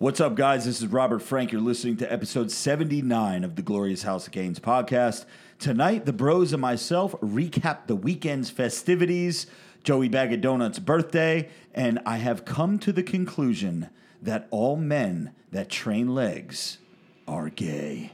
[0.00, 0.64] What's up, guys?
[0.64, 1.50] This is Robert Frank.
[1.50, 5.24] You're listening to episode 79 of the Glorious House of Gains podcast.
[5.58, 9.48] Tonight, the bros and myself recap the weekend's festivities,
[9.82, 13.90] Joey Bag of Donuts' birthday, and I have come to the conclusion
[14.22, 16.78] that all men that train legs
[17.26, 18.12] are gay.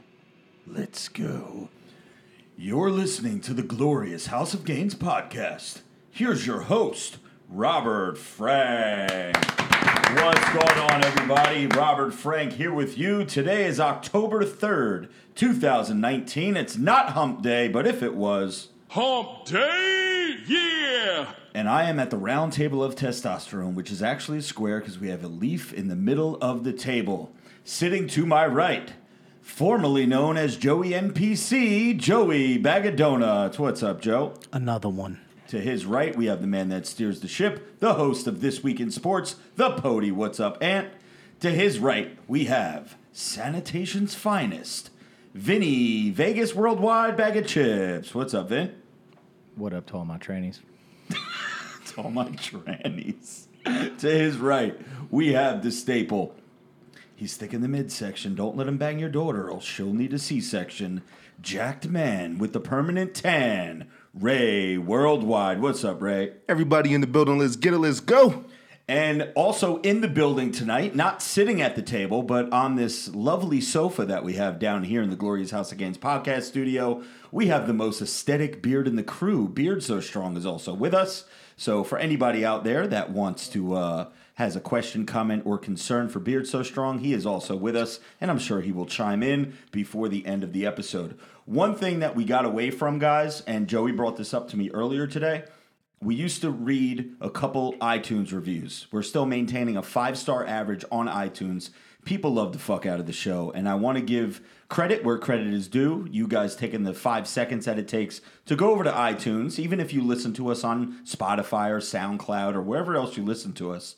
[0.65, 1.69] Let's go.
[2.57, 5.81] You're listening to the Glorious House of Gains podcast.
[6.09, 9.35] Here's your host, Robert Frank.
[10.13, 11.67] What's going on, everybody?
[11.67, 13.25] Robert Frank here with you.
[13.25, 16.55] Today is October 3rd, 2019.
[16.55, 21.31] It's not hump day, but if it was, Hump Day, yeah!
[21.53, 24.99] and I am at the round table of testosterone, which is actually a square because
[24.99, 27.33] we have a leaf in the middle of the table.
[27.63, 28.93] Sitting to my right,
[29.41, 33.57] formerly known as Joey NPC, Joey Bag of Donuts.
[33.57, 34.35] What's up, Joe?
[34.53, 35.19] Another one.
[35.49, 38.63] To his right, we have the man that steers the ship, the host of This
[38.63, 40.11] Week in Sports, the Pody.
[40.11, 40.89] What's up, Ant?
[41.41, 44.89] To his right, we have Sanitation's finest,
[45.35, 48.15] Vinny Vegas Worldwide Bag of Chips.
[48.15, 48.73] What's up, Vin?
[49.55, 50.61] What up to all my trainees?
[51.89, 53.45] To all my trannies.
[53.63, 54.75] to his right,
[55.11, 56.35] we have the staple.
[57.15, 58.33] He's thick in the midsection.
[58.33, 61.03] Don't let him bang your daughter, or she'll need a C-section.
[61.39, 63.87] Jacked man with the permanent tan,
[64.17, 65.59] Ray Worldwide.
[65.59, 66.31] What's up, Ray?
[66.47, 68.45] Everybody in the building, let's get it, let's go.
[68.87, 73.59] And also in the building tonight, not sitting at the table, but on this lovely
[73.59, 77.47] sofa that we have down here in the Glorious House of Gains podcast studio, we
[77.47, 79.49] have the most aesthetic beard in the crew.
[79.49, 81.25] Beard So Strong is also with us.
[81.57, 86.09] So for anybody out there that wants to, uh, has a question, comment, or concern
[86.09, 89.23] for Beard So Strong, he is also with us, and I'm sure he will chime
[89.23, 91.17] in before the end of the episode.
[91.45, 94.69] One thing that we got away from, guys, and Joey brought this up to me
[94.71, 95.45] earlier today
[96.01, 98.85] we used to read a couple iTunes reviews.
[98.91, 101.71] We're still maintaining a five star average on iTunes.
[102.03, 105.17] People love the fuck out of the show, and I want to give credit where
[105.17, 106.07] credit is due.
[106.11, 109.79] You guys taking the five seconds that it takes to go over to iTunes, even
[109.79, 113.71] if you listen to us on Spotify or SoundCloud or wherever else you listen to
[113.71, 113.95] us.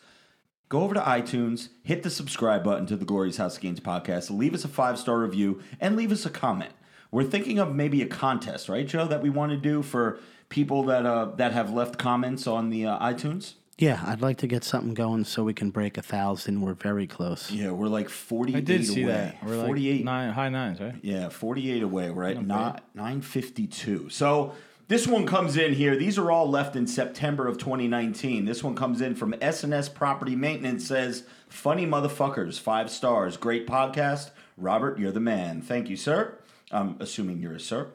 [0.69, 4.53] Go over to iTunes, hit the subscribe button to the Glorious House Gains podcast, leave
[4.53, 6.71] us a five star review, and leave us a comment.
[7.11, 10.19] We're thinking of maybe a contest, right, Joe, that we want to do for
[10.49, 13.53] people that uh, that have left comments on the uh, iTunes.
[13.77, 16.61] Yeah, I'd like to get something going so we can break a thousand.
[16.61, 17.51] We're very close.
[17.51, 19.11] Yeah, we're like forty-eight I did see away.
[19.11, 19.43] that.
[19.43, 20.03] We're like forty-eight.
[20.03, 20.95] nine, high nines, right?
[21.03, 22.09] Yeah, 48 away.
[22.09, 24.09] We're at not 952.
[24.09, 24.53] So
[24.87, 25.95] this one comes in here.
[25.95, 28.45] These are all left in September of 2019.
[28.45, 33.37] This one comes in from SNS Property Maintenance says, "Funny motherfuckers, 5 stars.
[33.37, 34.31] Great podcast.
[34.57, 35.61] Robert, you're the man.
[35.61, 36.33] Thank you, sir.
[36.71, 37.89] I'm assuming you're a sir."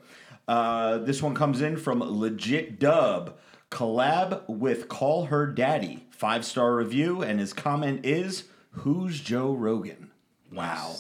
[0.49, 3.39] Uh, this one comes in from Legit Dub.
[3.71, 6.07] Collab with Call Her Daddy.
[6.11, 10.11] Five star review, and his comment is, "Who's Joe Rogan?"
[10.53, 10.97] Wow,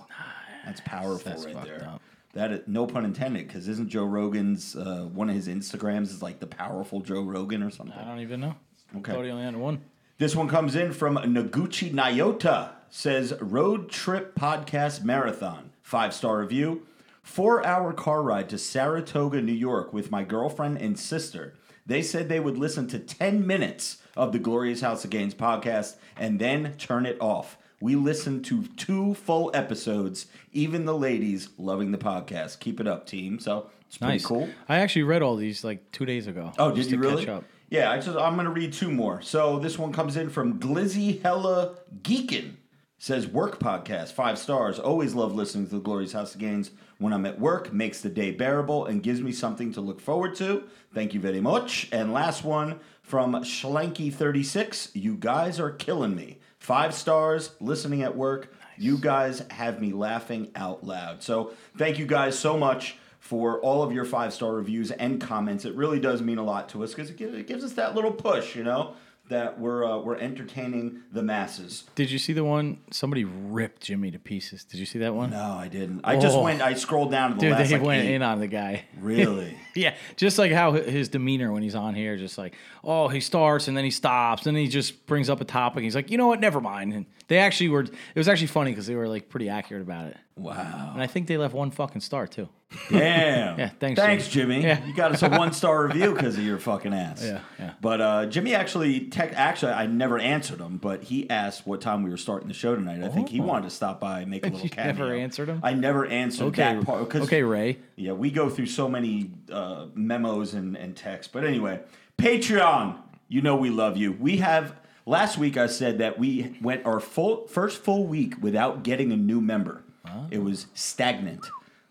[0.64, 1.84] that's powerful That's right fucked there.
[1.86, 2.00] up.
[2.32, 6.22] That is, no pun intended, because isn't Joe Rogan's uh, one of his Instagrams is
[6.22, 7.94] like the powerful Joe Rogan or something?
[7.96, 8.54] I don't even know.
[8.96, 9.12] Okay.
[9.12, 9.82] Thought he only had one.
[10.16, 12.70] This one comes in from Noguchi Nyota.
[12.88, 15.72] Says road trip podcast marathon.
[15.82, 16.86] Five star review.
[17.22, 21.54] Four hour car ride to Saratoga, New York with my girlfriend and sister.
[21.86, 25.96] They said they would listen to 10 minutes of the Glorious House of Gains podcast
[26.16, 27.56] and then turn it off.
[27.80, 32.60] We listened to two full episodes, even the ladies loving the podcast.
[32.60, 33.38] Keep it up, team.
[33.40, 34.26] So it's pretty Nice.
[34.26, 34.48] cool.
[34.68, 36.52] I actually read all these like two days ago.
[36.58, 37.24] Oh, did just you to really?
[37.24, 37.44] Catch up.
[37.70, 39.22] Yeah, I just I'm gonna read two more.
[39.22, 42.54] So this one comes in from Glizzy Hella Geekin.
[42.98, 44.78] Says work podcast five stars.
[44.78, 46.70] Always love listening to the Glorious House of Gains
[47.02, 47.72] when I'm at work.
[47.72, 50.64] Makes the day bearable and gives me something to look forward to.
[50.94, 51.88] Thank you very much.
[51.92, 54.90] And last one from Schlanky36.
[54.94, 56.38] You guys are killing me.
[56.58, 57.50] Five stars.
[57.60, 58.54] Listening at work.
[58.78, 61.22] You guys have me laughing out loud.
[61.22, 65.64] So thank you guys so much for all of your five star reviews and comments.
[65.64, 68.56] It really does mean a lot to us because it gives us that little push,
[68.56, 68.94] you know,
[69.28, 71.84] that we're uh, we're entertaining the masses.
[71.94, 72.78] Did you see the one?
[72.90, 74.64] Somebody ripped Jimmy to pieces.
[74.64, 75.30] Did you see that one?
[75.30, 76.00] No, I didn't.
[76.04, 76.42] I just Oh.
[76.42, 76.60] went.
[76.60, 78.14] I scrolled down to the Dude, last they like, went eight.
[78.16, 78.84] in on the guy.
[79.00, 79.56] Really?
[79.74, 82.54] Yeah, just like how his demeanor when he's on here, just like,
[82.84, 85.82] oh, he starts and then he stops, and then he just brings up a topic.
[85.82, 86.40] He's like, you know what?
[86.40, 86.92] Never mind.
[86.92, 87.84] And they actually were.
[87.84, 90.18] It was actually funny because they were like pretty accurate about it.
[90.36, 90.90] Wow.
[90.94, 92.48] And I think they left one fucking star too.
[92.90, 93.42] Damn.
[93.58, 94.62] Yeah, thanks, Thanks, Jimmy.
[94.62, 94.82] Yeah.
[94.86, 97.22] You got us a one star review because of your fucking ass.
[97.22, 97.72] Yeah, yeah.
[97.82, 102.02] But uh, Jimmy actually, tech, actually, I never answered him, but he asked what time
[102.02, 103.02] we were starting the show tonight.
[103.04, 104.64] I think he wanted to stop by and make a little Oh.
[104.64, 104.92] You cameo.
[105.04, 105.60] never answered him?
[105.62, 107.10] I never answered Okay, that part.
[107.10, 107.78] 'cause- okay, Ray.
[107.96, 111.30] Yeah, we go through so many uh, memos and, and texts.
[111.32, 111.80] But anyway,
[112.16, 112.96] Patreon,
[113.28, 114.12] you know we love you.
[114.12, 118.84] We have Last week I said that we went our full first full week without
[118.84, 119.81] getting a new member.
[120.30, 121.46] It was stagnant.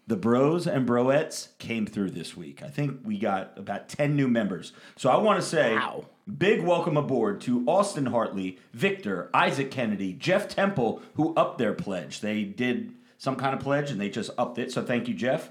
[0.07, 2.61] The bros and broettes came through this week.
[2.63, 4.73] I think we got about 10 new members.
[4.97, 6.05] So I want to say Wow.
[6.37, 12.19] big welcome aboard to Austin Hartley, Victor, Isaac Kennedy, Jeff Temple, who upped their pledge.
[12.19, 14.71] They did some kind of pledge and they just upped it.
[14.71, 15.49] So thank you, Jeff.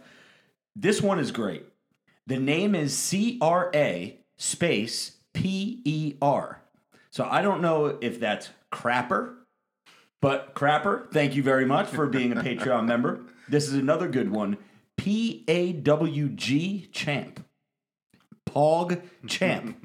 [0.77, 1.65] This one is great.
[2.27, 6.61] The name is C R A space P E R.
[7.11, 9.35] So I don't know if that's crapper,
[10.21, 13.21] but crapper, thank you very much for being a Patreon member.
[13.49, 14.57] This is another good one.
[14.97, 17.45] P A W G champ.
[18.49, 19.77] Pog champ.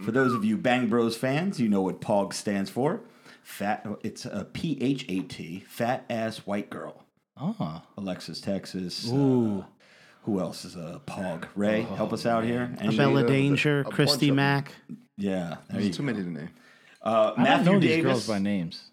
[0.00, 3.00] for those of you Bang Bros fans, you know what Pog stands for.
[3.42, 7.04] Fat it's a P H A T, fat ass white girl.
[7.40, 9.08] Oh, Alexis, Texas.
[9.10, 9.62] uh,
[10.22, 11.46] who else is a Pog?
[11.56, 12.72] Ray, help us out here.
[12.78, 14.36] Any- Bella a- Danger, a Christy of.
[14.36, 14.72] Mack.
[15.16, 16.50] yeah, There's too many to name.
[17.02, 18.04] Uh, I Matthew don't know these Davis.
[18.12, 18.84] girls by names.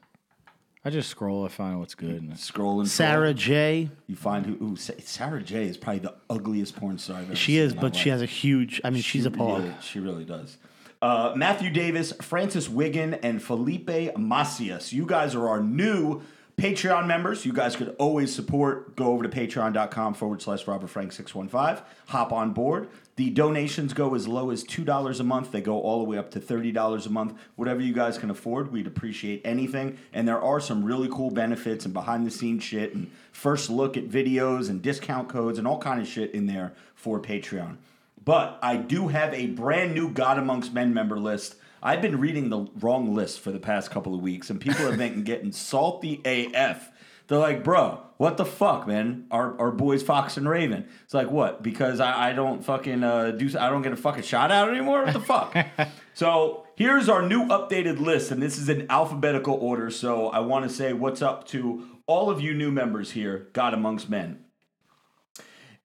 [0.85, 1.45] I just scroll.
[1.45, 2.21] I find what's good.
[2.21, 2.87] and- Scrolling.
[2.87, 3.89] Sarah J.
[4.07, 4.53] You find who?
[4.63, 7.71] Ooh, Sa- Sarah J is probably the ugliest porn star I've ever She seen is,
[7.71, 8.19] in my but she life.
[8.19, 8.79] has a huge.
[8.83, 9.57] I mean, she's a She pog.
[9.59, 10.57] really- she really does.
[11.01, 14.91] Uh, Matthew Davis, Francis Wigan, and Felipe Macias.
[14.93, 16.21] You guys are our new
[16.57, 17.45] Patreon members.
[17.45, 18.95] You guys could always support.
[18.97, 21.83] Go over to patreon.com forward slash Robert Frank 615.
[22.07, 22.89] Hop on board.
[23.19, 25.51] The donations go as low as $2 a month.
[25.51, 27.37] They go all the way up to $30 a month.
[27.57, 29.97] Whatever you guys can afford, we'd appreciate anything.
[30.13, 33.97] And there are some really cool benefits and behind the scenes shit and first look
[33.97, 37.75] at videos and discount codes and all kind of shit in there for Patreon.
[38.23, 41.55] But I do have a brand new God Amongst Men member list.
[41.83, 44.97] I've been reading the wrong list for the past couple of weeks, and people have
[44.97, 46.89] been getting salty AF.
[47.27, 49.27] They're like, bro, what the fuck, man?
[49.31, 50.85] Our, our boys Fox and Raven.
[51.05, 51.63] It's like, what?
[51.63, 55.05] Because I, I don't fucking uh, do, I don't get a fucking shot out anymore?
[55.05, 55.55] What the fuck?
[56.13, 59.89] so here's our new updated list, and this is in alphabetical order.
[59.89, 63.73] So I want to say what's up to all of you new members here, God
[63.73, 64.43] Amongst Men.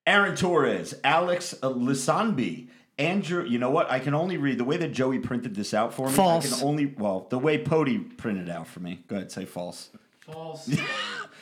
[0.05, 2.67] Aaron Torres, Alex Lisanbi,
[2.99, 3.45] Andrew.
[3.45, 3.89] You know what?
[3.89, 6.13] I can only read the way that Joey printed this out for me.
[6.13, 6.51] False.
[6.51, 9.05] I can only well the way Pody printed it out for me.
[9.07, 9.89] Go ahead, say false.
[10.19, 10.69] False.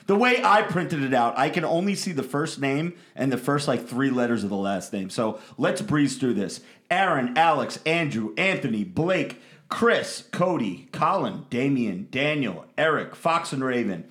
[0.05, 3.37] The way I printed it out, I can only see the first name and the
[3.37, 5.09] first like three letters of the last name.
[5.09, 6.61] So let's breeze through this.
[6.91, 14.03] Aaron, Alex, Andrew, Anthony, Blake, Chris, Cody, Colin, Damian, Daniel, Eric, Fox and Raven.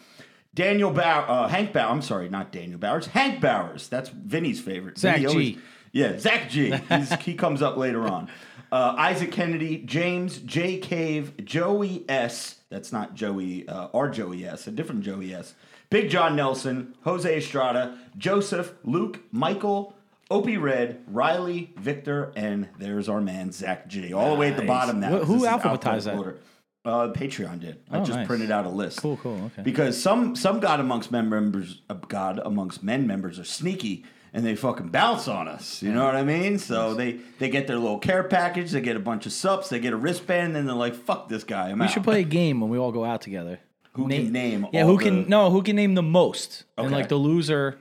[0.54, 1.90] Daniel Bauer, uh, Hank Bauer.
[1.90, 3.06] I'm sorry, not Daniel Bowers.
[3.06, 3.88] Hank Bowers.
[3.88, 4.98] That's Vinny's favorite.
[4.98, 5.58] Zach Vinny always- G.
[5.92, 6.70] yeah, Zach G.
[7.20, 8.28] He comes up later on.
[8.70, 10.78] Uh, Isaac Kennedy, James, J.
[10.78, 12.56] Cave, Joey S.
[12.70, 14.66] That's not Joey, uh, our Joey S.
[14.66, 15.54] A different Joey S.
[15.92, 19.94] Big John Nelson, Jose Estrada, Joseph, Luke, Michael,
[20.30, 24.12] Opie Red, Riley, Victor, and there's our man Zach G.
[24.14, 24.68] All the way at the Nice.
[24.68, 25.08] bottom now.
[25.10, 26.16] Wh- 'cause who this is alphabetized alphabetical that?
[26.16, 26.36] order.
[26.84, 27.76] Uh, Patreon did.
[27.90, 28.26] I Oh, just nice.
[28.26, 29.00] printed out a list.
[29.02, 29.62] Cool, cool, okay.
[29.62, 34.44] Because some some God amongst men members, uh, God amongst men members are sneaky and
[34.46, 35.82] they fucking bounce on us.
[35.82, 36.58] You know what I mean?
[36.58, 39.78] So they they get their little care package, they get a bunch of subs, they
[39.78, 41.90] get a wristband, and then they're like, "Fuck this guy." I'm We out.
[41.92, 43.60] should play a game when we all go out together.
[43.92, 45.50] Who can name Yeah, all who can the- no?
[45.50, 46.64] Who can name the most?
[46.78, 47.78] And like the loser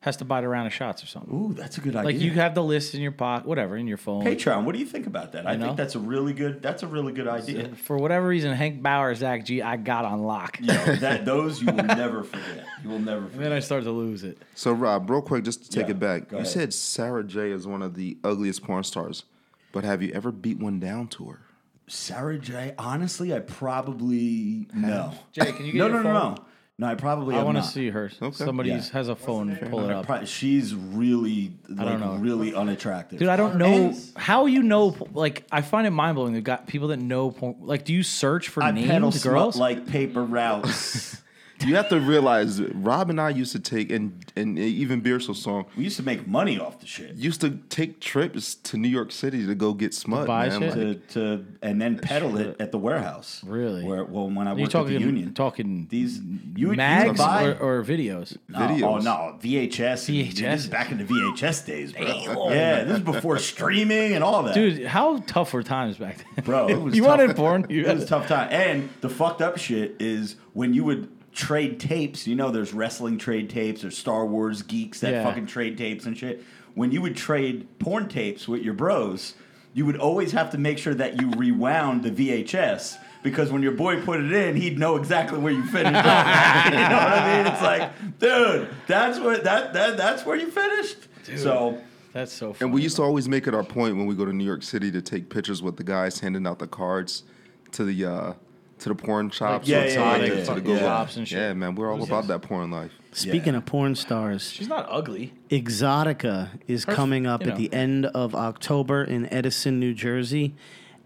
[0.00, 1.34] has to buy a round of shots or something.
[1.34, 2.04] Ooh, that's a good idea.
[2.12, 4.24] Like you have the list in your pocket, whatever, in your phone.
[4.24, 4.62] Patreon.
[4.64, 5.48] What do you think about that?
[5.48, 5.64] I, know.
[5.66, 6.62] think that's a really good.
[6.62, 7.70] That's a really good uh, idea.
[7.74, 10.58] For whatever reason, Hank Bauer, Zach G, I got on lock.
[10.60, 12.66] Yo, that those you will never forget.
[12.84, 13.34] You will never Forget.
[13.34, 13.52] And then.
[13.52, 14.38] I started to lose it.
[14.54, 17.66] So Rob, real quick, just to take Yeah, it back, you said Sarah J is
[17.66, 19.24] one of the ugliest porn stars,
[19.72, 21.40] but have you ever beat one down to her?
[21.88, 22.74] Sarah J.
[22.78, 25.12] Honestly, I probably no.
[25.32, 26.34] Jay, can you get no, your no, no, phone?
[26.34, 26.44] no,
[26.78, 26.86] no.
[26.88, 27.36] I probably.
[27.36, 28.10] I want to see her.
[28.32, 28.82] Somebody Yeah.
[28.92, 29.56] has a phone.
[29.70, 30.06] Pull it up.
[30.06, 32.16] pro- she's really, like, don't know.
[32.16, 33.18] really unattractive.
[33.18, 34.96] Dude, I don't know And how you know.
[35.12, 36.32] Like, I find it mind blowing.
[36.34, 37.30] They've got people that know.
[37.30, 37.56] Porn.
[37.60, 39.56] Like, do you search for I pedal named smut girls?
[39.56, 41.22] like paper routes.
[41.64, 45.32] You have to realize, Rob and I used to take, and and even Beard So
[45.32, 47.14] Strong we used to make money off the shit.
[47.16, 50.26] used to take trips to New York City to go get smut.
[50.26, 50.60] buy man.
[50.60, 50.76] shit?
[50.76, 53.42] Like, To, to and then pedal it at the warehouse.
[53.44, 53.84] Really?
[53.84, 55.34] Where well when I Are you worked at the talking union.
[55.34, 56.20] talking These
[56.56, 58.36] you would, mags you would buy or, or videos?
[58.48, 58.82] No, oh, Videos.
[58.82, 60.08] Oh no, VHS.
[60.08, 60.34] and- VHS.
[60.36, 62.50] This is back in the VHS days, bro.
[62.50, 64.54] Yeah, this is before streaming and all that.
[64.54, 66.44] Dude, how tough were times back then?
[66.44, 67.18] Bro, it was you tough.
[67.18, 67.66] wanted porn?
[67.70, 68.48] You it was a tough time.
[68.52, 73.18] And the fucked up shit is when you would trade tapes, you know, there's wrestling
[73.18, 75.22] trade tapes or Star Wars geeks that Yeah.
[75.24, 76.42] fucking trade tapes and shit.
[76.74, 79.34] When you would trade porn tapes with your bros,
[79.74, 82.96] you would always have to make sure that you rewound the VHS.
[83.22, 85.86] Because when your boy put it in, he'd know exactly where you finished.
[85.86, 87.52] you know what I mean?
[87.52, 90.96] It's like, dude, that's where that, that that's where you finished.
[91.36, 91.78] So
[92.12, 92.66] That's so funny.
[92.68, 94.62] and we used to always make it our point when we go to New York
[94.62, 97.24] City to take pictures with the guys handing out the cards
[97.72, 98.32] to the uh,
[98.80, 100.60] to the porn shops, yeah, to, yeah, the- yeah, to yeah, the yeah.
[100.60, 100.78] Google.
[100.78, 101.38] Shops and shit.
[101.38, 102.92] Yeah, man, we're all about that porn life.
[103.12, 103.58] Speaking Yeah.
[103.58, 105.32] of porn stars, She's not ugly.
[105.50, 107.58] Exxxotica is Her- coming up you at know.
[107.58, 110.54] the end of October in Edison, New Jersey.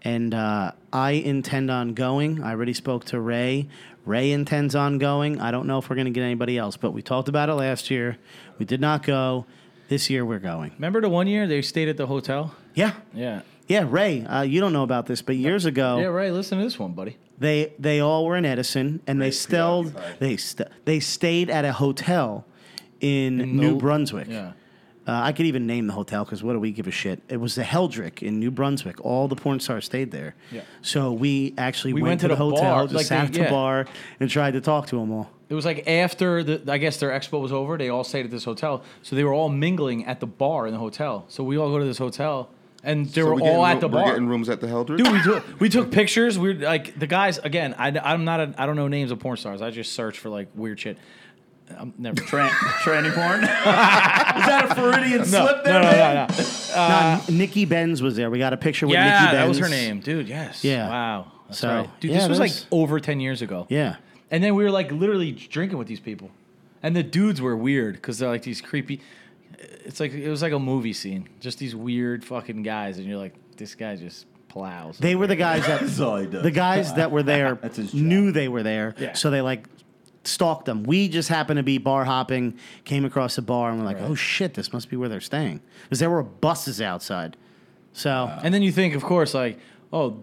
[0.03, 2.41] And uh, I intend on going.
[2.43, 3.67] I already spoke to Ray.
[4.05, 5.39] Ray intends on going.
[5.39, 7.53] I don't know if we're going to get anybody else, but we talked about it
[7.53, 8.17] last year.
[8.57, 9.45] We did not go.
[9.89, 10.71] This year we're going.
[10.73, 12.55] Remember the one year they stayed at the hotel?
[12.73, 12.93] Yeah.
[13.13, 13.41] Yeah.
[13.67, 16.63] Yeah, Ray, uh, you don't know about this, but years ago, Yeah, Ray, Listen to
[16.63, 17.17] this one, buddy.
[17.41, 21.73] They they all were in Edison, and they still they st- they stayed at a
[21.73, 22.45] hotel
[22.99, 24.27] in, New the- Brunswick.
[24.29, 24.51] Yeah.
[25.07, 27.19] Uh, I could even name the hotel because what do we give a shit?
[27.27, 29.03] It was the Heldrich in New Brunswick.
[29.03, 30.35] All the porn stars stayed there.
[30.51, 30.61] Yeah.
[30.83, 33.25] So we actually We went, went to the, the hotel, bar, just like sat they-
[33.25, 33.49] at the yeah.
[33.49, 33.87] bar,
[34.19, 35.31] and tried to talk to them all.
[35.49, 37.75] It was like after the, I guess their expo was over.
[37.79, 40.73] They all stayed at this hotel, so they were all mingling at the bar in
[40.73, 41.25] the hotel.
[41.29, 42.49] So we all go to this hotel,
[42.83, 44.67] and they So were we getting all at room- the We're getting rooms at the
[44.67, 44.97] Heldrich.
[44.97, 46.37] Dude, we took we took pictures.
[46.39, 47.75] We were like the guys again.
[47.77, 49.61] I, I'm not a I don't know names of porn stars.
[49.61, 50.97] I just search for like weird shit.
[51.77, 52.15] I'm never.
[52.23, 53.43] Tran- tranny porn?
[53.43, 56.27] Is that a Freudian no, slip no, there, no, man?
[56.29, 56.43] no, no.
[56.75, 58.29] Nah, uh, Nikki Benz was there.
[58.29, 59.33] We got a picture with Nikki Yeah, Benz.
[59.37, 60.27] that was her name, dude.
[60.27, 60.63] Yes.
[60.65, 60.89] Yeah.
[60.89, 61.31] Wow.
[61.47, 61.99] That's So, right.
[62.01, 63.67] Dude, yeah, this was that like over ten years ago.
[63.69, 63.95] Yeah.
[64.31, 66.29] And then we were like literally drinking with these people,
[66.83, 68.99] and the dudes were weird because they're like these creepy.
[69.85, 73.17] It's like it was like a movie scene, just these weird fucking guys, and you're
[73.17, 74.97] like, this guy just plows.
[74.97, 76.43] They were the guys that That's all he does.
[76.43, 78.01] the guys that were there That's his job.
[78.01, 79.13] knew they were there, Yeah.
[79.13, 79.67] so they like
[80.23, 80.83] stalked them.
[80.83, 84.15] We just happened to be bar hopping, came across the bar, and we're like, "Oh
[84.15, 87.37] shit, this must be where they're staying," because there were buses outside.
[87.93, 89.59] So and then you think, of course, like,
[89.91, 90.19] oh,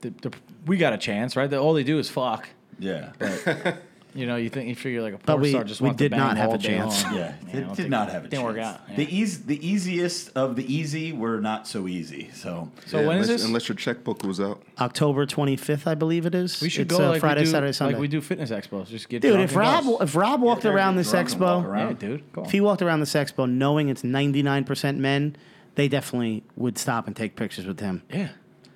[0.00, 0.32] the, the,
[0.66, 1.48] we got a chance, right?
[1.48, 2.48] That all they do is fuck.
[2.78, 3.12] Yeah.
[4.14, 6.04] You know, you think you figure like a porn we- star just we wants to
[6.04, 7.04] did bang not have all a day chance.
[7.04, 7.14] long.
[7.14, 8.56] Yeah, it did not have a didn't chance.
[8.56, 8.80] work out.
[8.90, 8.96] yeah.
[8.96, 12.30] The eas the easiest of the easy were not so easy.
[12.34, 13.46] So So Yeah, when is unless, this?
[13.46, 14.62] Unless your checkbook was out.
[14.80, 16.60] October twenty fifth, I believe it is.
[16.60, 17.94] we should It's, go uh, like Friday, we do, Saturday, Sunday.
[17.94, 18.88] like we do fitness expos.
[18.88, 19.98] Just get Dude, drunk if and Rob go.
[19.98, 21.88] if Rob walked Yeah, around get this drunk and walk expo, around.
[22.02, 25.36] yeah, dude, go if he walked around this expo knowing it's ninety nine percent men,
[25.76, 28.02] they definitely would stop and take pictures with him.
[28.12, 28.30] yeah.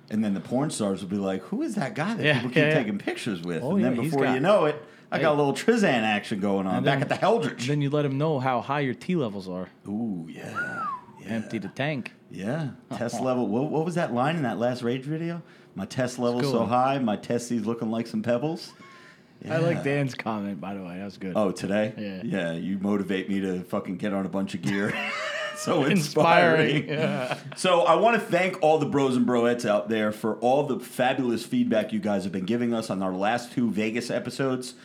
[0.09, 2.49] and then the porn stars would be like, "Who is that guy that Yeah, people
[2.51, 2.73] keep yeah, yeah.
[2.75, 4.81] taking pictures with?" Oh, and then yeah, he's before got- you know it,
[5.15, 7.67] I got a little Trizan action going on back then- at the Heldrich.
[7.67, 9.69] Then you let him know how high your T levels are.
[9.87, 10.85] Ooh, yeah,
[11.21, 12.13] yeah, Empty the tank.
[12.31, 12.69] yeah.
[12.97, 13.47] Test level.
[13.47, 15.41] What, what was that line in that last rage video?
[15.77, 18.71] My test level's so high, my testes looking like some pebbles.
[19.49, 20.97] I like Dan's comment, by the way.
[20.97, 21.33] That was good.
[21.35, 21.93] Oh, today?
[21.97, 22.21] Yeah.
[22.23, 24.93] Yeah, you motivate me to fucking get on a bunch of gear.
[25.57, 26.85] so Inspiring.
[26.85, 26.87] inspiring.
[26.89, 27.37] Yeah.
[27.57, 30.79] So I want to thank all the bros and broettes out there for all the
[30.79, 34.75] fabulous feedback you guys have been giving us on our last two Vegas episodes.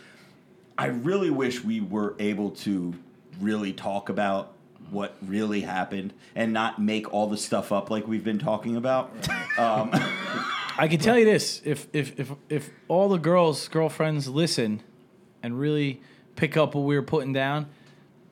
[0.80, 2.94] I really wish we were able to
[3.38, 4.54] really talk about
[4.88, 9.12] what really happened and not make all the stuff up like we've been talking about.
[9.58, 9.90] Um,
[10.78, 14.82] I can tell you this: if if if if all the girls' girlfriends listen
[15.42, 16.00] and really
[16.37, 17.66] pick up what we were putting down,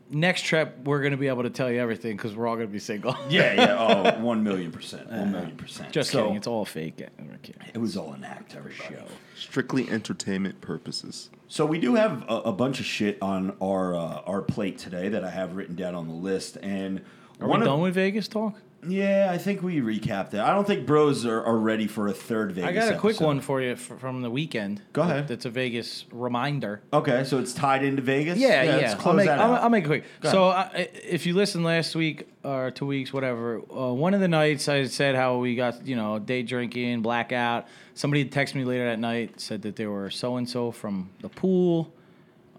[0.08, 2.78] next trip we're gonna be able to tell you everything because we're all gonna be
[2.78, 3.14] single.
[3.28, 4.14] yeah, yeah.
[4.16, 5.06] Oh, one million percent.
[5.10, 5.92] One million percent.
[5.92, 6.36] Just So, kidding.
[6.36, 6.94] It's all fake.
[6.96, 7.60] Yeah, we're kidding.
[7.74, 9.04] It was all an act, Every show.
[9.36, 11.28] Strictly entertainment purposes.
[11.48, 15.08] So we do have a, a bunch of shit on our uh, our plate today
[15.08, 17.00] that I have written down on the list, and
[17.40, 18.54] Are one we of- done with Vegas talk?
[18.86, 20.40] Yeah, I think we recapped it.
[20.40, 22.68] I don't think bros are, are ready for a third Vegas.
[22.68, 24.82] I got a quick one for you f- from the weekend.
[24.92, 25.26] Go ahead.
[25.26, 26.80] That's a Vegas reminder.
[26.92, 28.38] Okay, so it's tied into Vegas.
[28.38, 28.76] Yeah, yeah.
[28.76, 29.54] let's I'll, make, that I'll.
[29.56, 30.04] I'll make it quick.
[30.20, 34.20] Go So, I, if you listened last week or two weeks, whatever, uh, one of
[34.20, 37.66] the nights I said how we got, you know, day drinking, blackout.
[37.94, 41.28] Somebody texted me later that night, said that they were so and so from the
[41.28, 41.92] pool.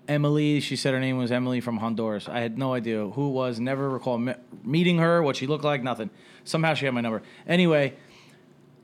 [0.10, 2.28] Emily, she said her name was Emily from Honduras.
[2.28, 5.64] I had no idea who it was, never recall me- meeting her, what she looked
[5.64, 6.10] like, nothing.
[6.44, 7.22] Somehow she had my number.
[7.48, 7.94] Anyway,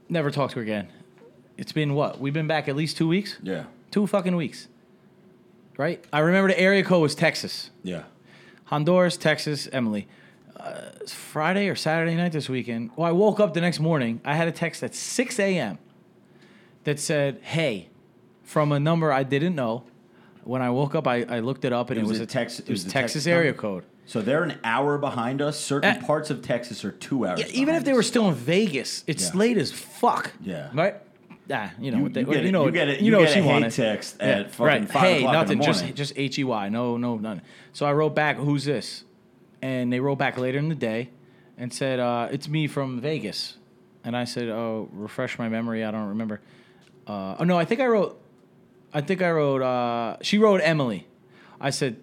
[0.07, 0.87] never talked to her again.
[1.57, 2.19] It's been what?
[2.19, 3.37] We've been back at least two weeks?
[3.41, 4.67] yeah, Two fucking weeks.
[5.77, 6.05] Right?
[6.13, 7.71] I remember the area code was Texas.
[7.83, 8.03] yeah.
[8.65, 10.07] Honduras, Texas, Emily.
[10.57, 12.89] Uh, Friday or Saturday night this weekend.
[12.95, 14.21] Well, I woke up the next morning.
[14.25, 15.77] I had a text at 6 a.m.
[16.85, 17.89] that said, hey,
[18.43, 19.83] from a number I didn't know.
[20.45, 22.59] When I woke up, I, I looked it up and It was a a Tex-
[22.59, 23.83] It was a Texas, Texas area code.
[24.05, 25.59] So they're an hour behind us.
[25.59, 27.39] Certain Uh, parts of Texas are two hours.
[27.39, 29.39] Yeah, even if they were still in Vegas, it's Yeah.
[29.39, 30.31] late as fuck.
[30.43, 30.69] Yeah.
[30.73, 30.95] Right?
[31.51, 33.01] Ah, you know You, what they, you get you know you get it.
[33.01, 33.71] You, know get what she hate wanted.
[33.71, 34.89] text at fucking right.
[34.91, 35.51] five hey, o'clock nothing.
[35.53, 35.95] in the morning.
[35.95, 36.69] Just just H E Y.
[36.69, 37.41] No, no, none.
[37.73, 39.03] So I wrote back, "Who's this?"
[39.61, 41.09] And they wrote back later in the day,
[41.57, 43.57] and said, uh, "It's me from Vegas."
[44.03, 45.83] And I said, "Oh, refresh my memory.
[45.83, 46.41] I don't remember."
[47.07, 48.19] Uh, oh no, I think I wrote.
[48.95, 49.61] I think I wrote.
[49.61, 51.05] Uh, she wrote Emily.
[51.59, 51.97] I said,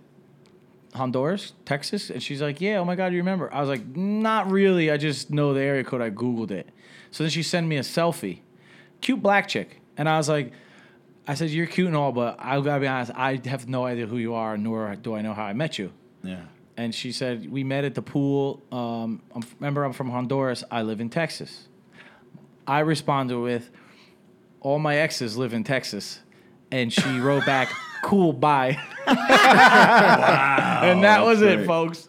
[0.95, 4.51] Honduras, Texas, and she's like, "Yeah, oh my god, you remember?" I was like, "Not
[4.51, 4.91] really.
[4.91, 6.03] I just know the area code.
[6.03, 6.69] I googled it."
[7.11, 8.41] So then she sent me a selfie,
[9.01, 10.53] cute black chick, and I was like,
[11.27, 13.13] I said, "You're cute and all, but I gotta be honest.
[13.15, 15.93] I have no idea who you are, nor do I know how I met you."
[16.23, 16.43] Yeah.
[16.77, 18.63] And she said, "We met at the pool.
[18.71, 20.63] Um, I'm, remember, I'm from Honduras.
[20.71, 21.69] I live in Texas."
[22.67, 23.71] I responded with,
[24.61, 26.21] "All my exes live in Texas,"
[26.73, 27.71] and she wrote back,
[28.03, 31.67] "Cool, bye." and that was it, great.
[31.67, 32.09] folks.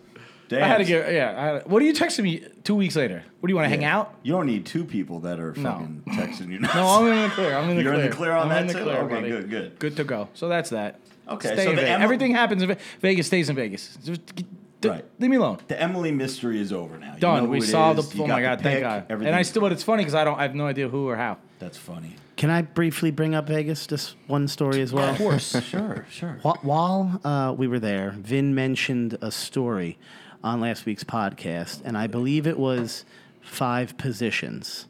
[0.49, 0.63] Damn.
[0.63, 1.33] I had to get yeah.
[1.37, 3.23] I had, what are you texting me two weeks later?
[3.39, 4.13] What do you want to hang out?
[4.23, 5.71] You don't need two people that are No.
[5.71, 6.59] fucking texting you.
[6.75, 7.55] No, I'm in the clear.
[7.55, 8.09] I'm in the You're in clear.
[8.09, 8.83] the clear on I'm that in the too?
[8.83, 9.29] clear, Okay, buddy.
[9.29, 9.79] good, good.
[9.79, 10.29] Good to go.
[10.33, 10.99] So that's that.
[11.27, 11.89] Okay, Stay so in the Vegas.
[11.95, 13.27] Emma- Everything happens in Ve- Vegas.
[13.27, 13.97] Stays in Vegas.
[14.03, 14.45] Just g-
[14.81, 15.05] d- Right.
[15.17, 15.59] Leave me alone.
[15.69, 17.13] The Emily mystery is over now.
[17.15, 17.35] You Done.
[17.37, 18.09] know who we it solved is.
[18.09, 18.17] the.
[18.17, 18.59] You Oh got my god!
[18.59, 19.05] the Thank God.
[19.09, 19.27] everything.
[19.27, 20.37] And I still, but it's funny because I don't.
[20.37, 21.37] I have no idea who or how.
[21.59, 22.17] That's funny.
[22.43, 23.87] Can I briefly bring up Vegas?
[23.87, 25.11] Just one story as well.
[25.11, 25.63] Of course.
[25.63, 26.39] Sure, sure.
[26.43, 29.97] Wh- While uh, we were there, Vin mentioned a story
[30.43, 33.05] on last week's podcast, and I believe it was
[33.39, 34.87] five positions.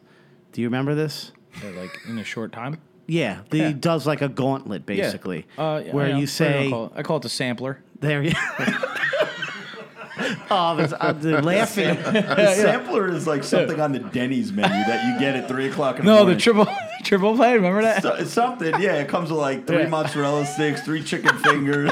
[0.52, 1.32] Do you remember this?
[1.64, 2.82] Yeah, like in a short time.
[3.06, 3.74] Yeah, he Yeah.
[3.74, 4.96] does like a gauntlet Yeah.
[5.04, 6.16] basically, Uh, yeah, where yeah.
[6.18, 6.92] you What do I say call it?
[6.96, 7.84] I call it the sampler.
[8.00, 8.24] there.
[8.24, 8.32] You
[10.52, 11.96] oh, it's, uh, the laughing.
[12.04, 16.00] The sampler is like something on the Denny's menu that you get at three o'clock
[16.00, 16.36] in the No, morning.
[16.38, 16.68] the triple
[17.04, 17.54] triple play.
[17.56, 18.04] Remember that?
[18.04, 18.96] So- it's something, yeah.
[18.96, 19.88] It comes with like three Yeah.
[19.90, 21.92] mozzarella sticks, three chicken fingers.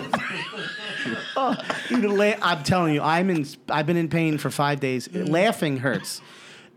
[1.89, 3.45] Dude, la- I'm telling you, I'm in.
[3.69, 5.09] I've been in pain for five days.
[5.13, 6.21] Laughing hurts,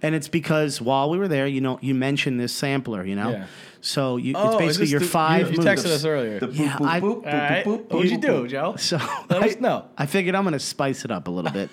[0.04, 3.30] and it's because while we were there, you know, you mentioned this sampler, you know.
[3.30, 3.46] Yeah.
[3.80, 5.66] So you, Oh, it's is basically this your the- five you, you moves.
[5.84, 6.40] texted us earlier.
[6.40, 7.64] The boop, Yeah, boop, I- boop, boop, All right.
[7.64, 8.49] boop, boop, What'd you do, boop.
[8.49, 8.76] Joe?
[8.76, 8.96] So
[9.28, 9.84] Let I, us know.
[9.99, 11.68] I figured I'm going to spice it up a little bit.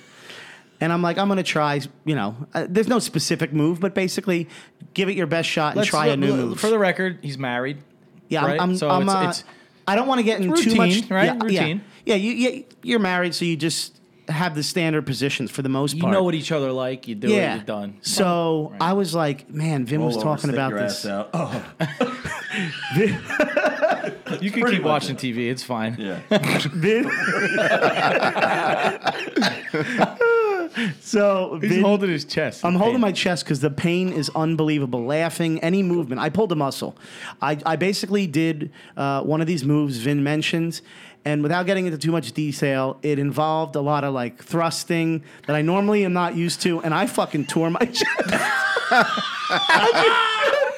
[0.82, 3.94] And I'm like, I'm going to try, you know, uh, there's no specific move, but
[3.94, 4.50] basically
[4.96, 6.60] give it your best shot and Let's- try a new move.
[6.60, 7.78] For the record, he's married.
[8.30, 8.60] yeah, right?
[8.60, 9.44] I'm, I'm, So I'm, it's- uh, it's-
[9.88, 11.10] I don't want to get into too much.
[11.10, 11.26] right?
[11.26, 11.44] Yeah, yeah.
[11.44, 11.82] Routine.
[12.06, 14.00] Yeah, you, you, you're married, so you just
[14.32, 15.98] have the standard positions for the most part.
[15.98, 16.14] You part.
[16.14, 17.08] know what each other like.
[17.08, 17.54] You do yeah.
[17.54, 17.56] it.
[17.58, 17.98] You're done.
[18.02, 21.06] So I was like, man, Vin was Roll over, talking stick about your this.
[21.06, 21.30] ass out.
[21.34, 21.66] Oh,
[24.42, 25.50] You can pretty keep much watching TV.
[25.52, 25.96] It's fine.
[26.00, 26.20] yeah.
[26.74, 27.10] Vin.
[31.02, 32.64] so He's Vin- holding his chest.
[32.66, 33.01] I'm holding pain.
[33.01, 35.03] my chest because the pain is unbelievable.
[35.05, 36.22] Laughing, any movement.
[36.22, 36.96] I pulled a muscle.
[37.42, 40.82] I, I basically did uh, one of these moves Vin mentions,
[41.25, 45.55] and without getting into too much detail, it involved a lot of like thrusting that
[45.55, 48.07] I normally am not used to, and I fucking tore my chest.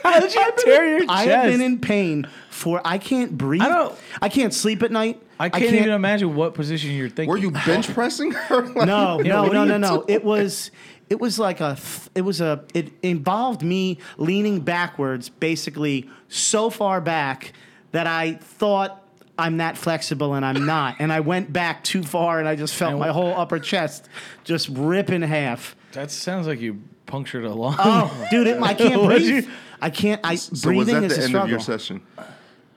[0.04, 1.10] How did you tear your chest?
[1.12, 3.62] I have been in pain for I can't breathe.
[3.62, 5.22] I don't- I can't sleep at night.
[5.40, 7.30] I can't, even imagine what position you're thinking.
[7.30, 8.62] Were you bench pressing her?
[8.76, 9.90] Like, No, Yeah, no, no, no, no.
[9.98, 10.06] doing?
[10.10, 10.72] It was,
[11.10, 16.70] it was like a, th- it was a, it involved me leaning backwards, basically so
[16.70, 17.54] far back
[17.92, 19.03] that I thought
[19.38, 22.76] I'm that flexible and I'm not, and I went back too far and I just
[22.76, 24.08] felt And my whole upper chest
[24.44, 25.76] just rip in half.
[25.94, 27.76] That sounds like you punctured a lung.
[27.80, 29.46] Oh, dude, it, I can't breathe.
[29.46, 30.22] you- I can't.
[30.24, 31.44] I So was breathing that is the a end struggle.
[31.46, 32.02] of your session?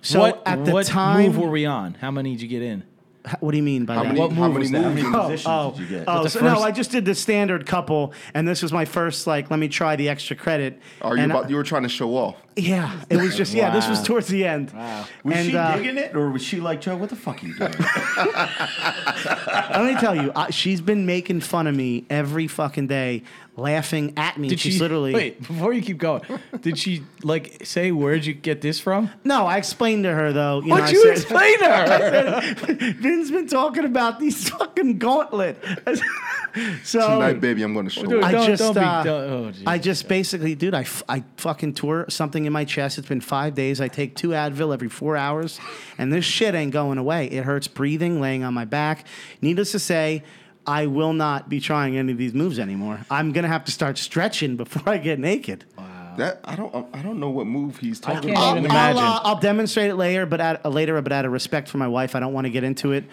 [0.03, 1.95] So what at the what time, move were we on?
[1.95, 2.83] How many did you get in?
[3.41, 4.09] What do you mean by How that?
[4.09, 4.83] many, What how move many was that?
[4.83, 6.05] How many you- positions Oh, did you get?
[6.09, 9.27] oh the so no, I just did the standard couple, and this was my first.
[9.27, 10.81] Like, let me try the extra credit.
[11.03, 12.37] Are you And I- You were trying to show off.
[12.59, 13.69] Yeah, it was just yeah.
[13.71, 14.73] This was towards the end.
[14.73, 15.05] Wow.
[15.25, 17.47] Was and, she uh, digging it, or was she like, Joe, what the fuck are
[17.47, 17.73] you doing?
[19.71, 23.23] Let me tell you, I, she's been making fun of me every fucking day,
[23.57, 24.49] laughing at me.
[24.49, 26.23] Did she's she literally wait before you keep going?
[26.61, 29.11] Did she like say where'd you get this from?
[29.25, 30.61] No, I explained to her though.
[30.61, 31.87] You know, What'd I you said- explain to her?
[32.67, 35.57] said, Vin's been talking about these fucking gauntlet.
[36.85, 38.23] so Tonight, baby, I'm going to show Dude.
[38.23, 39.63] I Don't- just, don't be- uh, don't- oh, geez.
[39.67, 42.99] I just basically, dude, I, f- I fucking tore something in my chest.
[42.99, 43.81] It's been five days.
[43.81, 45.61] I take two Advil every four hours,
[45.99, 47.27] and this shit ain't going away.
[47.27, 49.07] It hurts breathing, laying on my back.
[49.43, 50.23] Needless to say,
[50.67, 53.01] I will not be trying any of these moves anymore.
[53.11, 55.65] I'm gonna have to start stretching before I get naked.
[56.17, 56.87] That I don't.
[56.95, 58.57] I don't know what move he's talking can't about.
[58.59, 59.03] even I'll, imagine.
[59.03, 61.89] uh, I'll demonstrate it later, but at, uh, later, but out of respect for my
[61.89, 63.05] wife, I don't want to get into it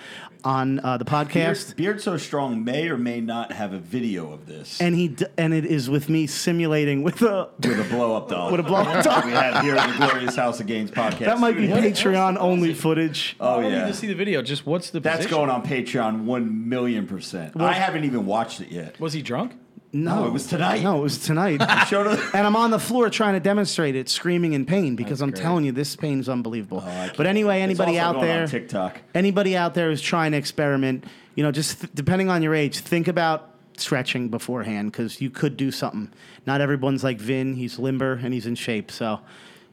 [0.44, 1.76] on uh, the podcast.
[1.76, 5.26] Beard So Strong may or may not have a video of this And he d-
[5.38, 8.52] and it is with me simulating with a with a blow up doll.
[8.52, 9.22] with a blow-up doll.
[9.26, 11.20] we have here at the Glorious House of Gains podcast.
[11.26, 11.90] That might be studio.
[11.90, 13.36] Patreon only footage.
[13.40, 14.42] Oh I yeah, need to see the video.
[14.42, 15.38] Just what's the that's position?
[15.38, 17.60] going on Patreon one million percent.
[17.62, 19.00] I haven't even watched it yet.
[19.00, 19.54] Was he drunk?
[19.96, 20.82] No, oh, it was tonight.
[20.82, 21.62] No, it was tonight.
[22.34, 25.42] And I'm on the floor trying to demonstrate it, screaming in pain because I'm great.
[25.44, 26.84] telling you, this pain is unbelievable.
[26.84, 29.02] Oh, but anyway, It's anybody also out going on there, TikTok.
[29.14, 31.04] anybody out there who's trying to experiment,
[31.36, 35.58] you know, just th- depending on your age, think about stretching beforehand because you could
[35.58, 36.10] do something.
[36.48, 38.90] Not everyone's like Vin; he's limber and he's in shape.
[38.90, 39.20] So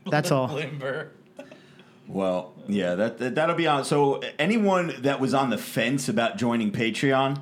[0.07, 0.49] that's all.
[0.49, 1.13] Limber.
[2.09, 3.85] Well, yeah, that, that that'll be on.
[3.87, 7.41] So anyone that was on the fence about joining Patreon,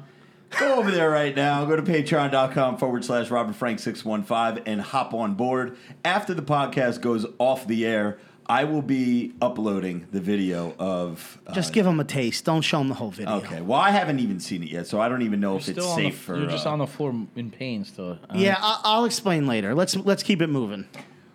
[0.50, 1.64] go over there right now.
[1.64, 5.76] Go to patreon.com forward slash Robert Frank six one five and hop on board.
[6.04, 11.38] After the podcast goes off the air, I will be uploading the video of.
[11.46, 12.44] Uh, Just give them a taste.
[12.44, 13.34] Don't show them the whole video.
[13.37, 13.61] okay.
[13.61, 15.94] Well, I haven't even seen it yet, so I don't even know if it's Still
[15.94, 16.37] safe for.
[16.38, 18.12] you're just uh, on the floor in pain still.
[18.12, 19.74] Uh, Yeah, I- I'll explain later.
[19.74, 20.87] Let's let's keep it moving.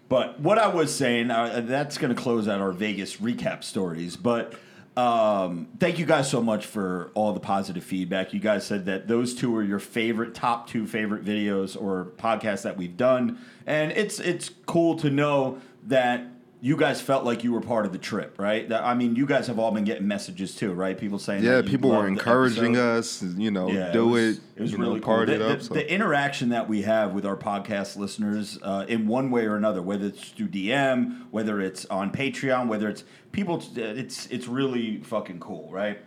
[0.10, 4.16] But what I was saying, uh, that's going to close out our Vegas recap stories.
[4.16, 4.54] But
[4.96, 8.34] um, thank you guys so much for all the positive feedback.
[8.34, 12.62] You guys said that those two are your favorite, top two favorite videos or podcasts
[12.64, 16.26] that we've done, and it's it's cool to know that
[16.64, 18.70] you guys felt like you were part of the trip, right?
[18.70, 20.98] That, I mean, you guys have all been getting messages too, right?
[20.98, 23.22] People saying, Yeah, that people were encouraging us.
[23.22, 24.44] You know, Yeah, do was, it.
[24.56, 25.14] It was you really know, cool.
[25.16, 25.58] party The, it up.
[25.60, 25.74] the- so.
[25.74, 29.82] the interaction that we have with our podcast listeners, uh, in one way or another,
[29.82, 35.42] whether it's through DM, whether it's on Patreon, whether it's people, it's it's really fucking
[35.42, 36.00] cool, right?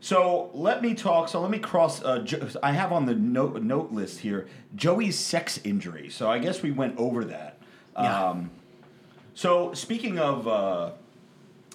[0.00, 1.28] So let me talk.
[1.28, 2.02] So let me cross.
[2.02, 6.08] Uh, Jo- I have on the note note list here Joey's sex injury.
[6.08, 7.58] So I guess we went over that.
[7.94, 8.28] Yeah.
[8.30, 8.50] Um,
[9.38, 10.90] so speaking of uh,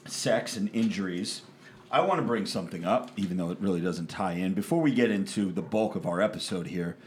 [0.06, 1.44] sex and injuries,
[1.90, 4.54] I want to bring something up, even though it really doesn't tie in.
[4.54, 6.98] Before we get into the bulk of our episode here,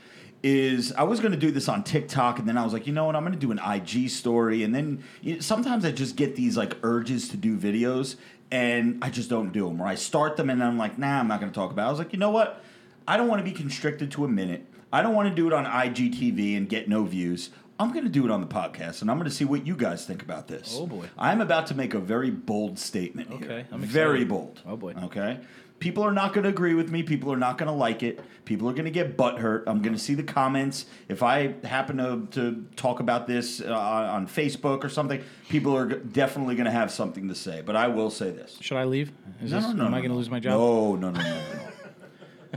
[0.43, 2.95] is I was going to do this on TikTok, and then I was like, you
[2.95, 5.93] know what, I'm going to do an IG story, and then you know, sometimes I
[5.93, 8.17] just get these like urges to do videos,
[8.51, 11.29] and I just don't do them, or I start them, and I'm like, nah, I'm
[11.29, 11.83] not going to talk about.
[11.83, 11.89] it.
[11.89, 12.65] I was like, you know what,
[13.07, 14.65] I don't want to be constricted to a minute.
[14.91, 17.51] I don't want to do it on IGTV and get no views.
[17.79, 19.77] I'm going to do it on the podcast, and I'm going to see what you
[19.77, 20.77] guys think about this.
[20.79, 21.09] Oh, boy.
[21.19, 23.37] I'm about to make a very bold statement here.
[23.37, 24.63] Okay, I'm very bold.
[24.67, 24.95] Oh, boy.
[25.05, 25.41] Okay.
[25.79, 27.03] People are not going to agree with me.
[27.03, 28.19] People are not going to like it.
[28.47, 29.65] People are going to get butthurt.
[29.67, 30.87] I'm going to see the comments.
[31.11, 35.85] If I happen to, to talk about this uh, on Facebook or something, people are
[35.87, 37.61] definitely going to have something to say.
[37.61, 38.57] But I will say this.
[38.63, 39.13] Should I leave?
[39.43, 40.15] Is No, this, no, no, am no, I going to no.
[40.15, 40.53] lose my job?
[40.53, 41.35] No, no, no, no, no.
[41.35, 41.71] no.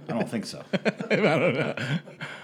[0.08, 0.64] I don't think so.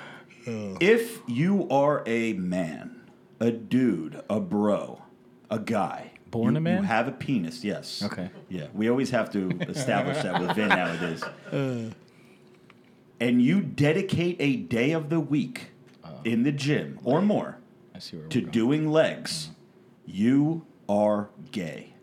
[0.45, 0.77] Hmm.
[0.79, 5.01] If you are a man, a dude, a bro,
[5.49, 6.81] a guy, Born you- a man?
[6.84, 7.63] you have a penis.
[7.63, 8.03] Yes.
[8.03, 8.29] Okay.
[8.49, 11.23] Yeah, we always have to establish that with Vin nowadays.
[11.51, 11.91] Uh.
[13.19, 15.71] and you dedicate a day of the week
[16.03, 16.10] uh.
[16.23, 17.58] in the gym or more
[17.93, 20.17] I see where to doing legs, mm-hmm.
[20.17, 21.93] you are gay.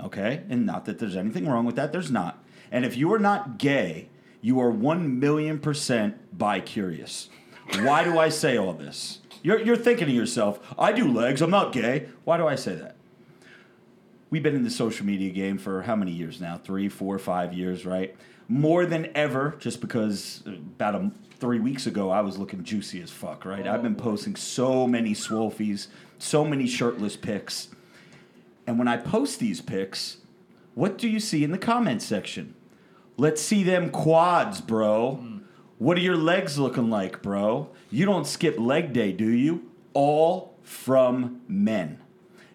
[0.00, 0.42] Okay?
[0.48, 2.42] And not that there's anything wrong with that, there's not.
[2.70, 4.08] And if you are not gay,
[4.40, 7.28] you are 1 million percent bi curious.
[7.80, 9.18] Why do I say all this?
[9.42, 12.06] You're, you're thinking to yourself, I do legs, I'm not gay.
[12.24, 12.96] Why do I say that?
[14.30, 16.58] We've been in the social media game for how many years now?
[16.58, 18.14] Three, four, five years, right?
[18.48, 23.02] More than ever, just because uh, about a, three weeks ago I was looking juicy
[23.02, 23.66] as fuck, right?
[23.66, 24.02] I've been oh.
[24.02, 27.68] posting so many swolfies, so many shirtless pics.
[28.66, 30.18] And when I post these pics,
[30.74, 32.54] what do you see in the comment section?
[33.16, 35.31] Let's see them quads, bro.
[35.82, 37.68] What are your legs looking like, bro?
[37.90, 39.68] You don't skip leg day, do you?
[39.94, 41.98] All from men.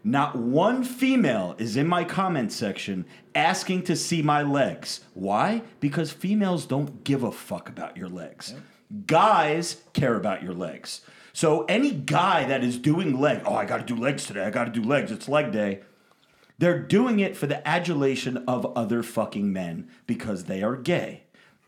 [0.01, 5.01] Not one female is in my comment section asking to see my legs.
[5.13, 5.63] Why?
[5.81, 8.53] Because females don't give a fuck about your legs.
[9.05, 11.01] Guys care about your legs.
[11.33, 14.45] So any guy that is doing leg, oh, I got to do legs today.
[14.45, 15.11] I got to do legs.
[15.11, 15.81] It's leg day.
[16.59, 21.23] They're doing it for the adulation of other fucking men because they are gay.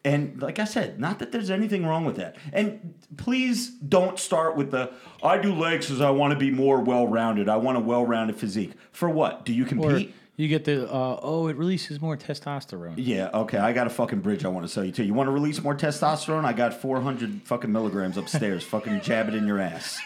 [0.06, 2.38] And like I said, not that there's anything wrong with that.
[2.54, 6.80] And please don't start with the I do legs because I want to be more
[6.80, 7.50] well rounded.
[7.50, 8.72] I want a well rounded physique.
[8.92, 9.44] For what?
[9.46, 10.16] Do you Or compete?
[10.38, 12.94] you get the, uh, oh, it releases more testosterone.
[12.98, 13.58] yeah, okay.
[13.58, 15.04] I got a fucking bridge I want to sell you too.
[15.04, 16.46] You want to release more testosterone?
[16.46, 18.64] I got 400 fucking milligrams upstairs.
[18.64, 20.00] fucking jab it in your ass.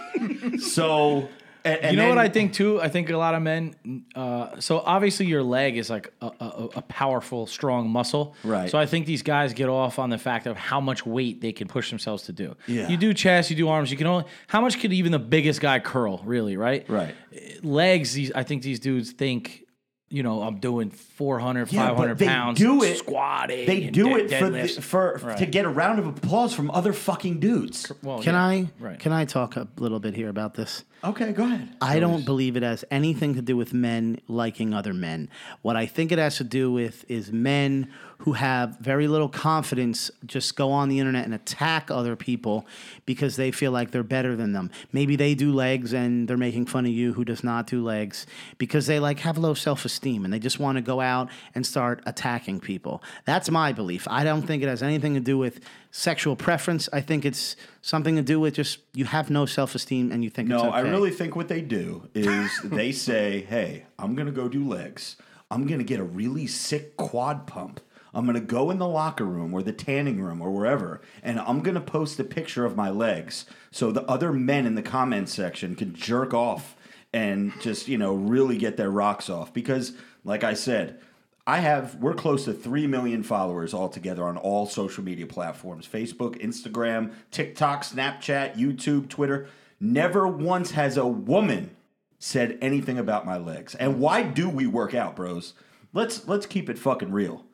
[0.60, 1.28] so,
[1.64, 2.80] and, and you know what I think too?
[2.80, 4.04] I think a lot of men.
[4.14, 8.34] Uh, so obviously, your leg is like a, a, a powerful, strong muscle.
[8.44, 8.70] Right.
[8.70, 11.52] So I think these guys get off on the fact of how much weight they
[11.52, 12.54] can push themselves to do.
[12.66, 12.88] Yeah.
[12.88, 13.90] You do chest, you do arms.
[13.90, 16.20] You can only how much could even the biggest guy curl?
[16.24, 16.88] Really, right?
[16.88, 17.14] Right.
[17.62, 18.12] Legs.
[18.12, 19.63] These I think these dudes think.
[20.10, 23.66] You know, I'm doing 400, Yeah, 500 they pounds do it- squatting.
[23.66, 25.38] They do dead- it for the, for Right.
[25.38, 27.90] to get a round of applause from other fucking dudes.
[28.02, 28.98] Well, Can yeah, I Right.
[28.98, 30.84] can I talk a little bit here about this?
[31.02, 31.70] Okay, go ahead.
[31.80, 35.28] I don't believe it has anything to do with men liking other men.
[35.62, 37.88] What I think it has to do with is men
[38.24, 42.66] who have very little confidence just go on the internet and attack other people
[43.04, 44.70] because they feel like they're better than them.
[44.92, 48.24] Maybe they do legs and they're making fun of you who does not do legs
[48.56, 52.02] because they like have low self-esteem and they just want to go out and start
[52.06, 53.02] attacking people.
[53.26, 54.08] That's my belief.
[54.08, 55.60] I don't think it has anything to do with
[55.90, 56.88] sexual preference.
[56.94, 60.48] I think it's something to do with just you have no self-esteem and you think
[60.48, 60.76] No, it's okay.
[60.78, 65.16] I really think what they do is they say, "Hey, I'm gonna go do legs.
[65.50, 67.80] I'm gonna get a really sick quad pump.
[68.14, 71.60] I'm gonna go in the locker room or the tanning room or wherever, and I'm
[71.60, 75.74] gonna post a picture of my legs so the other men in the comment section
[75.74, 76.76] can jerk off."
[77.14, 79.54] and just you know really get their rocks off.
[79.54, 79.92] Because
[80.24, 81.00] like i said
[81.46, 85.88] i have we're close to 3 million followers altogether on all social media platforms.
[85.88, 89.46] Facebook instagram tiktok snapchat youtube twitter.
[89.80, 91.74] Never once has a woman
[92.18, 93.74] said anything about my legs.
[93.74, 95.54] And why do we work out bros?
[95.92, 97.44] Let's let's keep it fucking real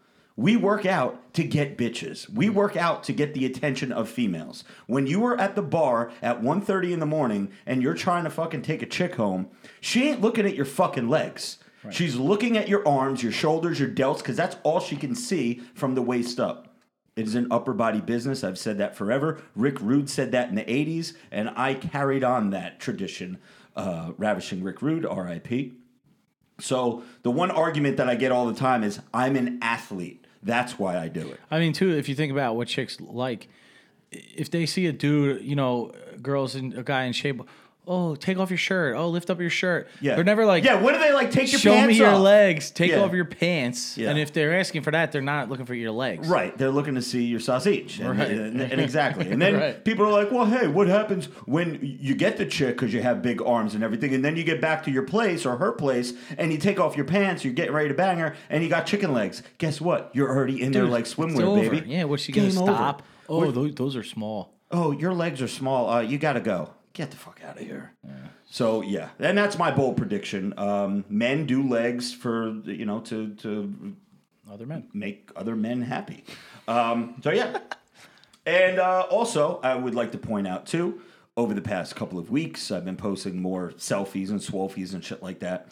[0.41, 2.27] we work out to get bitches.
[2.31, 4.65] We work out to get the attention of females.
[4.87, 8.31] When you are at the bar at 1.30 in the morning and you're trying to
[8.31, 9.51] fucking take a chick home,
[9.83, 11.59] she ain't looking at your fucking legs.
[11.91, 15.61] She's looking at your arms, your shoulders, your delts, because that's all she can see
[15.75, 16.75] from the waist up.
[17.17, 18.43] It is an upper body business.
[18.43, 19.43] I've said that forever.
[19.55, 23.39] Rick Rude said that in the 80s, and I carried on that tradition.
[23.77, 25.73] Uh, ravishing Rick Rude, RIP.
[26.61, 30.27] So the one argument that I get all the time is I'm an athlete.
[30.43, 31.41] That's why I do it.
[31.51, 33.49] I mean, too, if you think about what chicks like,
[34.11, 37.43] if they see a dude, you know, girls and a guy in shape,
[37.87, 38.97] oh, take off your shirt.
[38.97, 39.89] Oh, lift up your shirt.
[40.01, 40.15] Yeah.
[40.15, 40.81] They're never like, yeah.
[40.81, 41.31] What do they like?
[41.33, 42.21] Take your show pants me your off.
[42.21, 42.71] legs.
[42.71, 43.01] Take Yeah.
[43.01, 43.99] off your pants.
[43.99, 44.11] Yeah.
[44.11, 46.29] And if they're asking for that, they're not looking for your legs.
[46.29, 48.31] Right, they're looking to see your sausage, and, Right.
[48.31, 49.29] and- and exactly.
[49.31, 49.85] And then Right.
[49.85, 53.23] people are like, "Well, hey, what happens when you get the chick because you have
[53.23, 56.13] big arms and everything, and then you get back to your place or her place,
[56.39, 58.87] and you take off your pants, you're getting ready to bang her, and you got
[58.87, 59.43] chicken legs?
[59.59, 60.11] Guess what?
[60.13, 61.71] You're already in there Dude, like it's swimwear, over.
[61.71, 61.83] baby.
[61.89, 62.73] Yeah, what's she going to Game over.
[62.75, 63.03] stop?
[63.29, 64.55] Oh, those, those are small.
[64.73, 65.89] oh, your legs are small.
[65.91, 66.71] Uh, you got to go.
[66.93, 67.93] Get the fuck out of here.
[68.51, 70.53] So yeah, and that's my bold prediction.
[70.59, 73.95] Um, men do legs for you know to to
[74.51, 74.89] Other men.
[74.93, 76.25] make other men happy.
[76.67, 77.59] Um, so yeah,
[78.45, 81.01] and uh, also I would like to point out too.
[81.37, 85.23] Over the past couple of weeks, I've been posting more selfies and swolfies and shit
[85.23, 85.69] like that.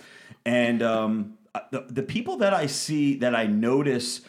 [0.46, 1.36] And um,
[1.72, 4.22] the, the people that I see that I notice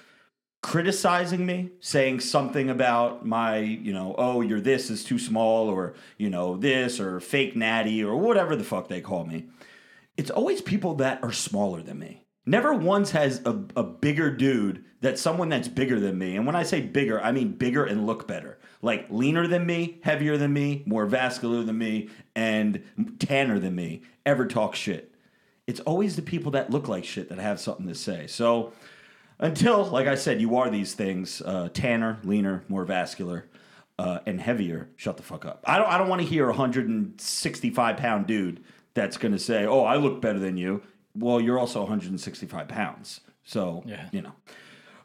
[0.61, 5.93] criticizing me, saying something about my, you know, oh, you're this is too small, or,
[6.17, 9.45] you know, this, or fake natty, or whatever the fuck they call me.
[10.17, 12.25] It's always people that are smaller than me.
[12.45, 16.35] Never once has a, a bigger dude that's someone that's bigger than me.
[16.35, 18.57] And when I say bigger, I mean bigger and look better.
[18.81, 22.83] Like leaner than me, heavier than me, more vascular than me, and
[23.19, 25.13] tanner than me ever talk shit.
[25.67, 28.27] It's always the people that look like shit that have something to say.
[28.27, 28.73] So
[29.39, 33.45] until, like I said, you are these things uh, tanner, leaner, more vascular,
[33.97, 35.63] uh, and heavier, shut the fuck up.
[35.65, 39.65] I don't, I don't want to hear a 165 pound dude that's going to say,
[39.65, 40.81] oh, I look better than you.
[41.15, 43.21] Well, you're also 165 pounds.
[43.43, 44.07] So, Yeah.
[44.11, 44.31] you know.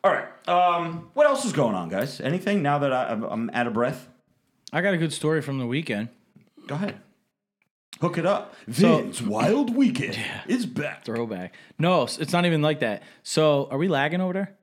[0.03, 0.27] All right.
[0.49, 2.21] Um, what else is going on, guys?
[2.21, 4.09] Anything now that I, I'm out of breath?
[4.73, 6.09] I got a good story from the weekend.
[6.67, 7.01] Go ahead.
[8.05, 8.55] Hook it up.
[8.71, 11.07] So- Vince Wild Weekend is back.
[11.07, 11.55] Throwback.
[11.79, 13.03] No, s- it's not even like that.
[13.23, 14.55] So, are we lagging over there?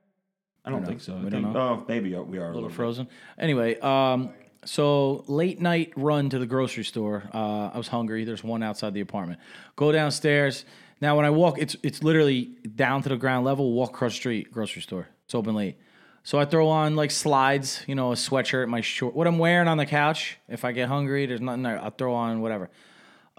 [0.64, 1.16] I don't think so.
[1.18, 1.60] I We don't know.
[1.60, 2.76] Oh, maybe we are a A little bit.
[2.76, 3.08] frozen.
[3.40, 4.30] Anyway, um,
[4.64, 7.24] so late night run to the grocery store.
[7.34, 8.26] Uh, I was hungry.
[8.26, 9.40] There's one outside the apartment.
[9.76, 10.64] Go downstairs.
[11.02, 13.72] Now, when I walk, it's it's literally down to the ground level.
[13.74, 15.08] Walk across the street, grocery store.
[15.26, 15.78] It's open late.
[16.22, 19.68] So I throw on like slides, you know, a sweatshirt, my short, what I'm wearing
[19.68, 20.38] on the couch.
[20.48, 21.82] If I get hungry, there's nothing there.
[21.82, 22.70] I'll throw on whatever.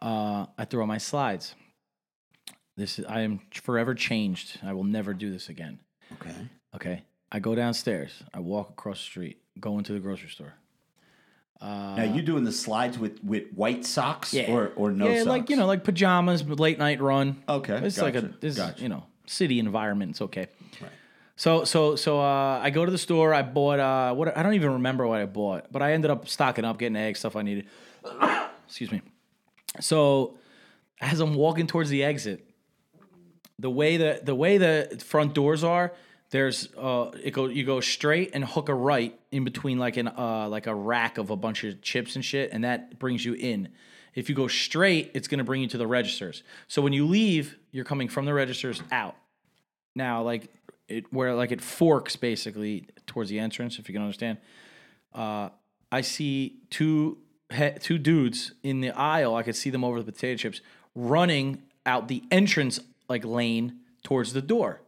[0.02, 1.54] Uh, I throw my slides.
[2.76, 4.58] This is, I am forever changed.
[4.62, 5.78] I will never do this again.
[6.14, 6.34] Okay.
[6.74, 7.02] Okay.
[7.30, 8.22] I go downstairs.
[8.34, 10.54] I walk across the street, go into the grocery store.
[11.62, 14.50] Now you doing the slides with, with white socks Yeah.
[14.50, 15.26] or or no yeah, socks?
[15.28, 17.42] like you know, like pajamas, late night run.
[17.48, 18.82] Okay, it's like a gotcha, this is, gotcha.
[18.82, 20.10] you know city environment.
[20.10, 20.48] It's okay.
[20.80, 20.90] Right.
[21.36, 23.32] So so so uh, I go to the store.
[23.32, 26.28] I bought uh, what I don't even remember what I bought, but I ended up
[26.28, 27.66] stocking up, getting eggs, stuff I needed.
[28.66, 29.02] Excuse me.
[29.80, 30.38] So
[31.00, 32.46] as I'm walking towards the exit,
[33.58, 35.92] the way the the way the front doors are,
[36.30, 40.08] there's uh it go you go straight and hook a right in between like an
[40.08, 43.35] uh like a rack of a bunch of chips and shit, and that brings you
[43.35, 43.68] in.
[44.14, 46.42] If you go straight, it's gonna bring you to the registers.
[46.68, 49.16] So when you leave, you're coming from the registers out.
[49.94, 50.50] Now, like
[50.88, 54.38] it where like it forks basically towards the entrance, if you can understand.
[55.14, 55.50] Uh,
[55.90, 57.18] I see two
[57.80, 59.34] two dudes in the aisle.
[59.34, 60.60] I could see them over the potato chips
[60.94, 64.80] running out the entrance like lane towards the door.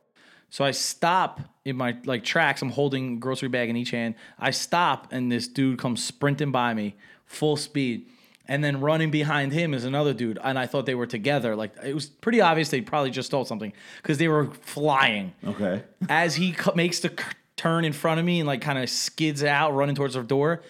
[0.50, 2.62] So I stop in my like tracks.
[2.62, 4.14] I'm holding grocery bag in each hand.
[4.38, 6.94] I stop and this dude comes sprinting by me,
[7.26, 8.06] full speed.
[8.46, 11.56] And then running behind him is another dude, and I thought they were together.
[11.56, 13.72] Like it was pretty obvious they probably just stole something
[14.02, 15.82] because they were flying Okay.
[16.10, 17.24] as he cu- makes the c-
[17.56, 20.60] turn in front of me and like kind of skids out running towards the door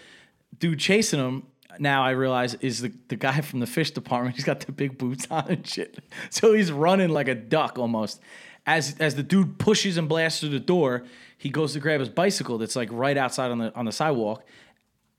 [0.61, 1.43] dude chasing him
[1.79, 4.99] now i realize is the, the guy from the fish department he's got the big
[4.99, 5.99] boots on and shit
[6.31, 8.21] so he's running like a duck almost
[8.67, 11.05] as as the dude pushes and blasts through the door
[11.37, 14.45] he goes to grab his bicycle that's like right outside on the on the sidewalk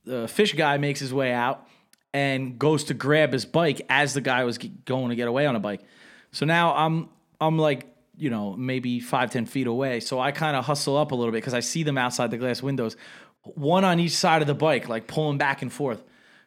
[0.05, 1.67] the fish guy makes his way out
[2.15, 5.57] and goes to grab his bike as the guy was going to get away on
[5.57, 5.81] a bike.
[6.31, 7.09] So now I'm
[7.41, 9.99] I'm like you know maybe five ten feet away.
[9.99, 12.37] So I kind of hustle up a little bit because I see them outside the
[12.37, 12.95] glass windows,
[13.43, 16.03] one on each side of the bike, like pulling back and forth.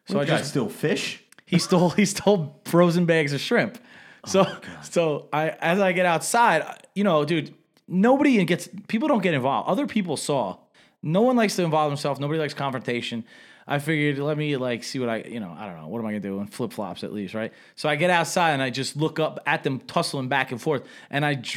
[0.09, 1.23] So I just still fish.
[1.45, 3.77] he stole he stole frozen bags of shrimp.
[4.25, 6.63] Oh so so I as I get outside,
[6.95, 7.53] you know, dude,
[7.87, 9.69] nobody gets people don't get involved.
[9.69, 10.57] Other people saw.
[11.01, 12.19] No one likes to involve themselves.
[12.19, 13.23] Nobody likes confrontation.
[13.67, 16.07] I figured let me like see what I you know I don't know what am
[16.07, 17.53] I gonna do in flip flops at least right.
[17.75, 20.83] So I get outside and I just look up at them tussling back and forth
[21.09, 21.41] and I.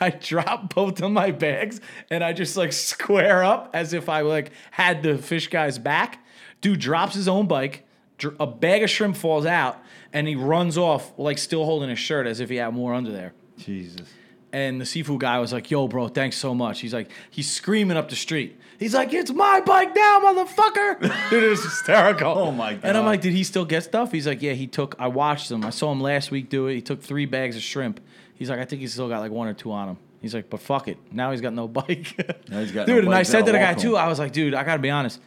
[0.00, 4.22] I drop both of my bags and I just like square up as if I
[4.22, 6.18] like had the fish guy's back.
[6.60, 7.86] Dude drops his own bike,
[8.38, 9.78] a bag of shrimp falls out,
[10.12, 13.12] and he runs off like still holding his shirt as if he had more under
[13.12, 13.32] there.
[13.58, 14.06] Jesus.
[14.52, 17.96] And the seafood guy was like, "Yo, bro, thanks so much." He's like, he's screaming
[17.96, 18.58] up the street.
[18.78, 22.32] He's like, "It's my bike now, motherfucker!" Dude, it was hysterical.
[22.36, 22.84] Oh, my god.
[22.84, 24.94] And I'm like, "Did he still get stuff?" He's like, "Yeah, he took.
[24.98, 25.64] I watched him.
[25.64, 26.74] I saw him last week do it.
[26.74, 28.00] He took three bags of shrimp.
[28.34, 30.50] He's like, I think he's still got like one or two on him." He's like,
[30.50, 32.14] "But fuck it, now he's got no bike."
[32.50, 33.96] Now he's got no dude, and bike, I said to the guy too.
[33.96, 35.20] I was like, "Dude, I gotta be honest.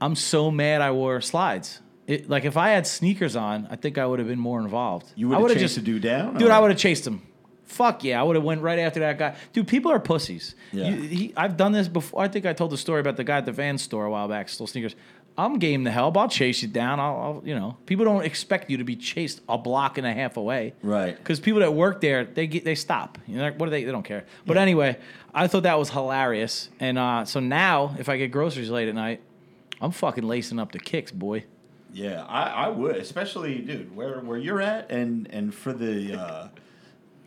[0.00, 3.98] I'm so mad I wore slides." It, like if I had sneakers on, I think
[3.98, 5.12] I would have been more involved.
[5.16, 6.34] You I would have chased the dude down?
[6.38, 7.22] Dude, or- I would have chased him.
[7.64, 9.34] Fuck yeah, I would have went right after that guy.
[9.52, 10.54] Dude, people are pussies.
[10.72, 10.88] Yeah.
[10.90, 12.22] You- he, I've done this before.
[12.22, 14.28] I think I told the story about the guy at the van store a while
[14.28, 14.94] back, stole sneakers.
[15.38, 16.16] I'm game to help.
[16.16, 16.98] I'll chase you down.
[16.98, 20.12] I'll, I'll you know, people don't expect you to be chased a block and a
[20.12, 20.72] half away.
[20.82, 21.14] Right.
[21.16, 23.18] Because people that work there, they get, they stop.
[23.26, 23.84] You know, what do they?
[23.84, 24.24] They don't care.
[24.46, 24.96] But anyway,
[25.34, 26.70] I thought that was hilarious.
[26.80, 29.20] And uh, so now, if I get groceries late at night,
[29.80, 31.44] I'm fucking lacing up the kicks, boy.
[31.96, 36.48] Yeah, I, I would, especially, dude, where where you're at, and and for the uh,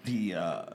[0.06, 0.66] the uh,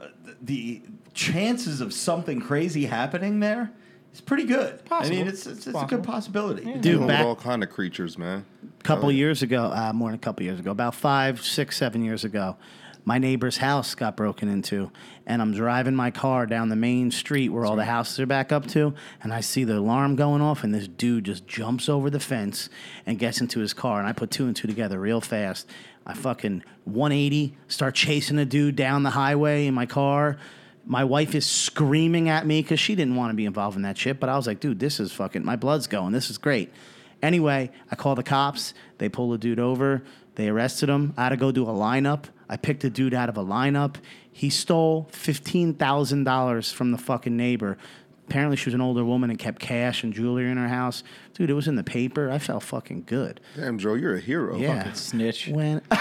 [0.42, 3.70] the chances of something crazy happening there.
[4.11, 4.80] It's pretty good.
[4.90, 6.64] I mean, it's it's, it's a good possibility.
[6.80, 8.44] Dude, with back- all kind of creatures, man.
[8.80, 12.04] A couple years ago, uh, more than a couple years ago, about five, six, seven
[12.04, 12.57] years ago,
[13.04, 14.90] my neighbor's house got broken into,
[15.26, 18.50] and I'm driving my car down the main street where all the houses are back
[18.50, 22.08] up to, and I see the alarm going off, and this dude just jumps over
[22.08, 22.68] the fence
[23.04, 25.68] and gets into his car, and I put two and two together real fast.
[26.06, 30.38] I fucking 180, start chasing the dude down the highway in my car.
[30.86, 33.96] My wife is screaming at me because she didn't want to be involved in that
[33.96, 36.12] shit, but I was like, dude, this is fucking, my blood's going.
[36.12, 36.72] This is great.
[37.22, 38.74] Anyway, I call the cops.
[38.98, 40.02] They pull the dude over.
[40.34, 41.14] They arrested him.
[41.16, 42.24] I had to go do a lineup.
[42.48, 43.96] I picked a dude out of a lineup.
[44.30, 47.76] He stole $15,000 from the fucking neighbor.
[48.26, 51.02] Apparently, she was an older woman and kept cash and jewelry in her house.
[51.35, 52.30] Dude, it was in the paper.
[52.30, 53.38] I felt fucking good.
[53.54, 54.57] Damn, Joe, you're a hero.
[54.57, 54.92] Yeah.
[54.94, 55.48] Snitch.
[55.48, 55.96] When you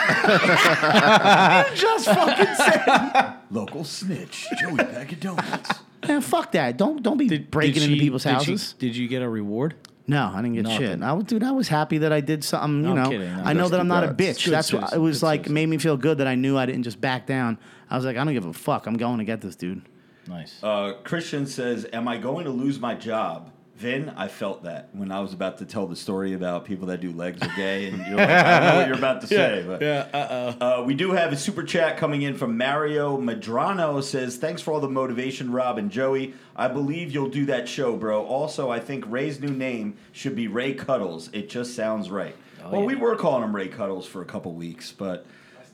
[1.75, 5.69] Just fucking said local snitch, Joey Bag of Donuts.
[6.08, 6.77] man, fuck that.
[6.77, 8.73] Don't don't be breaking Did into she- people's did she- houses.
[8.79, 9.75] did you get a reward?
[10.05, 10.77] No, I didn't get Nothing.
[10.79, 11.01] shit.
[11.01, 12.83] I was, dude, I was happy that I did something.
[12.83, 13.29] You I'm know, kidding.
[13.31, 14.43] I'm I know that I'm not a bitch.
[14.45, 15.39] Good That's what it was good like.
[15.41, 15.53] citizen.
[15.53, 17.57] Made me feel good that I knew I didn't just back down.
[17.89, 18.85] I was like, I don't give a fuck.
[18.85, 19.81] I'm going to get this dude.
[20.27, 20.61] Nice.
[20.63, 23.51] Uh, Christian says, "Am I going to lose my job?"
[23.83, 27.01] Vin, I felt that when I was about to tell the story about people that
[27.01, 29.81] do legs are gay, and you're like, I know what you're about to say, but
[29.81, 30.07] yeah.
[30.13, 30.81] Uh oh.
[30.81, 34.01] Uh, we do have a super chat coming in from Mario Madrano.
[34.01, 36.33] Says, "Thanks for all the motivation, Rob and Joey.
[36.55, 38.25] I believe you'll do that show, bro.
[38.25, 41.29] Also, I think Ray's new name should be Ray Cuddles.
[41.33, 42.37] It just sounds right.
[42.71, 45.25] well, we were calling him Ray Cuddles for a couple weeks, but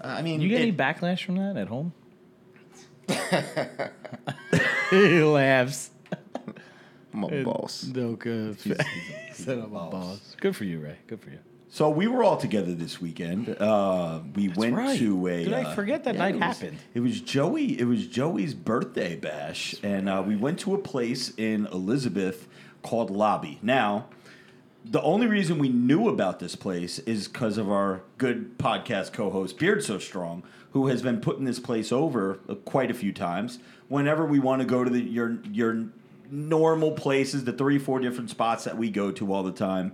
[0.02, 1.94] uh, I mean, You get any backlash from that at home?
[4.90, 5.92] he laughs.
[7.14, 7.86] I'm a boss.
[7.86, 8.60] No good.
[8.60, 8.78] Said
[9.60, 10.36] I'm a boss.
[10.40, 10.98] Good for you, Ray.
[11.08, 11.40] Good for you.
[11.70, 13.50] so we were all together this weekend.
[13.60, 14.98] Uh, we went right.
[15.00, 15.44] to a.
[15.46, 16.78] Did I uh, forget that night it was- happened?
[16.94, 17.80] It was Joey.
[17.80, 22.48] It was Joey's birthday bash, and uh, we went to a place in Elizabeth
[22.82, 23.60] called Lobby.
[23.62, 24.06] Now,
[24.86, 29.58] the only reason we knew about this place is because of our good podcast co-host
[29.60, 33.60] Beard So Strong, who has been putting this place over uh, quite a few times.
[33.88, 35.90] Whenever we want to go to the your your
[36.32, 39.94] normal places, the three four different spots that we go to all the time,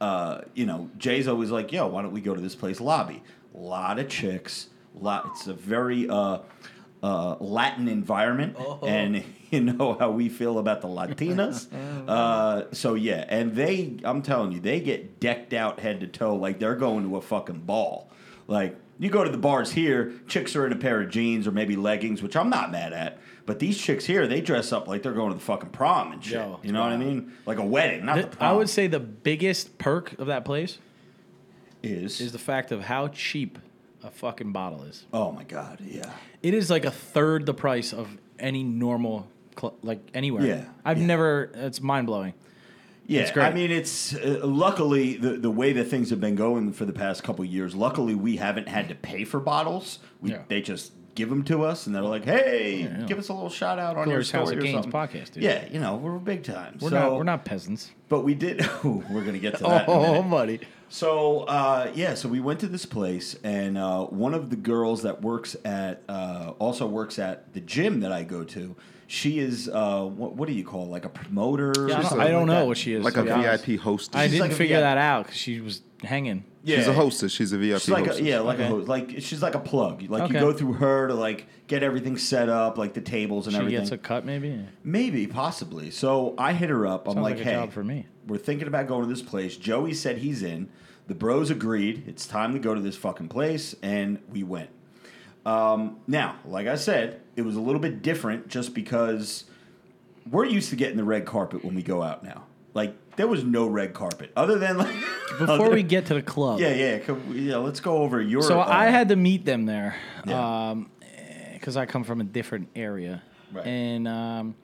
[0.00, 3.22] uh, you know, Jay's always like, "Yo, why don't we go to this place, Lobby?"
[3.54, 4.68] A lot of chicks.
[4.94, 5.28] Lot.
[5.32, 6.38] It's a very uh,
[7.02, 11.66] uh, Latin environment, and you know how we feel about the Latinas.
[12.08, 16.36] uh, so yeah, and they, I'm telling you, they get decked out head to toe
[16.36, 18.10] like they're going to a fucking ball.
[18.48, 21.52] Like you go to the bars here, chicks are in a pair of jeans or
[21.52, 23.18] maybe leggings, which I'm not mad at.
[23.46, 26.22] But these chicks here, they dress up like they're going to the fucking prom and
[26.22, 26.34] shit.
[26.34, 27.32] Yo, you know what I mean?
[27.46, 28.50] Like a wedding, not the Th- prom.
[28.50, 30.78] I would say the biggest perk of that place
[31.82, 33.58] is, is the fact of how cheap
[34.02, 35.04] a fucking bottle is.
[35.12, 36.10] oh my god, yeah.
[36.42, 39.28] It is like a third the price of any normal,
[39.58, 40.44] cl- like anywhere.
[40.44, 41.06] Yeah, I've yeah.
[41.06, 41.50] never.
[41.54, 42.34] It's mind blowing.
[43.08, 43.46] Yeah, It's great.
[43.46, 46.92] I mean, it's uh, luckily the the way that things have been going for the
[46.92, 47.74] past couple years.
[47.76, 50.00] Luckily, we haven't had to pay for bottles.
[50.20, 50.42] We, Yeah.
[50.48, 53.06] They just give them to us, and they're like, "Hey, Yeah, yeah.
[53.06, 55.42] give us a little shout out on Glorious your House of or Gains podcast, dude.
[55.42, 56.78] Yeah, you know, we're big time.
[56.80, 57.90] We're so, not we're not peasants.
[58.08, 58.62] But we did.
[58.84, 59.84] Ooh, we're gonna get to that.
[59.88, 60.30] oh, a minute.
[60.30, 60.60] buddy.
[60.88, 65.02] So uh, yeah, so we went to this place, and uh, one of the girls
[65.02, 68.76] that works at uh, also works at the gym that I go to.
[69.08, 70.88] She is uh, what, what do you call it?
[70.88, 71.72] like a promoter?
[71.88, 72.66] Yeah, I don't, I don't like know that?
[72.66, 73.04] what she is.
[73.04, 73.64] like a be honest.
[73.64, 74.16] VIP hostess.
[74.16, 74.82] I didn't like figure VIP.
[74.82, 76.44] that out because she was hanging.
[76.64, 76.78] Yeah.
[76.78, 77.30] She's a hostess.
[77.32, 78.26] She's a VIP She's like a, hostess.
[78.26, 78.64] yeah, like Okay.
[78.66, 78.88] a host.
[78.88, 80.02] Like she's like a plug.
[80.08, 83.54] Like you go through her to like get everything set up, like the tables and
[83.54, 83.80] She everything.
[83.80, 84.64] gets a cut, maybe.
[84.82, 85.90] Maybe, possibly.
[85.90, 87.06] So I hit her up.
[87.06, 89.22] I'm Sounds like, like a hey, job for me." we're thinking about going to this
[89.22, 89.56] place.
[89.56, 90.68] Joey said he's in.
[91.06, 92.02] The bros agreed.
[92.08, 94.70] It's time to go to this fucking place, and we went.
[95.44, 99.44] Um, now, like I said, it was a little bit different just because
[100.28, 102.46] we're used to getting the red carpet when we go out now.
[102.74, 104.94] Like there was no red carpet other than like
[105.38, 108.64] Before we get to the club, yeah yeah yeah let's go over your So uh,
[108.66, 109.96] I had to meet them there,
[110.26, 110.74] Yeah.
[111.52, 113.66] because I come from a different area, Right.
[113.66, 114.54] and um,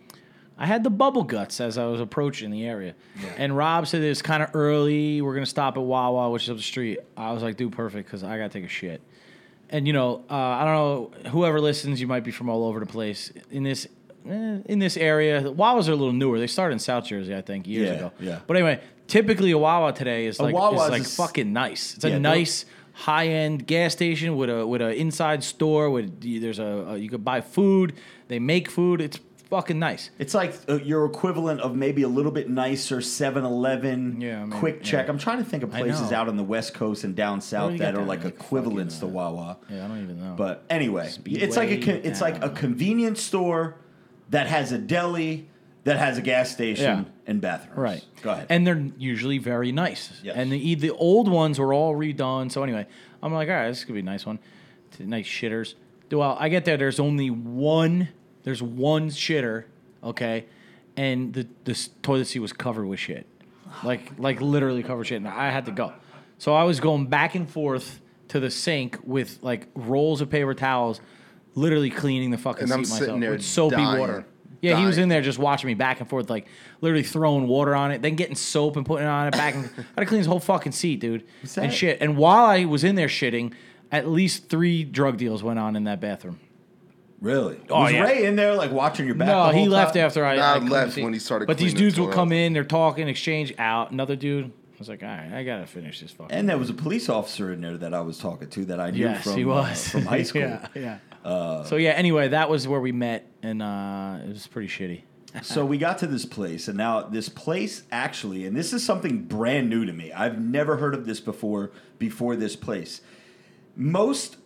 [0.59, 2.95] I had the bubble guts as I was approaching the area.
[3.37, 5.21] And Rob said it's kind of early.
[5.23, 6.99] We're gonna stop at Wawa, which is up the street.
[7.17, 9.01] I was like, dude, perfect, because I gotta take a shit.
[9.71, 10.75] And you know, uh, I don't
[11.25, 13.89] know whoever listens, you might be from all over the place in this.
[14.29, 16.39] Eh, In this area, Wawas are a little newer.
[16.39, 18.13] They started in South Jersey, I think, years Yeah, ago.
[18.21, 18.39] yeah.
[18.47, 20.61] But anyway, typically a Wawa today is like is
[20.91, 21.95] like is- fucking nice.
[21.95, 22.65] It's Yeah, a they'll- nice
[22.95, 27.09] high end gas station with a with an inside store with there's a, a you
[27.09, 27.95] could buy food.
[28.29, 29.01] They make food.
[29.01, 29.19] It's
[29.49, 30.11] fucking nice.
[30.19, 34.83] It's like uh, your equivalent of maybe a little bit nicer 7-Eleven, Yeah, maybe, quick
[34.83, 35.07] check.
[35.07, 35.13] yeah.
[35.13, 36.17] I'm trying to think of I places know.
[36.17, 38.21] out on the West Coast and down do south you that get are down like
[38.23, 38.31] there?
[38.31, 39.59] Equivalents to fucking, Wawa.
[39.71, 40.35] Yeah, I don't even know.
[40.37, 43.77] But anyway, it's like a Speedway con- it's like a convenience store
[44.33, 45.49] that has a deli
[45.85, 47.05] that has a gas station Yeah.
[47.27, 47.79] and bathrooms.
[47.79, 48.05] Right.
[48.23, 48.47] Go ahead.
[48.51, 50.21] And they're usually very nice.
[50.23, 50.37] Yes.
[50.37, 52.51] And the the old ones were all redone.
[52.53, 52.87] So anyway,
[53.23, 54.39] I'm like, all right, this could be a nice one.
[54.97, 55.75] T- Nice shitters.
[56.11, 56.77] Well, I get there.
[56.77, 58.09] There's only one.
[58.43, 59.65] There's one shitter.
[60.05, 60.45] Okay,
[60.97, 63.27] and the the toilet seat was covered with shit,
[63.83, 65.17] like like literally covered shit.
[65.19, 65.93] And I had to go.
[66.39, 70.55] So I was going back and forth to the sink with like rolls of paper
[70.55, 71.01] towels,
[71.55, 74.25] literally cleaning the fucking And seat I'm myself sitting there with soapy dying, water.
[74.61, 75.05] Yeah, he was dying.
[75.05, 76.47] in there just watching me back and forth, like
[76.81, 79.55] literally throwing water on it, then getting soap and putting it on it back.
[79.55, 82.01] And I had to clean his whole fucking seat, dude, that- and shit.
[82.01, 83.53] And while I was in there shitting,
[83.91, 86.39] at least three drug deals went on in that bathroom.
[87.21, 87.61] really?
[87.71, 88.03] Oh, was yeah.
[88.03, 89.29] Ray in there like watching your back?
[89.29, 90.05] no, the he whole left time?
[90.07, 92.03] after I, Nah, I couldn't left see- when he started But these cleaning dudes the
[92.03, 92.15] would toilet.
[92.17, 93.91] come in, they're talking, exchange out.
[93.91, 96.37] Another dude I was like, all right, I gotta finish this fucking.
[96.37, 98.91] And there was a police officer in there that I was talking to that I
[98.91, 100.41] knew yes, from he uh, from high school.
[100.43, 100.99] yeah, yeah.
[101.25, 101.91] So yeah.
[101.91, 105.03] Anyway, that was where we met, and uh, it was pretty shitty.
[105.43, 109.25] so we got to this place, and now this place actually, and this is something
[109.25, 110.13] brand new to me.
[110.13, 111.71] I've never heard of this before.
[111.99, 113.01] Before this place,
[113.77, 114.37] most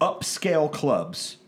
[0.00, 1.38] upscale clubs,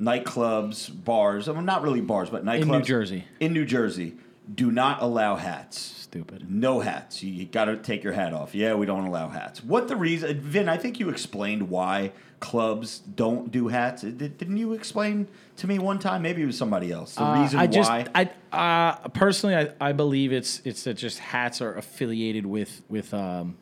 [0.00, 1.48] nightclubs, bars.
[1.48, 3.24] I mean, not really bars, but nightclubs In New Jersey.
[3.40, 4.14] In New Jersey,
[4.52, 5.78] do not allow hats.
[5.78, 6.50] Stupid.
[6.50, 7.22] No hats.
[7.22, 8.54] You, you got to take your hat off.
[8.54, 9.62] Yeah, we don't allow hats.
[9.64, 10.40] What the reason?
[10.40, 12.12] Vin, I think you explained why
[12.44, 14.02] clubs don't do hats.
[14.02, 15.26] Did, didn't you explain
[15.56, 16.22] to me one time?
[16.22, 17.14] Maybe it was somebody else.
[17.14, 18.06] The Uh, reason I just, why.
[18.14, 23.12] I uh, personally, I, I believe it's it's that just hats are affiliated with with
[23.14, 23.56] um,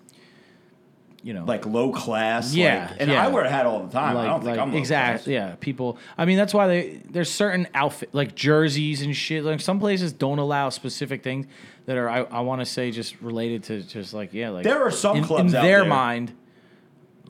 [1.23, 2.53] you know, like low class.
[2.53, 3.25] Yeah, like- and yeah.
[3.25, 4.17] I wear a hat all the time.
[4.17, 5.51] I don't think I'm low exactly class.
[5.51, 5.55] yeah.
[5.61, 9.45] People, I mean, that's why they there's certain outfit like jerseys and shit.
[9.45, 11.47] Like some places don't allow specific things
[11.87, 14.83] that are I, I want to say just related to just like yeah, like There
[14.83, 16.33] are some in, clubs in their there- mind.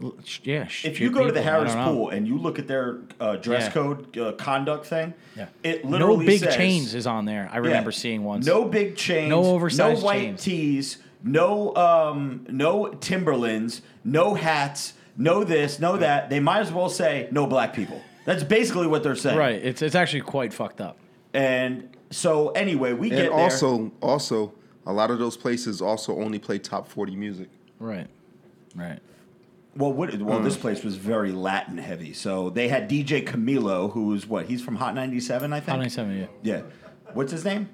[0.02, 1.84] L- sh- Yeah, If you go to the Harrah's Pool.
[1.84, 3.70] Pool and you look at their uh, dress Yeah.
[3.70, 5.46] code uh, conduct thing, Yeah.
[5.62, 7.48] it literally no big says, chains is on there.
[7.52, 7.60] I Yeah.
[7.60, 8.46] remember seeing once.
[8.46, 9.28] No big chains.
[9.30, 10.42] No oversized No white chains.
[10.42, 10.98] tees.
[11.24, 13.82] No um, no Timberlands.
[14.04, 14.94] No hats.
[15.16, 15.78] No this.
[15.78, 16.30] No that.
[16.30, 18.00] They might as well say no black people.
[18.24, 19.38] That's basically what they're saying.
[19.38, 19.60] Right.
[19.64, 20.96] It's it's actually quite fucked up.
[21.34, 23.32] And so anyway, we get And there.
[23.32, 24.52] also, also,
[24.86, 27.48] a lot of those places also only play top forty music.
[27.78, 28.08] Right.
[28.74, 28.98] Right.
[29.76, 30.44] Well, what, well, Hmm.
[30.44, 32.12] this place was very Latin heavy.
[32.12, 34.46] So they had DJ Camilo, who's what?
[34.46, 35.68] He's from Hot 97, I think.
[35.70, 36.26] Hot 97, yeah.
[36.42, 36.62] Yeah.
[37.14, 37.68] What's his name?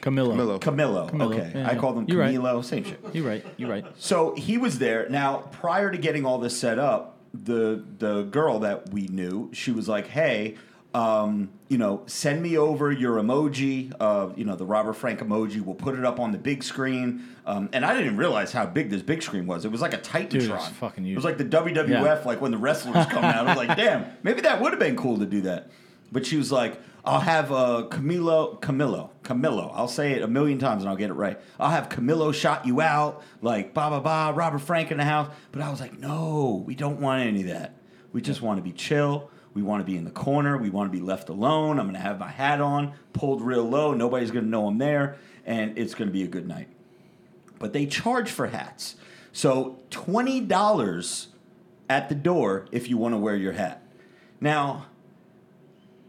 [0.00, 0.32] Camilo.
[0.34, 0.60] Camilo.
[0.60, 1.10] Camilo.
[1.10, 1.52] Camilo, Okay.
[1.54, 1.78] yeah, I yeah.
[1.78, 2.34] call them You're right.
[2.34, 2.64] Camilo.
[2.64, 3.00] Same shit.
[3.12, 3.44] You're right.
[3.56, 3.84] You're right.
[3.98, 5.08] So he was there.
[5.08, 9.70] Now, prior to getting all this set up, the the girl that we knew, she
[9.72, 10.54] was like, "Hey,
[10.94, 15.60] um, you know, send me over your emoji, uh, you know, the Robert Frank emoji.
[15.60, 18.90] We'll put it up on the big screen." Um, and I didn't realize how big
[18.90, 19.64] this big screen was.
[19.64, 20.28] It was like a Titantron.
[20.30, 22.22] Dude, it's fucking It was like the WWF, Yeah.
[22.24, 23.34] like when the wrestlers come out.
[23.34, 25.70] I was like, "Damn, maybe that would have been cool to do that."
[26.10, 29.70] But she was like, "I'll have uh, Camilo, Camilo, Camillo.
[29.74, 31.38] I'll say it a million times and I'll get it right.
[31.60, 35.28] I'll have Camilo shot you out, like ba ba ba, Robert Frank in the house.
[35.52, 37.74] But I was like, no, we don't want any of that.
[38.14, 39.30] We just want to be chill.
[39.58, 40.56] We want to be in the corner.
[40.56, 41.80] We want to be left alone.
[41.80, 43.92] I'm going to have my hat on, pulled real low.
[43.92, 46.68] Nobody's going to know I'm there, and it's going to be a good night.
[47.58, 48.94] But they charge for hats.
[49.32, 51.26] So $20
[51.90, 53.82] at the door if you want to wear your hat.
[54.40, 54.86] Now,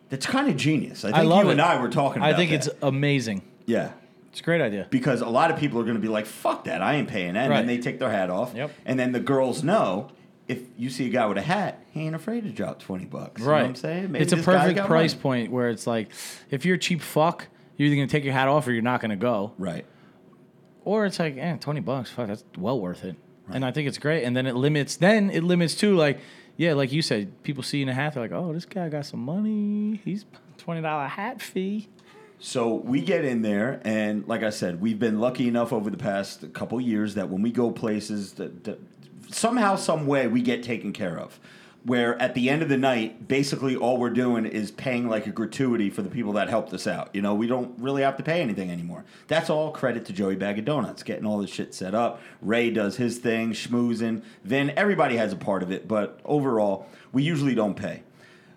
[0.09, 1.03] that's kind of genius.
[1.03, 1.53] I think I love you it.
[1.53, 2.67] and I were talking about I think that.
[2.67, 3.41] it's amazing.
[3.65, 3.93] Yeah.
[4.29, 4.85] It's a great idea.
[4.91, 7.33] Because a lot of people are going to be like, fuck that, I ain't paying
[7.33, 7.45] that.
[7.49, 8.53] And then they take their hat off.
[8.53, 8.69] Yep.
[8.85, 10.11] And then the girls know
[10.49, 13.39] if you see a guy with a hat, he ain't afraid to drop 20 bucks.
[13.39, 13.61] You know Right.
[13.61, 14.11] what I'm saying?
[14.11, 15.21] Maybe it's a perfect price money.
[15.21, 16.11] point where it's like,
[16.49, 17.47] if you're a cheap fuck,
[17.77, 19.53] you're either gonna take your hat off or you're not gonna go.
[19.57, 19.85] Right.
[20.83, 23.15] Or it's like, eh, twenty bucks, fuck, that's well worth it.
[23.47, 23.55] Right.
[23.55, 24.23] And I think it's great.
[24.23, 24.95] And then it limits.
[24.97, 25.95] Then it limits too.
[25.95, 26.19] Like,
[26.57, 28.89] yeah, like you said, people see you in a hat, they're like, oh, this guy
[28.89, 30.01] got some money.
[30.03, 30.25] He's
[30.57, 31.87] twenty dollar hat fee.
[32.41, 35.97] So we get in there, and like I said, we've been lucky enough over the
[35.97, 38.79] past couple years that when we go places, that, that
[39.31, 41.39] somehow, some way, we get taken care of.
[41.85, 45.31] Where at the end of the night, basically all we're doing is paying like a
[45.31, 47.09] gratuity for the people that helped us out.
[47.13, 49.05] You know, we don't really have to pay anything anymore.
[49.27, 52.21] That's all credit to Joey Bag of Donuts, getting all this shit set up.
[52.41, 54.23] Ray does his thing, schmoozing.
[54.43, 58.03] Then everybody has a part of it, but overall, we usually don't pay.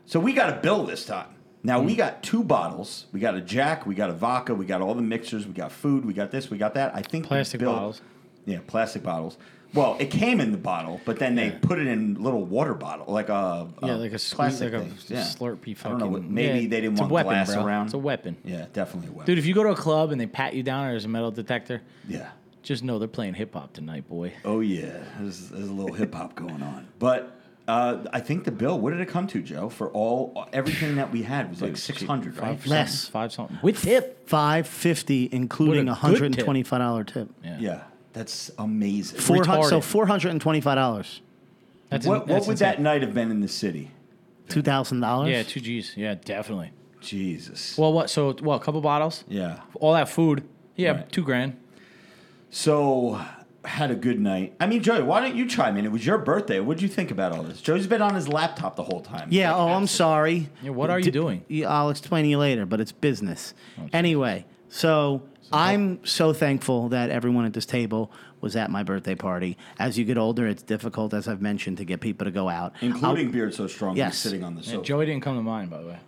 [0.04, 1.28] So we got a bill this time.
[1.62, 1.86] Now Hmm.
[1.86, 3.06] we got two bottles.
[3.12, 3.86] We got a Jack.
[3.86, 4.52] We got a vodka.
[4.52, 5.46] We got all the mixers.
[5.46, 6.04] We got food.
[6.04, 6.50] We got this.
[6.50, 6.92] We got that.
[6.94, 8.02] I think Plastic bill- bottles.
[8.46, 9.38] Yeah, plastic bottles.
[9.74, 13.06] Well, it came in the bottle, but then they put it in little water bottle,
[13.12, 15.06] like a, a Yeah, like a squeeze, plastic like a things.
[15.08, 15.20] Yeah.
[15.22, 15.76] Slurpee.
[15.84, 16.06] I don't know.
[16.08, 17.64] What, maybe yeah, they didn't it's a want weapon, glass bro.
[17.64, 17.84] around.
[17.86, 19.26] It's a weapon, Yeah, definitely a weapon.
[19.26, 19.38] dude.
[19.38, 21.30] If you go to a club and they pat you down, or there's a metal
[21.30, 22.30] detector, yeah.
[22.62, 24.32] just know they're playing hip hop tonight, boy.
[24.44, 26.86] Oh yeah, there's, there's a little hip hop going on.
[26.98, 28.78] But uh, I think the bill.
[28.78, 29.68] What did it come to, Joe?
[29.70, 32.58] For all everything that we had was like six hundred, right?
[32.58, 32.92] Five Less.
[33.04, 34.28] something, five something with tip.
[34.28, 37.28] Five fifty, including What a a good hundred and twenty-five dollar tip.
[37.44, 37.80] Yeah, Yeah,
[38.12, 39.18] that's amazing.
[39.20, 39.68] Four hundred.
[39.68, 41.20] So four hundred and twenty-five dollars.
[41.90, 42.68] that's what that's what would insane.
[42.68, 43.90] that night have been in the city?
[44.48, 45.30] Two thousand dollars.
[45.30, 45.94] Yeah, two G's.
[45.96, 46.72] Yeah, definitely.
[47.00, 47.76] Jesus.
[47.76, 48.10] Well, what?
[48.10, 49.24] So, well, a couple bottles.
[49.28, 49.60] yeah.
[49.80, 50.44] All that food.
[50.76, 51.12] Yeah, Right.
[51.12, 51.56] two grand.
[52.50, 53.20] So
[53.64, 54.54] had a good night.
[54.60, 55.84] I mean, Joey, why don't you chime in?
[55.84, 56.60] It was your birthday.
[56.60, 57.60] What'd you think about all this?
[57.60, 59.28] Joey's been on his laptop the whole time.
[59.30, 59.54] Yeah.
[59.54, 60.48] Oh, I'm sorry.
[60.62, 61.44] Yeah, what are you D- doing?
[61.66, 63.54] I'll explain to you later, but it's business.
[63.80, 65.22] Oh, anyway, so
[65.52, 69.56] I'm so thankful that everyone at this table was at my birthday party.
[69.78, 72.72] As you get older, it's difficult, as I've mentioned, to get people to go out.
[72.80, 74.14] Including Beard So Strong, Yes.
[74.14, 74.78] who's sitting on the Yeah.
[74.82, 75.98] Joey didn't come to mind, by the way.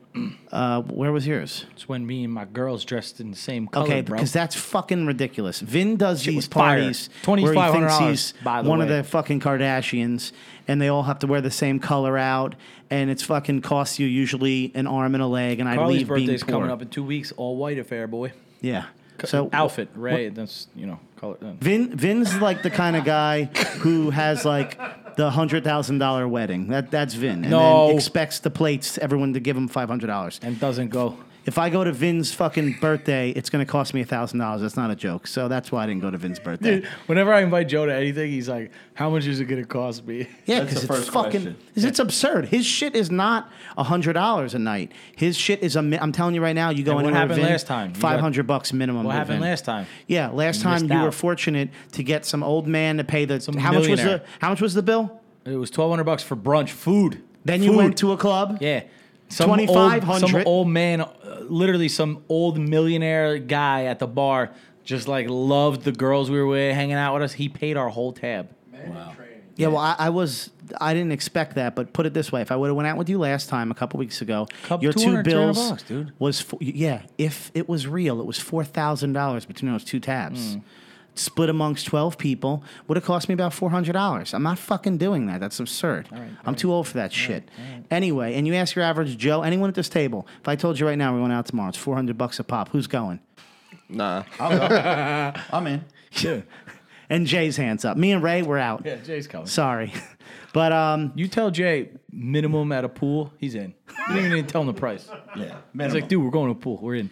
[0.53, 1.65] Uh, where was yours?
[1.73, 4.17] It's when me and my girls dressed in the same color, Okay, bro.
[4.17, 5.59] because that's fucking ridiculous.
[5.61, 6.79] Vin does Shit these was fire.
[6.79, 8.99] parties where he thinks $2,500, he's by the one of way.
[8.99, 10.31] the fucking Kardashians,
[10.69, 12.55] and they all have to wear the same color out,
[12.91, 16.09] and it's fucking costs you usually an arm and a leg, and I Carly's leave
[16.09, 16.53] being birthday's poor.
[16.53, 17.33] coming up in two weeks.
[17.33, 18.33] All white affair, boy.
[18.61, 18.85] Yeah.
[19.25, 20.29] So outfit, Ray.
[20.29, 21.37] That's you know color.
[21.43, 23.45] uh, Vin Vin's like the kind of guy
[23.81, 24.79] who has like
[25.17, 26.69] the hundred thousand dollar wedding.
[26.69, 27.43] That that's Vin.
[27.43, 27.87] And No.
[27.89, 30.41] then expects the plates everyone to give him five hundred dollars.
[30.43, 31.17] and doesn't go.
[31.47, 34.63] If I go to Vin's fucking birthday, it's gonna cost me thousand dollars.
[34.63, 35.27] That's not a joke.
[35.27, 36.81] So that's why I didn't go to Vin's birthday.
[36.81, 40.07] Dude, whenever I invite Joe to anything, he's like, "How much is it gonna cost
[40.07, 41.57] me?" Yeah, That's because the it's first fucking question.
[41.75, 42.47] it's absurd.
[42.47, 44.93] His shit is not hundred dollars a night.
[45.17, 45.83] His shit is a.
[45.83, 46.71] mi- I'm telling you right now.
[46.71, 47.89] You go And what anywhere happened Vin, last time?
[47.91, 49.05] You got- Five hundred bucks minimum.
[49.05, 49.49] What with happened Vin.
[49.51, 49.87] last time?
[50.07, 51.15] Yeah, last You time missed you were out.
[51.15, 53.41] fortunate to get some old man to pay the.
[53.41, 54.23] Some how much was the.
[54.41, 55.21] How much was the bill?
[55.45, 57.23] It was twelve hundred bucks for brunch, food.
[57.45, 57.77] Then you Food.
[57.77, 58.57] went to a club.
[58.63, 58.85] Yeah.
[59.29, 60.09] Some 2500.
[60.23, 61.11] old, some old man, uh,
[61.49, 64.53] literally some old millionaire guy at the bar,
[64.85, 67.33] just like loved the girls we were with, hanging out with us.
[67.33, 68.51] He paid our whole tab.
[69.57, 70.51] Yeah, well, I, I was
[70.81, 72.97] I didn't expect that, but put it this way: if I would have went out
[72.97, 75.83] with you last time, a couple weeks ago, Couple- your two 200, 300 bills bucks,
[75.85, 76.13] dude.
[76.19, 77.03] was fo- yeah.
[77.19, 80.57] If it was real, it was four thousand dollars between those two tabs.
[81.17, 84.35] Split amongst twelve people would have cost me about four hundred dollars.
[84.35, 85.39] I'm not fucking doing that.
[85.41, 86.09] That's absurd.
[86.45, 87.49] I'm too old for that shit.
[87.91, 90.87] Anyway, and you ask your average Joe, anyone at this table, if I told you
[90.87, 92.71] right now we're going out tomorrow, it's four hundred bucks a pop.
[92.71, 93.21] Who's going?
[93.89, 94.25] Nah.
[94.41, 95.85] I'm in.
[96.13, 96.41] Yeah,
[97.11, 97.97] And Jay's hands up.
[97.97, 98.83] Me and Ray, we're out.
[98.85, 99.47] yeah Jay's coming.
[99.47, 99.93] Sorry,
[100.53, 103.75] but um, You tell Jay minimum at a pool, he's in.
[104.09, 105.09] You didn't even tell him the price.
[105.37, 105.59] Yeah.
[105.79, 106.79] He's like, dude, we're going to a pool.
[106.83, 107.11] We're in.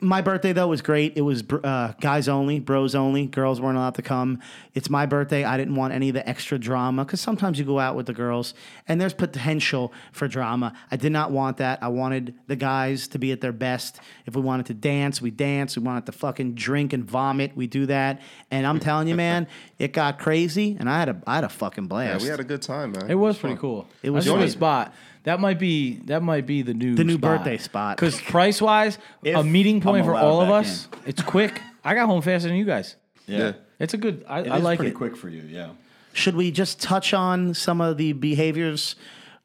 [0.00, 1.16] My birthday though was great.
[1.16, 3.26] It was uh, guys only, bros only.
[3.26, 4.40] Girls weren't allowed to come.
[4.74, 5.44] It's my birthday.
[5.44, 8.12] I didn't want any of the extra drama because sometimes you go out with the
[8.12, 8.54] girls
[8.86, 10.72] and there's potential for drama.
[10.90, 11.82] I did not want that.
[11.82, 13.98] I wanted the guys to be at their best.
[14.24, 15.76] If we wanted to dance, we dance.
[15.76, 18.20] We wanted to fucking drink and vomit, we do that.
[18.50, 21.48] And I'm telling you, man, it got crazy, and I had a I had a
[21.48, 22.20] fucking blast.
[22.20, 23.10] Yeah, we had a good time, man.
[23.10, 23.60] It was pretty fun.
[23.60, 23.88] cool.
[24.02, 24.44] It was I just fun.
[24.44, 24.94] a spot.
[25.24, 27.96] That might be that might be the new The new birthday spot.
[27.96, 31.22] Because price wise, a If meeting point I'm for allowed all of back us, it's
[31.22, 31.60] quick.
[31.84, 32.96] I got home faster than you guys.
[33.26, 33.52] Yeah.
[33.78, 34.24] It's a good.
[34.28, 34.96] I, It I is like pretty it.
[34.96, 35.70] quick for you, yeah.
[36.12, 38.96] Should we just touch on some of the behaviors,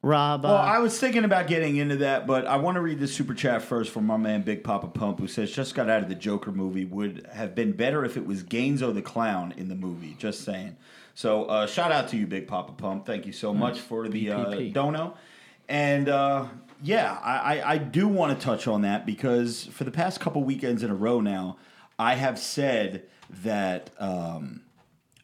[0.02, 0.44] Rob?
[0.44, 3.08] Well, uh, I was thinking about getting into that, but I want to read the
[3.08, 6.10] super chat first from my man Big Papa Pump, who says just got out of
[6.10, 6.86] the Joker movie.
[6.86, 10.16] Would have been better if it was Gainzo the clown in the movie.
[10.20, 10.76] Just saying.
[11.16, 13.06] So uh, shout out to you, Big Papa Pump.
[13.06, 14.74] Thank you so much for the uh, BPP.
[14.74, 15.16] dono.
[15.70, 16.48] And uh,
[16.82, 20.44] yeah, I, I, I do want to touch on that because for the past couple
[20.44, 21.58] weekends in a row now,
[22.00, 23.04] I have said
[23.44, 24.62] that um,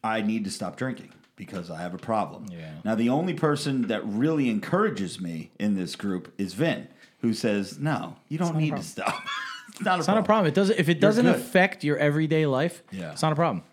[0.02, 2.46] I need to stop drinking because I have a problem.
[2.50, 2.70] Yeah.
[2.84, 6.88] Now, the only person that really encourages me in this group is Vin,
[7.20, 9.22] who says, "No, you don't need to stop.
[9.68, 10.46] it's not a It's not a problem.
[10.46, 10.78] It doesn't.
[10.78, 13.12] If it doesn't affect your everyday life, Yeah.
[13.12, 13.64] it's not a problem.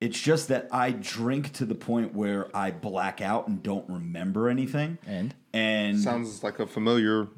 [0.00, 4.48] It's just that I drink to the point where I black out and don't remember
[4.48, 4.96] anything.
[5.06, 5.34] And?
[5.52, 7.28] and Sounds like a familiar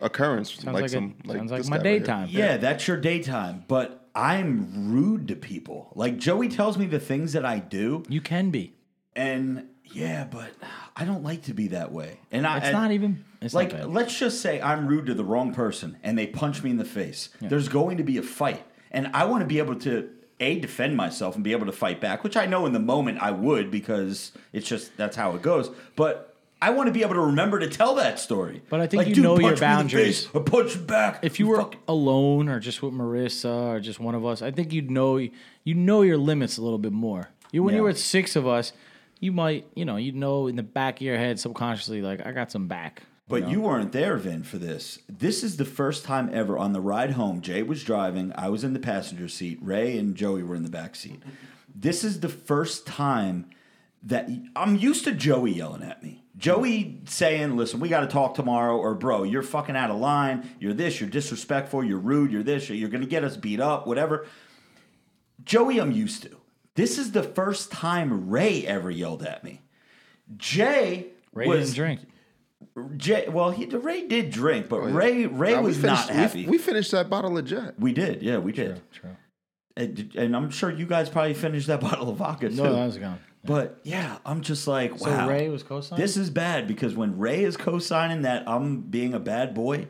[0.00, 0.52] occurrence.
[0.54, 1.98] Sounds like, like, some, a, sounds like this my guy right here.
[2.00, 2.28] daytime.
[2.30, 3.64] Yeah, that's your daytime.
[3.68, 5.92] But I'm rude to people.
[5.94, 8.74] Like Joey tells me the things that I do, You can be.
[9.14, 10.50] and yeah, but
[10.96, 12.20] I don't like to be that way.
[12.30, 13.24] And I, It's and- not even.
[13.40, 13.90] It's like not bad.
[13.90, 16.84] let's just say I'm rude to the wrong person and they punch me in the
[16.84, 17.28] face.
[17.40, 20.10] There's going to be a fight, and I want to be able to
[20.40, 23.18] a defend myself and be able to fight back, which I know in the moment
[23.20, 25.70] I would because it's just that's how it goes.
[25.96, 28.62] But I want to be able to remember to tell that story.
[28.68, 30.26] But I think Like, you "Dude, know your boundaries.
[30.26, 31.20] face, I punch back.
[31.22, 34.50] if you were fuck- alone or just with Marissa or just one of us, I
[34.50, 35.30] think you'd know you
[35.74, 37.30] know your limits a little bit more.
[37.52, 38.72] You when you were with six of us,
[39.20, 42.32] you might you know you know in the back of your head subconsciously like I
[42.32, 43.02] got some back.
[43.28, 45.00] But you weren't there, Vin, for this.
[45.08, 47.42] This is the first time ever on the ride home.
[47.42, 48.32] Jay was driving.
[48.34, 49.58] I was in the passenger seat.
[49.60, 51.22] Ray and Joey were in the back seat.
[51.74, 53.50] This is the first time
[54.02, 56.24] that I'm used to Joey yelling at me.
[56.36, 60.48] Joey saying, "Listen, we got to talk tomorrow," or "Bro, you're fucking out of line.
[60.58, 61.00] You're this.
[61.00, 61.84] You're disrespectful.
[61.84, 62.32] You're rude.
[62.32, 62.70] You're this.
[62.70, 63.86] You're going to get us beat up.
[63.86, 64.26] Whatever."
[65.44, 66.36] Joey, I'm used to.
[66.76, 69.60] This is the first time Ray ever yelled at me.
[70.36, 72.00] Jay Ray was didn't drink.
[72.96, 76.44] Jay, well, he Ray did drink, but oh, Ray Ray Nah, was finished- not happy.
[76.46, 77.74] We, we finished that bottle of Jack.
[77.78, 78.80] We did, yeah, we did.
[78.92, 79.16] True.
[79.76, 82.56] And, and I'm sure you guys probably finished that bottle of vodka too.
[82.56, 83.20] No, that was gone.
[83.44, 85.26] but yeah, I'm just like, wow.
[85.26, 85.28] So.
[85.28, 86.02] Ray was co-signing?
[86.02, 89.86] This is bad because when Ray is co-signing that I'm being a bad boy,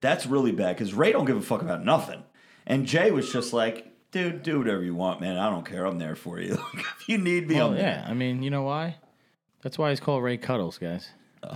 [0.00, 2.22] that's really bad because Ray don't give a fuck about nothing.
[2.66, 5.36] And Jay was just like, dude, do whatever you want, man.
[5.36, 5.84] I don't care.
[5.86, 6.52] I'm there for you.
[6.74, 7.82] if you need me, Well, I'm there.
[8.04, 8.96] yeah, I mean, you know why?
[9.62, 11.08] That's why he's called Ray Cuddles, guys.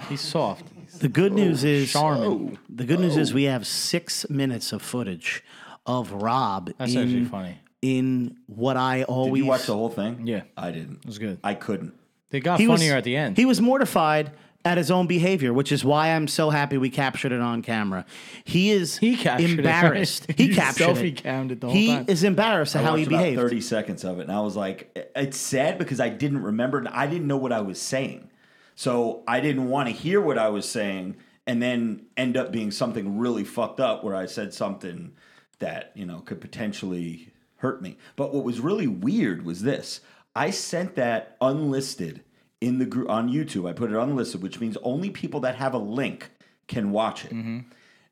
[0.08, 0.64] He's soft.
[0.98, 2.22] The good news oh, is Charmin.
[2.54, 5.42] Oh, the good news is we have six minutes of footage
[5.86, 7.58] of Rob That's in, actually funny.
[7.82, 10.26] in what I Did always you watch the whole thing?
[10.26, 10.42] Yeah.
[10.56, 10.98] I didn't.
[11.00, 11.38] It was good.
[11.44, 11.94] I couldn't.
[12.30, 13.36] They got he was- funnier at the end.
[13.36, 14.32] He was mortified
[14.64, 18.04] at his own behavior, which is why I'm so happy we captured it on camera.
[18.44, 20.26] He is He captured it, embarrassed.
[20.28, 20.36] right?
[20.38, 20.96] He You captured it.
[20.96, 22.06] selfie-cammed it the whole he time.
[22.08, 23.40] is embarrassed at I how he watched about behaved.
[23.42, 26.84] 30 seconds of it, and I was like, it's sad because I didn't remember.
[26.90, 28.28] I didn't know what I was saying.
[28.76, 31.16] So I didn't want to hear what I was saying
[31.46, 35.12] and then end up being something really fucked up where I said something
[35.58, 37.96] that, you know, could potentially hurt me.
[38.16, 40.00] But what was really weird was this
[40.34, 42.22] I sent that unlisted
[42.60, 43.68] in the group on YouTube.
[43.68, 46.30] I put it unlisted, which means only people that have a link
[46.68, 47.32] can watch it.
[47.32, 47.60] Mm-hmm.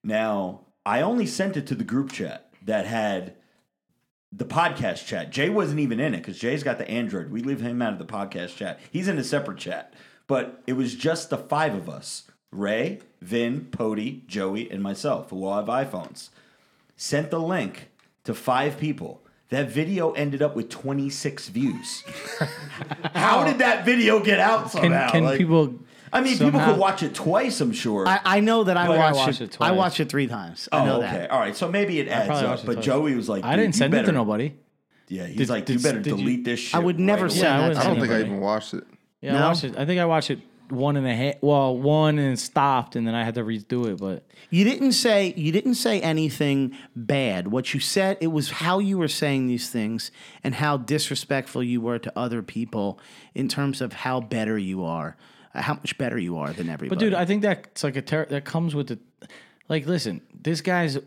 [0.02, 3.36] Now, I only sent it to the group chat that had
[4.32, 5.30] the podcast chat.
[5.30, 7.30] Jay wasn't even in it because Jay's got the Android.
[7.30, 8.80] We leave him out of the podcast chat.
[8.90, 9.93] He's in a separate chat.
[10.26, 15.44] But it was just the five of us Ray, Vin, Pody, Joey, and myself who
[15.44, 16.30] all have iPhones.
[16.96, 17.90] Sent the link
[18.24, 19.20] to five people.
[19.50, 22.02] That video ended up with 26 views.
[23.14, 25.10] How did that video get out Can, somehow?
[25.10, 25.74] can Like- people?
[26.12, 28.06] I mean, people somehow- could watch it twice, I'm sure.
[28.06, 29.54] I, I know that I Well, I watched, watched it.
[29.54, 30.68] it I watched it three times.
[30.70, 31.10] I oh, know okay.
[31.10, 31.30] that.
[31.32, 31.56] All right.
[31.56, 32.60] So maybe it adds up.
[32.60, 32.84] it But twice.
[32.84, 34.54] Joey was like, I didn't you send it to nobody.
[35.08, 36.74] Yeah, he's Did- like, did- you better did you- delete this shit.
[36.76, 38.40] I would never right send away." Yeah, I that wouldn't I don't think I even
[38.40, 38.84] watched it.
[39.24, 39.76] Yeah, I watched it.
[39.76, 41.34] I think I watched it one and a half.
[41.42, 43.98] Well, one and stopped, and then I had to redo it.
[43.98, 47.48] But You didn't say you didn't say anything bad.
[47.48, 50.10] What you said it was how you were saying these things
[50.42, 52.98] and how disrespectful you were to other people
[53.34, 55.16] in terms of how better you are,
[55.54, 56.88] uh, how much better you are than everybody.
[56.88, 58.98] But dude, I think that's like a ter- that comes with the
[59.68, 59.86] like.
[59.86, 60.98] Listen, this guy's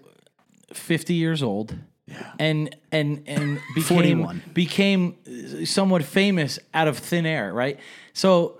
[0.74, 1.76] fifty years old,
[2.40, 4.44] and and and became 41.
[4.54, 7.80] became somewhat famous out of thin air, right?
[8.14, 8.58] So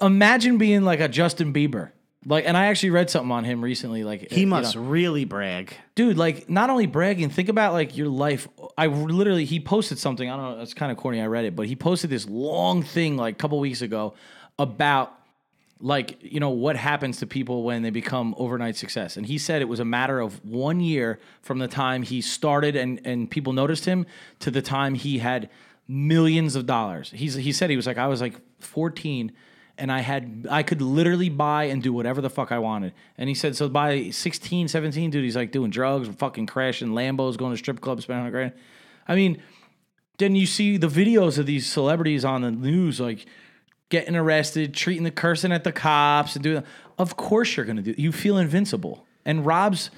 [0.00, 1.90] imagine being like a Justin Bieber.
[2.24, 4.04] Like, and I actually read something on him recently.
[4.04, 5.74] Like, he must know, really brag.
[5.96, 6.16] dude.
[6.16, 7.30] Like, not only bragging.
[7.30, 8.46] Think about like your life.
[8.78, 10.30] I literally he posted something.
[10.30, 10.62] I don't know.
[10.62, 11.20] It's kind of corny.
[11.20, 14.14] I read it, but he posted this long thing like a couple weeks ago
[14.56, 15.12] about
[15.82, 19.16] like you know what happens to people when they become overnight success?
[19.16, 22.76] And he said it was a matter of one year from the time he started
[22.76, 24.06] and and people noticed him
[24.38, 25.50] to the time he had
[25.88, 27.10] millions of dollars.
[27.10, 29.32] He's he said he was like i was like 14
[29.76, 32.92] and i had i could literally buy and do whatever the fuck i wanted.
[33.18, 37.36] And he said so by 16 17 dude he's like doing drugs fucking crashing lambos
[37.36, 38.52] going to strip clubs spending a grand.
[39.08, 39.42] I mean
[40.18, 43.26] then you see the videos of these celebrities on the news like
[43.92, 46.64] getting arrested, treating the cursing at the cops and doing
[46.98, 49.06] of course you're gonna do you feel invincible.
[49.26, 49.90] And Rob's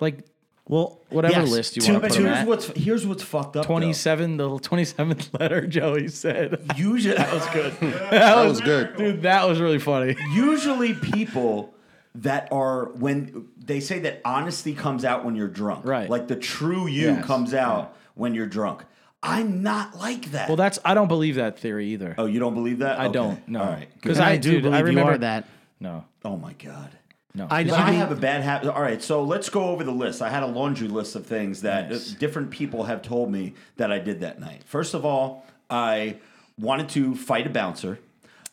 [0.00, 0.20] like
[0.68, 2.46] Well, whatever yes, list you want to put two- him here's at.
[2.46, 3.66] what's here's what's fucked up.
[3.66, 6.62] 27, the 27th letter Joey said.
[6.76, 7.72] Usually that was good.
[8.10, 8.96] That was good.
[8.96, 10.14] Dude, that was really funny.
[10.32, 11.74] Usually people
[12.14, 15.84] that are when they say that honesty comes out when you're drunk.
[15.84, 16.08] Right.
[16.08, 17.24] Like the true you Yes.
[17.24, 18.84] comes out when you're drunk.
[19.22, 20.48] I'm not like that.
[20.48, 22.14] Well, that's I don't believe that theory either.
[22.16, 22.98] oh, you don't believe that?
[22.98, 23.12] I Okay.
[23.12, 23.48] don't.
[23.48, 23.60] No.
[23.60, 23.88] All right.
[23.90, 24.00] good.
[24.02, 25.46] Because And I, I do dude, believe I remember you are that.
[25.78, 26.04] No.
[26.24, 26.90] Oh my god.
[27.34, 27.46] No.
[27.50, 28.68] I, But I I have a bad habit.
[28.74, 30.20] All right, so let's go over the list.
[30.20, 32.12] I had a laundry list of things that Nice.
[32.14, 34.62] uh, different people have told me that I did that night.
[34.64, 36.16] First of all, I
[36.58, 37.98] wanted to fight a bouncer.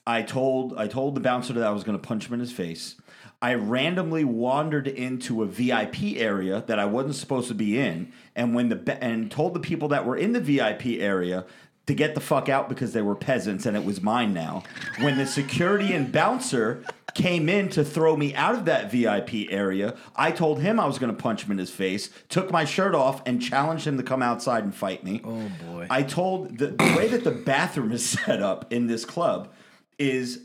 [0.05, 2.51] I told I told the bouncer that I was going to punch him in his
[2.51, 2.95] face.
[3.41, 8.55] I randomly wandered into a VIP area that I wasn't supposed to be in, and
[8.55, 11.45] when the and told the people that were in the VIP area
[11.87, 14.61] to get the fuck out because they were peasants and it was mine now.
[14.99, 16.83] When the security and bouncer
[17.13, 20.99] came in to throw me out of that VIP area, I told him I was
[20.99, 24.03] going to punch him in his face, took my shirt off, and challenged him to
[24.03, 25.21] come outside and fight me.
[25.23, 25.87] Oh, boy.
[25.89, 29.53] I told the, the way that the bathroom is set up in this club
[29.97, 30.41] is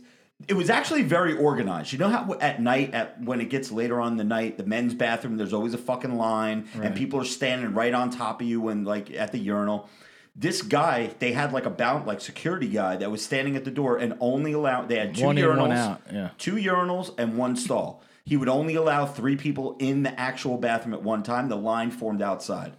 [0.48, 1.92] it was actually very organized.
[1.92, 4.64] You know how at night, at when it gets later on in the night, the
[4.64, 8.46] men's bathroom, there's always a fucking line, and people are standing right on top of
[8.46, 9.88] you and like at the urinal.
[10.34, 13.70] This guy, they had like a bound like security guy that was standing at the
[13.70, 14.88] door and only allowed.
[14.88, 16.30] They had two One in, urinals, out, yeah.
[16.38, 18.02] two urinals and one stall.
[18.24, 21.48] He would only allow three people in the actual bathroom at one time.
[21.48, 22.72] The line formed outside.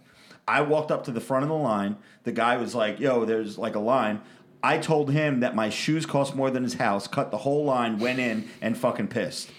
[0.48, 1.96] I walked up to the front of the line.
[2.24, 4.20] The guy was like, "Yo, there's like a line."
[4.64, 7.06] I told him that my shoes cost more than his house.
[7.06, 9.50] Cut the whole line, went in, and fucking pissed.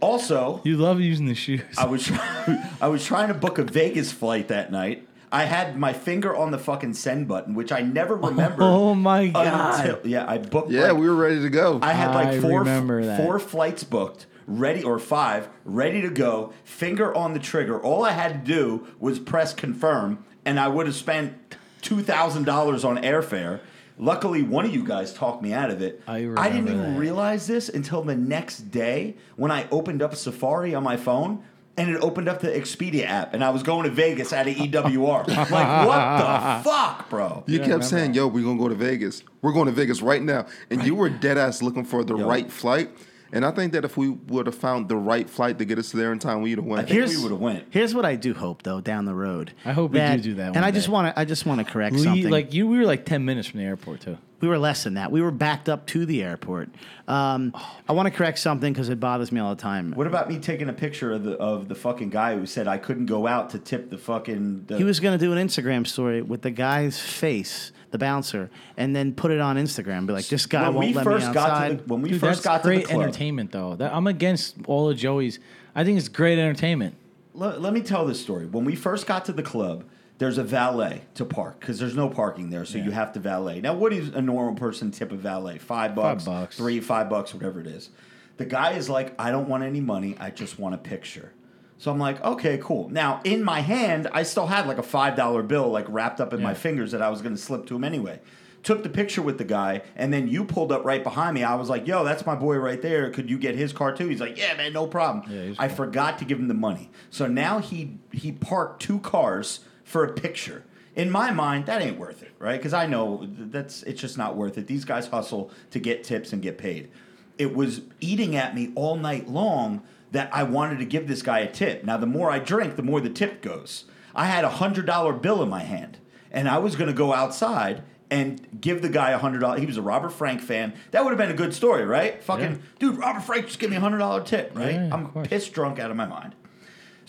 [0.00, 1.62] Also, You love using the shoes.
[1.78, 5.06] I was try- I was trying to book a Vegas flight that night.
[5.30, 8.62] I had my finger on the fucking send button, which I never oh remembered.
[8.62, 9.86] Oh my God.
[9.86, 10.72] until- yeah, I booked.
[10.72, 11.78] Yeah, like, we were ready to go.
[11.82, 13.16] I had like four remember that.
[13.22, 16.52] four flights booked, ready or five, ready to go.
[16.64, 17.80] Finger on the trigger.
[17.80, 21.34] All I had to do was press confirm, and I would have spent
[21.80, 23.60] two thousand dollars on airfare.
[24.00, 26.02] Luckily, one of you guys talked me out of it.
[26.08, 26.98] I didn't even that.
[26.98, 31.44] realize this until the next day when I opened up Safari on my phone.
[31.76, 34.54] And it opened up the Expedia app, and I was going to Vegas at an
[34.54, 35.26] EWR.
[35.50, 37.42] like, what the fuck, bro?
[37.46, 39.22] you kept saying, "Yo, we're gonna go to Vegas.
[39.40, 42.28] We're going to Vegas right now," and you were dead ass looking for the Yo.
[42.28, 42.90] right flight.
[43.32, 45.92] And I think that if we would have found the right flight to get us
[45.92, 46.88] there in time, we'd have I went.
[46.88, 47.66] think we would have went.
[47.70, 49.52] Here's what I do hope though down the road.
[49.64, 50.92] I hope we do do that And one I just day.
[50.92, 52.28] want to I just want to correct we, something.
[52.30, 54.18] like you, we were like 10 minutes from the airport, too.
[54.40, 55.12] We were less than that.
[55.12, 56.70] We were backed up to the airport.
[57.06, 57.54] Um,
[57.88, 59.92] I want to correct something because it bothers me all the time.
[59.92, 62.78] What about me taking a picture of the of the fucking guy who said I
[62.78, 64.64] couldn't go out to tip the fucking?
[64.66, 68.50] The, He was going to do an Instagram story with the guy's face, the bouncer,
[68.76, 70.06] and then put it on Instagram.
[70.06, 71.68] Be like, this guy when won't we let first me got outside.
[71.68, 73.02] to the, when we Dude, first that's got to great the club.
[73.02, 73.74] entertainment, though.
[73.76, 75.38] That, I'm against all of Joey's.
[75.74, 76.96] I think it's great entertainment.
[77.34, 78.46] Let, let me tell this story.
[78.46, 79.84] When we first got to the club,
[80.20, 83.62] there's a valet to park because there's no parking there, so you have to valet.
[83.62, 85.56] Now, what is a normal person tip a valet?
[85.56, 86.58] Five bucks, bucks.
[86.58, 87.88] three, five bucks, whatever it is.
[88.36, 90.16] The guy is like, I don't want any money.
[90.20, 91.32] I just want a picture.
[91.78, 92.90] So I'm like, okay, cool.
[92.90, 96.34] Now in my hand, I still had like a five dollar bill like wrapped up
[96.34, 98.20] in my fingers that I was going to slip to him anyway.
[98.62, 101.42] Took the picture with the guy, and then you pulled up right behind me.
[101.42, 103.08] I was like, "Yo, that's my boy right there.
[103.08, 105.76] Could you get his car too?" He's like, "Yeah, man, no problem." Yeah, I cool.
[105.76, 109.60] forgot to give him the money, so now he he parked two cars
[109.90, 110.62] for a picture.
[110.94, 112.56] In my mind, that ain't worth it, right?
[112.58, 114.66] Because I know that's it's just not worth it.
[114.66, 116.90] These guys hustle to get tips and get paid.
[117.38, 119.82] It was eating at me all night long
[120.12, 121.84] that I wanted to give this guy a tip.
[121.84, 123.84] Now, the more I drink, the more the tip goes.
[124.14, 125.98] I had a hundred dollar bill in my hand,
[126.30, 129.60] and I was going to go outside and give the guy a hundred dollars.
[129.60, 130.74] He was a Robert Frank fan.
[130.90, 132.22] That would have been a good story, right?
[132.22, 132.56] Fucking Yeah.
[132.80, 134.74] dude, Robert Frank just give me a hundred dollar tip, right?
[134.74, 136.34] Yeah, I'm pissed drunk out of my mind.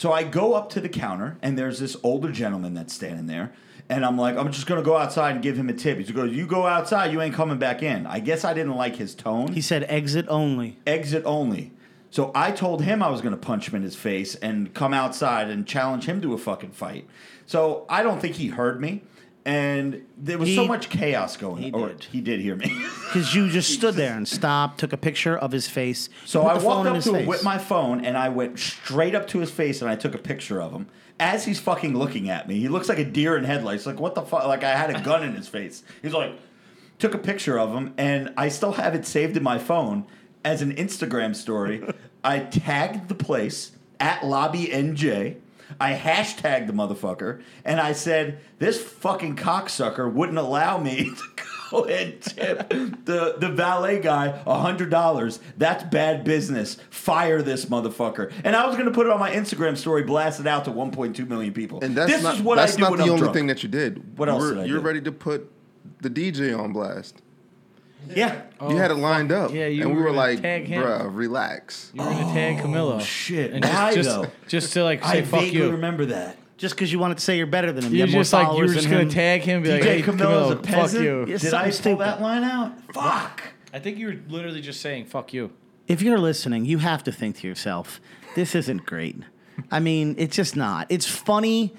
[0.01, 3.53] So I go up to the counter, and there's this older gentleman that's standing there.
[3.87, 5.99] And I'm like, I'm just gonna go outside and give him a tip.
[5.99, 8.95] He goes, "You go outside, you ain't coming back in." I guess I didn't like
[8.95, 9.53] his tone.
[9.53, 10.79] He said exit only.
[10.87, 11.71] exit only.
[12.09, 14.91] So I told him I was going to punch him in his face and come
[14.91, 17.07] outside and challenge him to a fucking fight.
[17.45, 19.03] So I don't think he heard me.
[19.45, 21.63] And there was so much chaos going.
[21.63, 22.03] he or did.
[22.05, 22.67] he did hear me.
[23.11, 26.07] Because you just stood there and stopped, took a picture of his face.
[26.25, 29.39] So I walked up to him with my phone and I went straight up to
[29.39, 30.87] his face and I took a picture of him
[31.19, 32.59] as he's fucking looking at me.
[32.61, 33.85] He looks like a deer in headlights.
[33.85, 34.45] Like what the fuck?
[34.45, 35.83] Like I had a gun in his face.
[36.01, 36.31] He's like,
[36.99, 40.05] took a picture of him and I still have it saved in my phone
[40.45, 41.83] as an Instagram story.
[42.23, 45.35] I tagged the place at Lobby NJ.
[45.79, 51.85] I hashtagged the motherfucker and I said, this fucking cocksucker wouldn't allow me to go
[51.85, 52.69] and tip
[53.05, 55.39] the, the valet guy $100.
[55.57, 56.77] That's bad business.
[56.89, 58.31] Fire this motherfucker.
[58.43, 60.71] And I was going to put it on my Instagram story, blast it out to
[60.71, 61.79] 1.2 million people.
[61.83, 63.33] And that's this not is what that's I do not when the I'm only drunk.
[63.35, 64.17] thing that you did.
[64.17, 64.85] What else You're, did I you're do?
[64.85, 65.51] ready to put
[66.01, 67.21] the DJ on blast.
[68.09, 68.41] Yeah.
[68.61, 69.51] you had it oh, lined up.
[69.51, 70.81] Oh, Yeah, you and we were were like, tag him.
[70.83, 71.91] bruh, relax.
[71.93, 72.95] You were gonna tag Camilo.
[72.95, 73.51] Oh, shit.
[73.53, 74.23] And Why, just, though?
[74.23, 75.71] just, just to like I say fuck vaguely you.
[75.71, 76.37] remember that.
[76.57, 77.91] Just because you wanted to say you're better than him.
[77.93, 79.09] You You were have more just like you were just gonna him.
[79.09, 81.03] tag him, and be like, DJ "Hey, Camilo's a Camilo, fuck peasant.
[81.03, 81.41] you." Yes.
[81.41, 82.73] Did I pull something that line out?
[82.93, 83.43] Fuck.
[83.73, 85.51] I think you were literally just saying "fuck you."
[85.87, 87.99] If you're listening, you have to think to yourself,
[88.35, 89.17] this isn't great.
[89.71, 90.85] I mean, it's just not.
[90.89, 91.73] It's funny,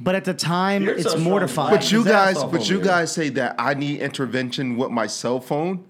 [0.00, 1.74] but at the time, You're it's so mortifying.
[1.74, 5.84] But you guys, but you guys say that I need intervention with my cell phone.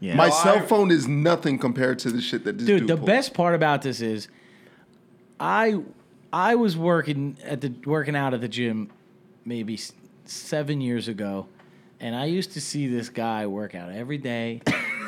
[0.00, 0.14] yeah.
[0.14, 2.88] My No, cell I- phone is nothing compared to the shit that this Dude, dude
[2.88, 3.06] the pulled.
[3.06, 4.28] best part about this is,
[5.38, 5.80] I
[6.32, 8.90] I was working at the working out at the gym,
[9.44, 9.92] maybe s-
[10.26, 11.46] seven years ago,
[11.98, 14.60] and I used to see this guy work out every day,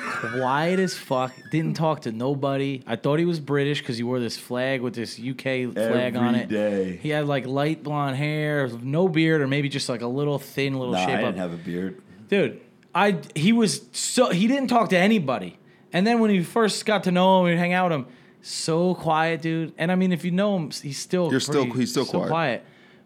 [0.03, 2.83] quiet as fuck, didn't talk to nobody.
[2.87, 6.35] I thought he was British because he wore this flag with this UK flag on
[6.35, 6.49] it.
[6.49, 6.97] day.
[7.03, 10.79] He had like light blonde hair, no beard, or maybe just like a little thin
[10.79, 12.03] little Nah, I shape up didn't have a beard.
[12.29, 12.61] dude
[12.95, 15.59] i he was so he didn't talk to anybody
[15.95, 18.07] and then when he first got to know him and hang out with him
[18.43, 21.79] so quiet dude and i mean if you know him he's still You're still- pretty-
[21.81, 22.63] he's still quiet.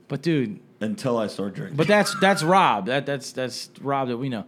[0.08, 1.76] but dude Until I started drinking.
[1.76, 4.44] but that's that's rob that that's that's rob that we know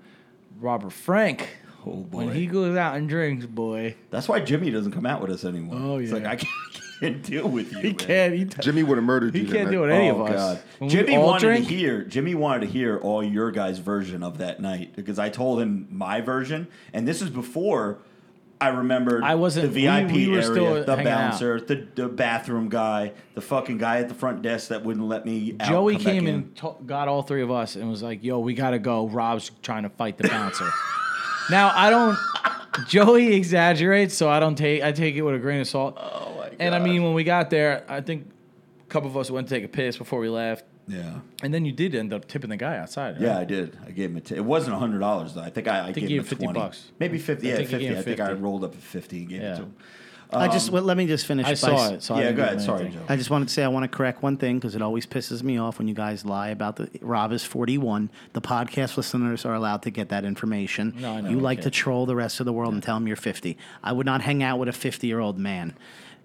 [0.60, 1.48] robert frank
[1.90, 2.26] oh boy.
[2.26, 5.44] when he goes out and drinks boy That's why Jimmy doesn't come out with us
[5.44, 5.76] anymore.
[5.78, 6.16] Oh, It's yeah.
[6.18, 6.52] like I can't,
[7.00, 7.78] can't deal with you.
[7.78, 7.94] he man.
[7.96, 9.46] can't he, t- Jimmy would have murdered he you.
[9.46, 10.90] He can't deal with any oh of us God.
[10.90, 12.04] Jimmy wanted drink, to hear.
[12.04, 15.86] Jimmy wanted to hear all your guys' version of that night because I told him
[15.90, 17.98] my version, and this is before
[18.60, 19.22] I remembered.
[19.22, 23.12] I wasn't- the VIP we- we were area, still the bouncer, the, the bathroom guy,
[23.36, 25.54] the fucking guy at the front desk that wouldn't let me.
[25.60, 26.34] Out, Joey come back came in.
[26.34, 29.06] and to- got all three of us and was like, "Yo, we gotta go.
[29.06, 30.68] Rob's trying to fight the bouncer."
[31.50, 32.16] now I don't.
[32.86, 34.82] Joey exaggerates, so I don't take.
[34.82, 35.96] I take it with a grain of salt.
[35.98, 36.56] Oh my god!
[36.60, 38.30] And I mean, when we got there, I think
[38.80, 41.20] a couple of us went to take a piss before we left, yeah.
[41.42, 43.14] and then you did end up tipping the guy outside.
[43.14, 43.22] right?
[43.22, 43.76] Yeah, I did.
[43.86, 44.38] I gave him a tip.
[44.38, 45.42] it wasn't hundred dollars though.
[45.42, 46.58] I think I, I, think gave him 50 20.
[46.60, 46.84] bucks.
[46.98, 47.48] maybe fifty.
[47.52, 47.96] I Yeah, fifty.
[47.96, 49.52] I think I rolled up a fifty and gave Yeah.
[49.54, 49.76] it to him.
[50.30, 51.46] I just um, well, let me just finish.
[51.46, 52.02] I by saw s- it.
[52.02, 52.60] So yeah, didn't go ahead.
[52.60, 52.88] Sorry.
[52.90, 53.00] Joe.
[53.08, 55.42] I just wanted to say I want to correct one thing because it always pisses
[55.42, 58.10] me off when you guys lie about the Rob is 41.
[58.34, 60.94] The podcast listeners are allowed to get that information.
[60.98, 62.96] No, I know, You we like to troll the rest of the world and tell
[62.96, 63.56] them you're 50.
[63.82, 65.74] I would not hang out with a 50 year old man.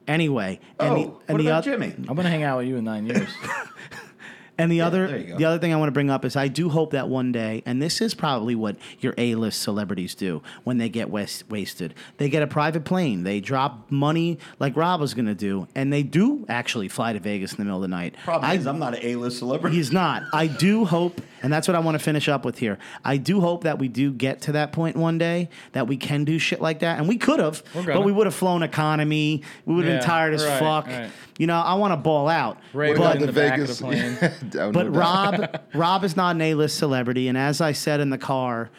[0.06, 1.94] Anyway, and Oh, the, what and the about oth- Jimmy?
[2.10, 3.30] I'm gonna hang out with you in nine years.
[4.58, 6.70] And the there other the other thing I want to bring up is I do
[6.70, 10.78] hope that one day, and this is probably what your A list celebrities do when
[10.78, 11.94] they get wast- wasted.
[12.18, 15.92] They get a private plane, they drop money like Rob was going to do, and
[15.92, 18.16] they do actually fly to Vegas in the middle of the night.
[18.24, 19.76] Problem I- is, I'm not an A-list celebrity.
[19.78, 20.24] He's not.
[20.34, 22.80] I do hope, and that's what I want to finish up with here.
[23.06, 26.24] I do hope that we do get to that point one day that we can
[26.24, 29.44] do shit like that, and we could have, but we would have flown economy.
[29.66, 30.88] We would have Yeah, been tired as right, fuck.
[30.88, 31.12] right.
[31.38, 32.58] You know, I want to ball out.
[32.74, 33.78] Ray What was about in the, the back of Vegas?
[33.80, 34.34] the plane.
[34.50, 38.10] Down But the- Rob, Rob is not an A-list celebrity, and as I said in
[38.10, 38.70] the car,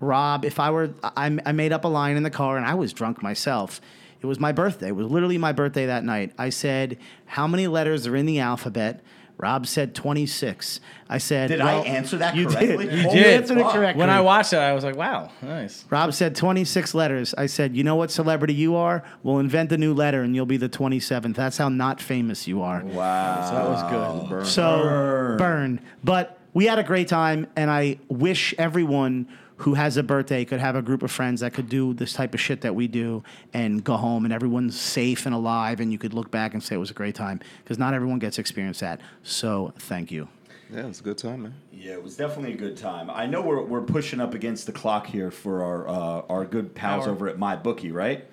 [0.00, 2.74] Rob, if I were, I, I made up a line in the car, and I
[2.74, 3.80] was drunk myself.
[4.20, 4.88] It was my birthday.
[4.88, 6.32] It was literally my birthday that night.
[6.38, 9.02] I said, "How many letters are in the alphabet?"
[9.36, 10.80] Rob said 26.
[11.08, 12.86] I said, Did I answer that you correctly?
[12.86, 12.92] Did.
[12.94, 13.40] You You did.
[13.42, 13.98] answered it correctly.
[14.00, 17.34] when I watched it, I was like, "Wow, nice." Rob said 26 letters.
[17.36, 19.02] I said, you know what celebrity you are?
[19.22, 21.34] We'll invent a new letter and you'll be the 27th.
[21.34, 22.82] That's how not famous you are.
[22.84, 23.48] Wow.
[23.48, 24.46] So that was good.
[24.46, 25.80] So burn.
[26.04, 29.26] But we had a great time, and I wish everyone
[29.58, 32.34] who has a birthday could have a group of friends that could do this type
[32.34, 35.98] of shit that we do and go home and everyone's safe and alive and you
[35.98, 38.40] could look back and say it was a great time because not everyone gets to
[38.40, 39.00] experience that.
[39.22, 40.28] So thank you.
[40.72, 41.54] yeah, it was a good time, man.
[41.72, 43.10] Yeah, it was definitely a good time.
[43.10, 46.74] I know we're, we're pushing up against the clock here for our uh, our good
[46.74, 47.12] pals Hour.
[47.12, 48.24] over at My Bookie, right?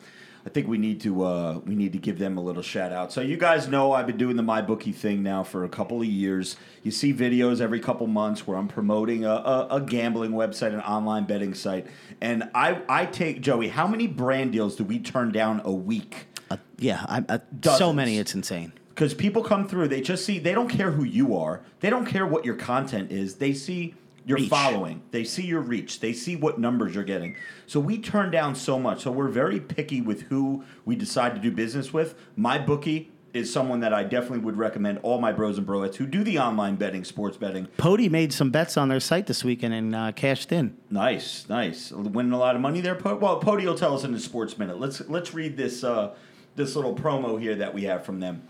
[0.45, 3.11] I think we need to uh, we need to give them a little shout out.
[3.11, 6.01] So you guys know I've been doing the My Bookie thing now for a couple
[6.01, 6.55] of years.
[6.83, 10.81] You see videos every couple months where I'm promoting a, a, a gambling website, an
[10.81, 11.87] online betting site,
[12.21, 13.67] and I I take Joey.
[13.67, 16.25] How many brand deals do we turn down a week?
[16.49, 17.39] Uh, yeah, I, I,
[17.75, 18.73] so many, it's insane.
[18.89, 22.05] because people come through they just see they don't care who you are they don't
[22.05, 23.95] care what your content is they see
[24.31, 24.49] your Reach.
[24.49, 25.01] following.
[25.11, 25.99] They see your reach.
[25.99, 27.35] They see what numbers you're getting.
[27.67, 29.01] So we turn down so much.
[29.01, 32.15] So we're very picky with who we decide to do business with.
[32.35, 36.05] My bookie is someone that I definitely would recommend all my bros and broettes who
[36.05, 37.67] do the online betting, sports betting.
[37.77, 40.75] Pody made some bets on their site this weekend and uh, cashed in.
[40.89, 41.91] Nice, nice.
[41.91, 42.95] Winning a lot of money there.
[42.95, 44.79] Po- Well, Pody will tell us in the sports minute.
[44.79, 46.13] Let's let's read this uh,
[46.57, 48.41] this little promo here that we have from them.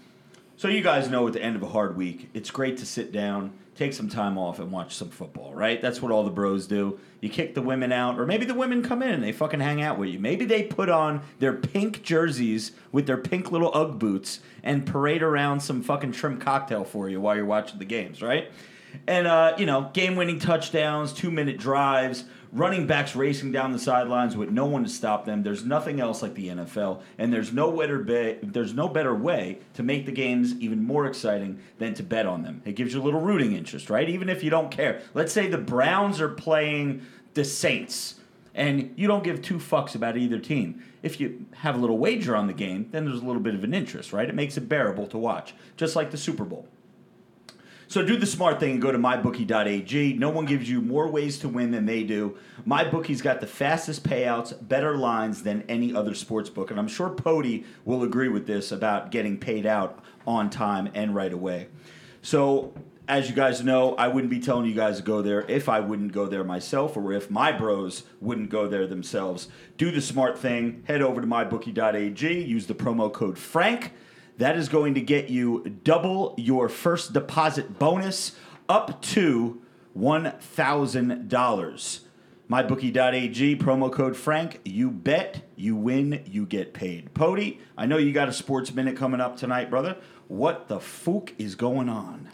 [0.57, 3.11] So you guys know at the end of a hard week, it's great to sit
[3.11, 5.81] down, take some time off, and watch some football, right?
[5.81, 6.99] That's what all the bros do.
[7.19, 9.81] You kick the women out, or maybe the women come in and they fucking hang
[9.81, 10.19] out with you.
[10.19, 15.23] Maybe they put on their pink jerseys with their pink little UGG boots and parade
[15.23, 18.51] around some fucking trim cocktail for you while you're watching the games, right?
[19.07, 24.49] And uh, you know, game-winning touchdowns, two-minute drives, running backs racing down the sidelines with
[24.49, 25.43] no one to stop them.
[25.43, 29.59] There's nothing else like the NFL, and there's no better be- there's no better way
[29.75, 32.61] to make the games even more exciting than to bet on them.
[32.65, 34.09] It gives you a little rooting interest, right?
[34.09, 35.01] Even if you don't care.
[35.13, 37.01] Let's say the Browns are playing
[37.33, 38.15] the Saints,
[38.53, 40.83] and you don't give two fucks about either team.
[41.01, 43.63] If you have a little wager on the game, then there's a little bit of
[43.63, 44.27] an interest, right?
[44.27, 46.67] It makes it bearable to watch, just like the Super Bowl.
[47.91, 50.13] So do the smart thing and go to mybookie.ag.
[50.13, 52.37] No one gives you more ways to win than they do.
[52.65, 57.09] MyBookie's got the fastest payouts, better lines than any other sports book, and I'm sure
[57.09, 61.67] Pody will agree with this about getting paid out on time and right away.
[62.21, 62.73] So
[63.09, 65.81] as you guys know, I wouldn't be telling you guys to go there if I
[65.81, 69.49] wouldn't go there myself or if my bros wouldn't go there themselves.
[69.75, 70.83] Do the smart thing.
[70.87, 72.41] Head over to mybookie.ag.
[72.41, 73.91] Use the promo code FRANK.
[74.37, 78.35] That is going to get you double your first deposit bonus
[78.67, 79.61] up to
[79.97, 81.99] $1,000.
[82.49, 84.59] MyBookie.ag, promo code Frank.
[84.65, 87.13] You bet, you win, you get paid.
[87.13, 89.97] Pody, I know you got a sports minute coming up tonight, brother.
[90.27, 92.29] What the fook is going on?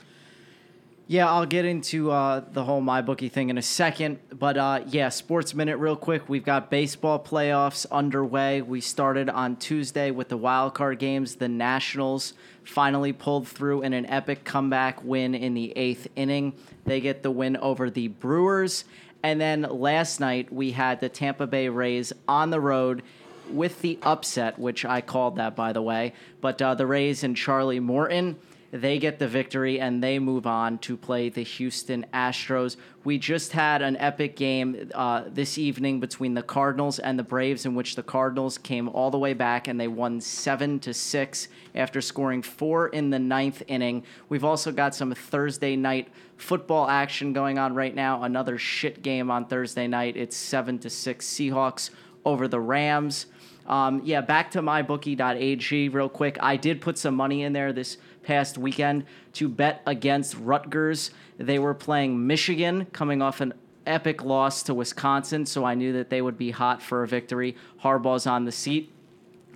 [1.09, 4.19] Yeah, I'll get into uh, the whole my bookie thing in a second.
[4.29, 6.27] But uh, yeah, Sports Minute, real quick.
[6.27, 8.61] We've got baseball playoffs underway.
[8.61, 11.37] We started on Tuesday with the wild card games.
[11.37, 12.33] The Nationals
[12.65, 16.53] finally pulled through in an epic comeback win in the eighth inning.
[16.83, 18.83] They get the win over the Brewers.
[19.23, 23.01] And then last night, we had the Tampa Bay Rays on the road
[23.49, 26.11] with the upset, which I called that, by the way.
[26.41, 28.35] But uh, the Rays and Charlie Morton
[28.71, 32.75] they get the victory and they move on to play the Houston Astros.
[33.03, 37.65] We just had an epic game uh, this evening between the Cardinals and the Braves,
[37.65, 41.47] in which the Cardinals came all the way back and they won seven to six
[41.75, 44.03] after scoring four in the ninth inning.
[44.27, 48.23] We've also got some Thursday night football action going on right now.
[48.23, 50.17] Another shit game on Thursday night.
[50.17, 51.89] It's seven to six Seahawks
[52.25, 53.27] over the Rams.
[53.67, 56.37] Um, yeah, back to mybookie.ag real quick.
[56.39, 57.97] I did put some money in there this
[58.27, 61.11] past weekend to bet against Rutgers.
[61.37, 63.53] They were playing Michigan, coming off an
[63.85, 67.55] epic loss to Wisconsin, so I knew that they would be hot for a victory.
[67.81, 68.91] Harbaugh's on the seat,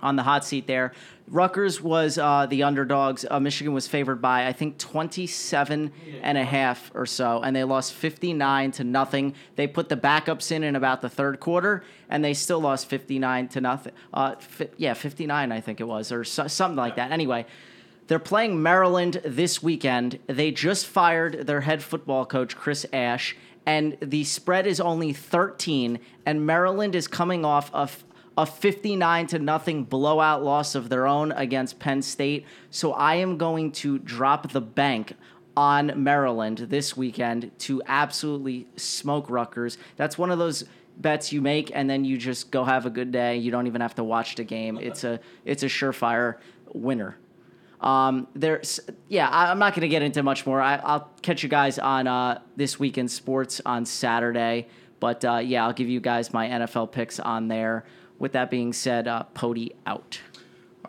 [0.00, 0.92] on the hot seat there.
[1.28, 3.26] Rutgers was uh, the underdogs.
[3.30, 5.92] Uh, Michigan was favored by I think 27
[6.22, 9.34] and a half or so, and they lost 59 to nothing.
[9.56, 13.48] They put the backups in in about the third quarter, and they still lost 59
[13.48, 13.92] to nothing.
[14.14, 17.12] Uh, fi- yeah, 59 I think it was, or so, something like that.
[17.12, 17.44] Anyway.
[18.08, 20.18] They're playing Maryland this weekend.
[20.26, 26.00] They just fired their head football coach, Chris Ash, and the spread is only 13,
[26.26, 28.04] and Maryland is coming off of
[28.36, 32.46] a 59 to nothing blowout loss of their own against Penn State.
[32.70, 35.14] So I am going to drop the bank
[35.56, 39.76] on Maryland this weekend to absolutely smoke Rutgers.
[39.96, 40.64] That's one of those
[40.96, 43.36] bets you make and then you just go have a good day.
[43.36, 44.78] You don't even have to watch the game.
[44.80, 46.36] It's a it's a surefire
[46.72, 47.18] winner.
[47.82, 50.60] Um, there's, yeah, I, I'm not going to get into much more.
[50.60, 54.68] I, I'll catch you guys on uh, this weekend sports on Saturday.
[55.00, 57.84] But uh, yeah, I'll give you guys my NFL picks on there.
[58.20, 60.20] With that being said, uh, Pody out.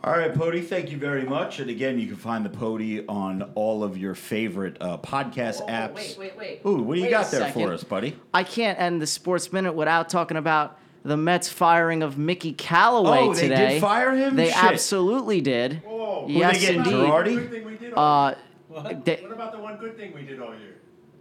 [0.03, 1.59] All right, Pody, thank you very much.
[1.59, 5.95] And again, you can find the Pody on all of your favorite uh, podcast apps.
[5.95, 6.61] wait, wait, wait.
[6.65, 7.61] Ooh, what do you got there second.
[7.61, 8.19] for us, buddy?
[8.33, 13.19] I can't end the Sports Minute without talking about the Mets firing of Mickey Callaway
[13.19, 14.35] Oh, they did fire him?
[14.35, 14.63] They Shit.
[14.63, 15.81] absolutely did.
[15.83, 16.25] Whoa.
[16.27, 16.93] Who yes, they getting, indeed.
[16.93, 17.35] Girardi?
[17.35, 18.37] Good thing we did all year.
[18.75, 20.75] Uh, they- What about the one good thing we did all year?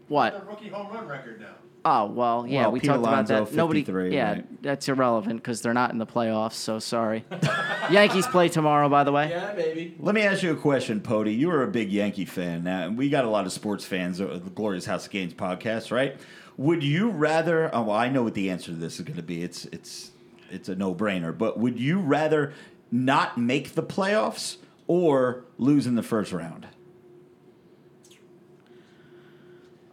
[0.09, 0.39] what?
[0.41, 1.49] The rookie home run record now.
[1.85, 3.53] Oh well, yeah, Well, we Pete talked about that.
[3.55, 3.83] Nobody,
[4.15, 4.63] yeah, right.
[4.63, 6.53] that's irrelevant because they're not in the playoffs.
[6.53, 7.25] So sorry.
[7.91, 9.31] Yankees play tomorrow, by the way.
[9.31, 9.97] Yeah, baby.
[9.99, 11.33] Let me ask you a question, Pody.
[11.35, 12.63] You are a big Yankee fan.
[12.63, 15.91] Now, we got a lot of sports fans of the Glorious House of Gains podcast,
[15.91, 16.17] right?
[16.57, 17.75] Would you rather?
[17.75, 19.43] Oh, well, I know what the answer to this is going to be.
[19.43, 20.11] It's it's
[20.51, 21.37] it's a no brainer.
[21.37, 22.53] But would you rather
[22.91, 26.69] not make the playoffs or lose in the first round?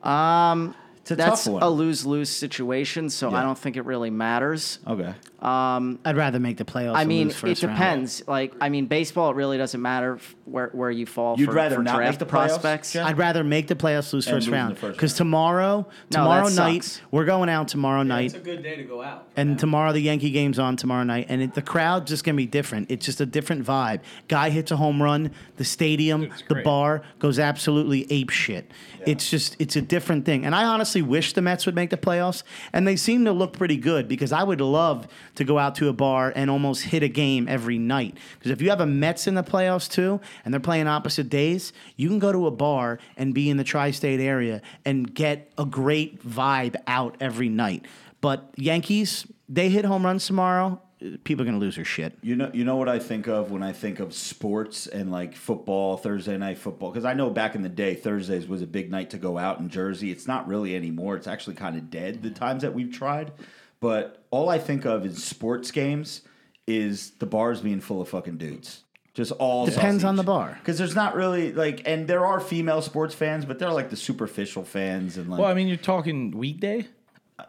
[0.03, 0.75] Um,
[1.09, 1.63] It's a that's tough one.
[1.63, 3.09] a lose lose situation.
[3.09, 3.37] So Yeah.
[3.37, 4.79] I don't think it really matters.
[4.87, 5.13] okay.
[5.41, 6.95] Um, I'd rather make the playoffs.
[6.95, 7.75] I and mean, lose it first round.
[7.77, 8.23] depends.
[8.27, 11.53] Like, I mean, baseball, it really doesn't matter f- where, where you fall You'd for,
[11.55, 12.91] rather for not make draft the playoffs, prospects.
[12.91, 13.07] Jeff?
[13.07, 14.77] I'd rather make the playoffs, lose And first lose in the round.
[14.77, 15.17] first Because round.
[15.17, 17.01] tomorrow, that tomorrow night, sucks.
[17.11, 18.25] we're going out tomorrow night.
[18.25, 19.29] It's a good day to go out.
[19.37, 22.45] And tomorrow the Yankee game's on tomorrow night, and it, the crowd's just gonna be
[22.45, 22.91] different.
[22.91, 24.01] It's just a different vibe.
[24.27, 26.65] Guy hits a home run, the stadium, It's the great.
[26.65, 28.69] bar goes absolutely ape shit.
[29.05, 30.43] It's just it's a different thing.
[30.45, 32.43] And I honestly wish the Mets would make the playoffs,
[32.73, 35.89] and they seem to look pretty good because I would love to go out to
[35.89, 38.17] a bar and almost hit a game every night.
[38.37, 41.73] Because if you have a Mets in the playoffs too, and they're playing opposite days,
[41.95, 45.65] you can go to a bar and be in the tri-state area and get a
[45.65, 47.85] great vibe out every night.
[48.21, 50.81] But Yankees, they hit home runs tomorrow.
[51.23, 52.17] People are gonna lose their shit.
[52.21, 55.35] You know, you know what I think of when I think of sports and like
[55.35, 56.91] football, Thursday night football.
[56.91, 59.59] Because I know back in the day, Thursdays was a big night to go out
[59.59, 60.11] in Jersey.
[60.11, 61.15] It's not really anymore.
[61.15, 62.21] It's actually kind of dead.
[62.21, 62.35] The mm-hmm.
[62.35, 63.31] times that we've tried,
[63.79, 66.21] but all I think of in sports games
[66.67, 68.83] is the bars being full of fucking dudes.
[69.13, 70.57] Just all Depends on the bar.
[70.59, 73.97] Because there's not really like, and there are female sports fans, but they're like the
[73.97, 75.39] superficial fans and like.
[75.39, 76.87] Well, I mean, you're talking weekday.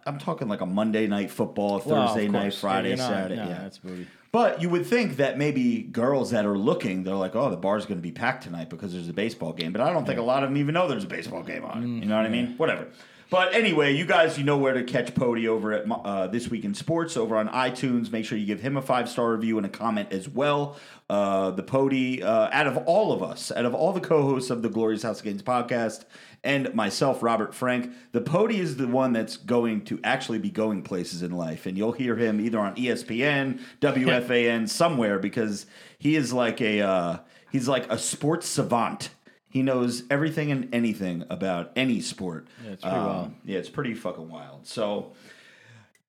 [0.06, 2.54] I'm talking like a Monday night football, Well, Thursday night.
[2.54, 3.36] Friday, not- Saturday.
[3.36, 4.06] no, yeah, that's booty.
[4.32, 7.84] But you would think that maybe girls that are looking, they're like, oh, the bar's
[7.84, 9.72] going to be packed tonight because there's a baseball game.
[9.72, 11.82] But I don't think a lot of them even know there's a baseball game on.
[11.82, 12.54] Mm, you know what I mean?
[12.56, 12.86] Whatever.
[13.30, 16.64] But anyway, you guys, you know where to catch Pody over at uh, This Week
[16.64, 18.10] in Sports over on iTunes.
[18.10, 20.76] Make sure you give him a five star review and a comment as well.
[21.08, 24.50] Uh, the Pody, uh, out of all of us, out of all the co hosts
[24.50, 26.06] of the Glorious House of Gains podcast,
[26.42, 30.82] and myself, Robert Frank, the Pody is the one that's going to actually be going
[30.82, 31.66] places in life.
[31.66, 35.66] And you'll hear him either on ESPN, WFAN, somewhere because
[35.98, 37.18] he is like a uh,
[37.52, 39.10] he's like a sports savant.
[39.50, 42.46] He knows everything and anything about any sport.
[42.64, 43.32] Yeah, it's pretty wild.
[43.44, 44.66] Yeah, it's pretty fucking wild.
[44.66, 45.12] So,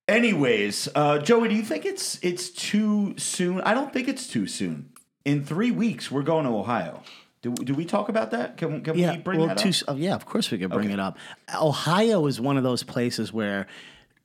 [0.07, 3.61] anyways, uh, Joey, do you think it's it's too soon?
[3.61, 4.89] I don't think it's too soon.
[5.25, 7.01] In three weeks, we're going to Ohio.
[7.41, 8.57] Do, do we talk about that?
[8.57, 9.65] Can, can Yeah, we bring well, that up?
[9.65, 10.93] s- oh, yeah, of course we could bring Okay.
[10.93, 11.17] it up.
[11.59, 13.65] Ohio is one of those places where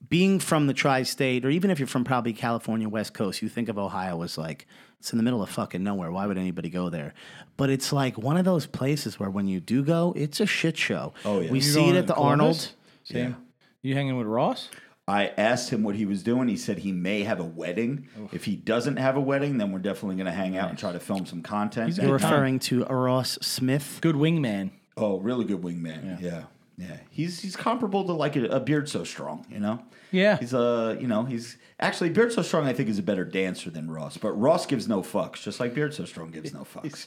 [0.08, 3.68] being from the tri-state, or even if you're from probably California West Coast, you think
[3.68, 4.66] of Ohio as like
[4.98, 6.10] it's in the middle of fucking nowhere.
[6.10, 7.14] Why would anybody go there?
[7.56, 10.76] But it's like one of those places where when you do go, it's a shit
[10.76, 11.12] show.
[11.24, 11.50] Oh, yeah.
[11.50, 12.40] we You see it going at the to Columbus?
[12.40, 12.72] Arnold.
[13.04, 13.36] Same.
[13.82, 14.68] You hanging with Ross?
[15.08, 16.48] I asked him what he was doing.
[16.48, 18.08] He said he may have a wedding.
[18.32, 20.90] If he doesn't have a wedding, then we're definitely going to hang out and try
[20.90, 21.86] to film some content.
[21.86, 22.32] He's You're Good time.
[22.32, 23.98] referring to Ross Smith.
[24.02, 24.70] Good wingman.
[24.96, 26.20] Oh, really good wingman.
[26.20, 26.44] Yeah.
[26.78, 29.46] Yeah, He's he's comparable to like a, a beard so strong.
[29.48, 29.82] You know.
[30.10, 30.38] Yeah.
[30.38, 32.66] He's a you know he's actually beard so strong.
[32.66, 35.74] I think is a better dancer than Ross, but Ross gives no fucks, just like
[35.74, 37.06] beard so strong gives no fucks.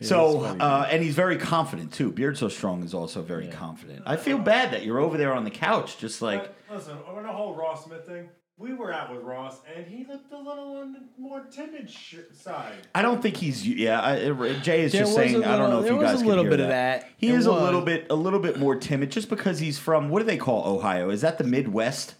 [0.00, 2.10] So uh, and he's very confident too.
[2.10, 4.02] Beard so strong is also very confident.
[4.06, 7.22] I feel bad that you're over there on the couch, just like But listen, on
[7.22, 10.76] the whole Ross Smith thing, we were out with Ross, and he looked a little
[10.76, 12.74] on the more timid sh- side.
[12.94, 14.00] I don't think he's yeah.
[14.00, 14.16] I,
[14.60, 16.14] Jay is There just was saying I don't know little- if there you was guys
[16.20, 17.08] a could little hear bit of that.
[17.16, 20.08] He It is a little bit a little bit more timid just because he's from
[20.10, 21.10] what do they call Ohio?
[21.10, 22.14] Is that the Midwest?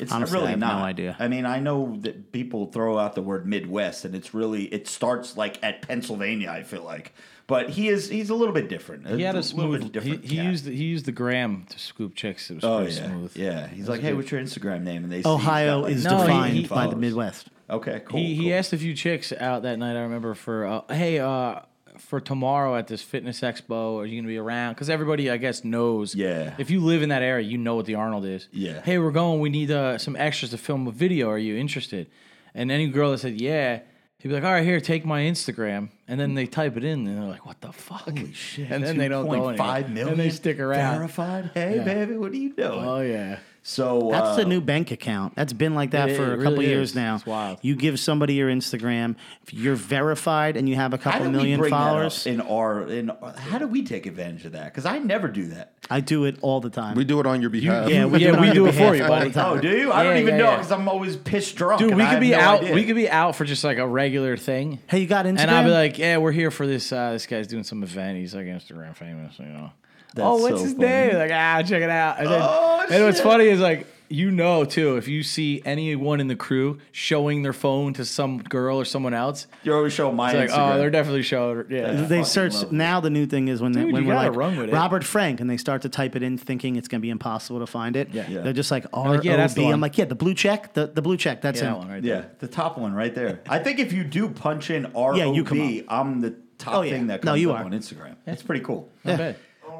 [0.00, 0.78] It's Honestly, really I have not.
[0.78, 1.16] no idea.
[1.18, 4.86] I mean, I know that people throw out the word Midwest, and it's really it
[4.86, 6.50] starts like at Pennsylvania.
[6.50, 7.12] I feel like,
[7.48, 9.06] but he is he's a little bit different.
[9.08, 9.80] He had a little smooth.
[9.80, 10.24] bit He, different.
[10.24, 10.44] he cat.
[10.44, 12.48] used the, he used the gram to scoop chicks.
[12.50, 13.36] It was Oh pretty yeah, smooth.
[13.36, 13.66] yeah.
[13.66, 15.02] He's like, hey, what's your Instagram name?
[15.02, 16.94] And they see he's Ohio got, like, is No, he- defined he- by the.
[16.96, 17.48] Midwest.
[17.70, 18.18] Okay, cool.
[18.20, 19.96] he he asked a few chicks out that night.
[19.96, 21.60] I remember for uh, hey uh
[21.98, 24.74] for tomorrow at this fitness expo, are you gonna be around?
[24.74, 26.14] Because everybody I guess knows.
[26.14, 26.54] Yeah.
[26.58, 28.46] If you live in that area, you know what the Arnold is.
[28.52, 28.80] Yeah.
[28.82, 29.40] Hey, we're going.
[29.40, 31.28] We need uh, some extras to film a video.
[31.28, 32.06] Are you interested?
[32.54, 33.80] And any girl that said yeah.
[34.20, 37.06] He'd be like, "All right, here, take my Instagram," and then they type it in,
[37.06, 38.68] and they're like, "What the fuck?" Holy shit!
[38.68, 39.54] And then they don't go anywhere.
[39.56, 40.96] 2.5 million And they stick around.
[40.96, 41.50] Verified.
[41.54, 41.84] Hey, Yeah.
[41.84, 42.68] baby, what are you doing?
[42.84, 43.38] Oh yeah.
[43.68, 45.34] So That's uh, the new bank account.
[45.36, 46.94] That's been like that It- for it a couple really years is.
[46.96, 47.16] now.
[47.16, 47.58] It's wild.
[47.60, 51.58] You give somebody your Instagram, if you're verified and you have a How couple million
[51.60, 52.24] we bring followers.
[52.24, 54.64] that up in our in how do we take advantage of that?
[54.72, 55.74] Because I never do that.
[55.90, 56.96] I do it all the time.
[56.96, 57.90] We do it on your behalf.
[57.90, 59.28] yeah, we Yeah, do it, we do it for you, all buddy.
[59.28, 59.58] the time.
[59.58, 59.92] Oh, do you?
[59.92, 60.56] I don't even yeah, know yeah.
[60.56, 61.80] because I'm always pissed drunk.
[61.80, 62.60] Dude, we could be no out.
[62.62, 62.74] idea.
[62.74, 64.78] We could be out for just like a regular thing.
[64.86, 65.40] Hey, you got Instagram?
[65.40, 66.90] And I'll be like, yeah, we're here for this.
[66.90, 68.16] Uh, this guy's doing some event.
[68.16, 69.70] He's like Instagram famous, you know.
[70.14, 70.86] That's oh, what's so his funny.
[70.88, 71.14] name?
[71.16, 72.18] Like, ah, check it out.
[72.18, 76.18] And, then, Oh, and what's funny is like, you know, too, if you see anyone
[76.18, 80.10] in the crew showing their phone to some girl or someone else, You always show
[80.10, 80.74] my it's like, Instagram.
[80.74, 81.66] oh, they're definitely showing.
[81.68, 81.92] Yeah.
[81.92, 83.00] That's they search now.
[83.00, 84.72] The new thing is when they, Dude, when we're like run with it.
[84.72, 87.60] Robert Frank and they start to type it in, thinking it's going to be impossible
[87.60, 88.08] to find it.
[88.14, 88.26] Yeah.
[88.30, 88.40] Yeah.
[88.40, 89.66] They're just like R like, yeah, that's the O B.
[89.66, 89.74] one.
[89.74, 91.42] I'm like, yeah, the blue check, the, the blue check.
[91.42, 91.72] That's Yeah, him.
[91.74, 92.30] that one right yeah, there.
[92.38, 93.40] the top one right there.
[93.46, 96.34] I think if you do punch in R Yeah, O you come B, I'm the
[96.56, 96.92] top Oh, yeah.
[96.92, 97.64] thing that No, comes you up are.
[97.64, 98.16] on Instagram.
[98.26, 98.88] It's pretty cool.
[99.04, 99.34] Not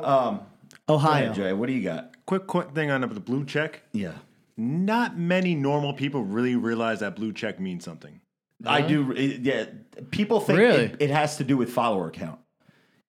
[0.04, 0.44] Um, bad.
[0.86, 1.24] Go Ohio.
[1.24, 1.52] ahead, Jay.
[1.52, 2.14] What do you got?
[2.26, 3.82] Quick, quick thing on the blue check.
[3.92, 4.12] Yeah.
[4.56, 8.20] Not many normal people really realize that blue check means something.
[8.66, 9.12] I do.
[9.12, 9.66] it- yeah.
[10.10, 10.84] People think Really?
[10.84, 12.40] it, it has to do with follower count.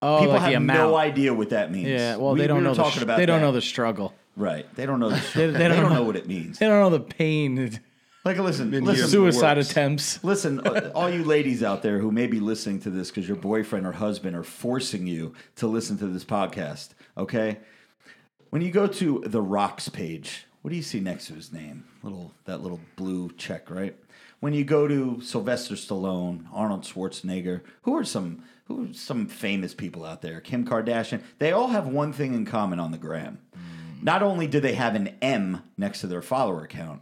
[0.01, 0.79] Oh, People like the have amount.
[0.91, 1.87] no idea what that means.
[1.87, 2.73] Yeah, well, We- they don't we were know.
[2.75, 3.47] The talking sh- about they don't that.
[3.47, 4.13] know the struggle.
[4.37, 4.65] Right.
[4.75, 5.09] They don't know.
[5.09, 6.59] The They- they they, don't don't know know- what it means.
[6.59, 7.79] They don't know the pain.
[8.25, 9.07] Like, listen, Been listen.
[9.07, 9.71] Suicide works.
[9.71, 10.23] attempts.
[10.23, 10.59] listen.
[10.59, 13.87] uh, all you ladies out there who may be listening to this because your boyfriend
[13.87, 16.89] or husband are forcing you to listen to this podcast.
[17.17, 17.59] Okay,
[18.49, 21.85] when you go to the Rocks page, what do you see next to his name?
[22.03, 23.95] Little that little blue check, right?
[24.41, 29.73] When you go to Sylvester Stallone, Arnold Schwarzenegger, who are some who are some famous
[29.73, 30.41] people out there?
[30.41, 31.21] Kim Kardashian.
[31.39, 33.39] They all have one thing in common on the gram.
[34.01, 37.01] Not only do they have an M next to their follower account,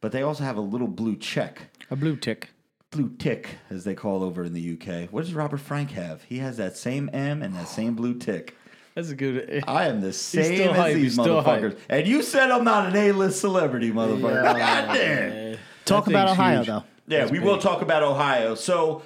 [0.00, 2.50] but they also have a little blue check A blue tick.
[2.90, 5.10] blue tick, as they call over in the UK.
[5.10, 6.22] What does Robert Frank have?
[6.24, 8.56] He has that same M and that same blue tick.
[8.94, 9.62] That's a good.
[9.68, 11.70] I am the same still as hype, these he's still motherfuckers.
[11.72, 11.80] hype.
[11.88, 14.42] And you said I'm not an A-list celebrity, motherfucker.
[14.58, 15.58] God damn.
[15.84, 16.66] Talk about Ohio huge.
[16.66, 16.84] though.
[17.06, 18.54] Yeah, we will talk about Ohio.
[18.54, 19.02] So,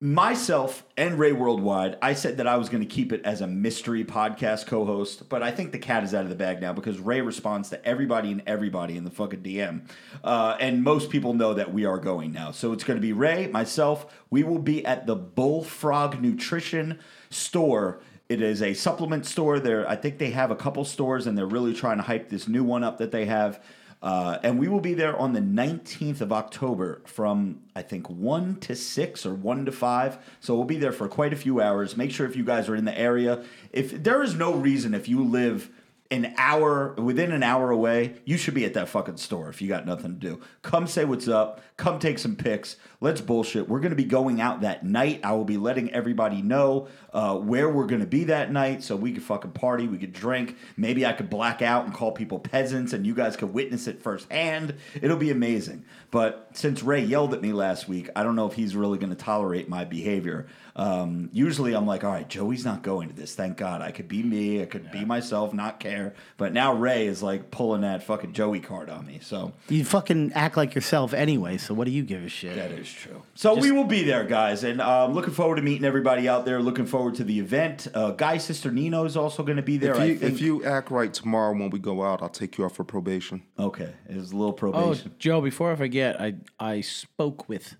[0.00, 3.48] myself and Ray Worldwide, I said that I was going to keep it as a
[3.48, 6.72] mystery podcast co host, but I think the cat is out of the bag now
[6.72, 9.88] because Ray responds to everybody and everybody in the fucking DM.
[10.22, 12.52] Uh, and most people know that we are going now.
[12.52, 14.06] So, it's going to be Ray, myself.
[14.30, 17.00] We will be at the Bullfrog Nutrition
[17.30, 18.00] store.
[18.28, 19.58] It is a supplement store.
[19.58, 22.46] There, I think they have a couple stores, and they're really trying to hype this
[22.46, 23.60] new one up that they have.
[24.00, 28.56] Uh, and we will be there on the 19th of October from, I think, 1
[28.60, 30.18] to 6 or 1 to 5.
[30.40, 31.96] So we'll be there for quite a few hours.
[31.96, 35.08] Make sure if you guys are in the area, if there is no reason if
[35.08, 35.70] you live
[36.10, 39.68] an hour, within an hour away, you should be at that fucking store if you
[39.68, 40.40] got nothing to do.
[40.62, 41.60] Come say what's up.
[41.76, 42.76] Come take some pics.
[43.00, 43.68] Let's bullshit.
[43.68, 45.20] We're going to be going out that night.
[45.22, 48.96] I will be letting everybody know uh, where we're going to be that night so
[48.96, 49.86] we could fucking party.
[49.86, 50.56] We could drink.
[50.78, 54.02] Maybe I could black out and call people peasants and you guys could witness it
[54.02, 54.76] firsthand.
[55.00, 55.84] It'll be amazing.
[56.10, 59.10] But since Ray yelled at me last week, I don't know if he's really going
[59.10, 60.46] to tolerate my behavior.
[60.78, 63.34] Um, usually I'm like, all right, Joey's not going to this.
[63.34, 63.82] Thank God.
[63.82, 64.62] I could be me.
[64.62, 66.14] I could be myself, not care.
[66.36, 69.18] But now Ray is like pulling that fucking Joey card on me.
[69.20, 71.56] So You fucking act like yourself anyway.
[71.56, 72.54] So what do you give a shit?
[72.54, 73.22] that is true.
[73.34, 76.62] So we will be there, guys, and I'm looking forward to meeting everybody out there.
[76.62, 77.88] Looking forward to the event.
[77.92, 79.94] Uh, Guy Sister Nino is also going to be there.
[79.94, 80.32] If I you, think.
[80.32, 83.42] if you act right tomorrow when we go out, I'll take you off for probation.
[83.58, 84.80] okay, it's a little probation.
[84.80, 85.14] Oh, probation.
[85.18, 87.74] Joe, before I forget, I I spoke with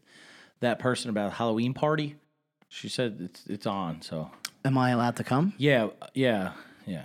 [0.61, 2.17] that person about a Halloween party.
[2.69, 4.03] She said it's it's on.
[4.03, 4.31] So
[4.65, 5.55] Am I allowed to come?
[5.59, 6.53] yeah, yeah,
[6.87, 7.03] yeah.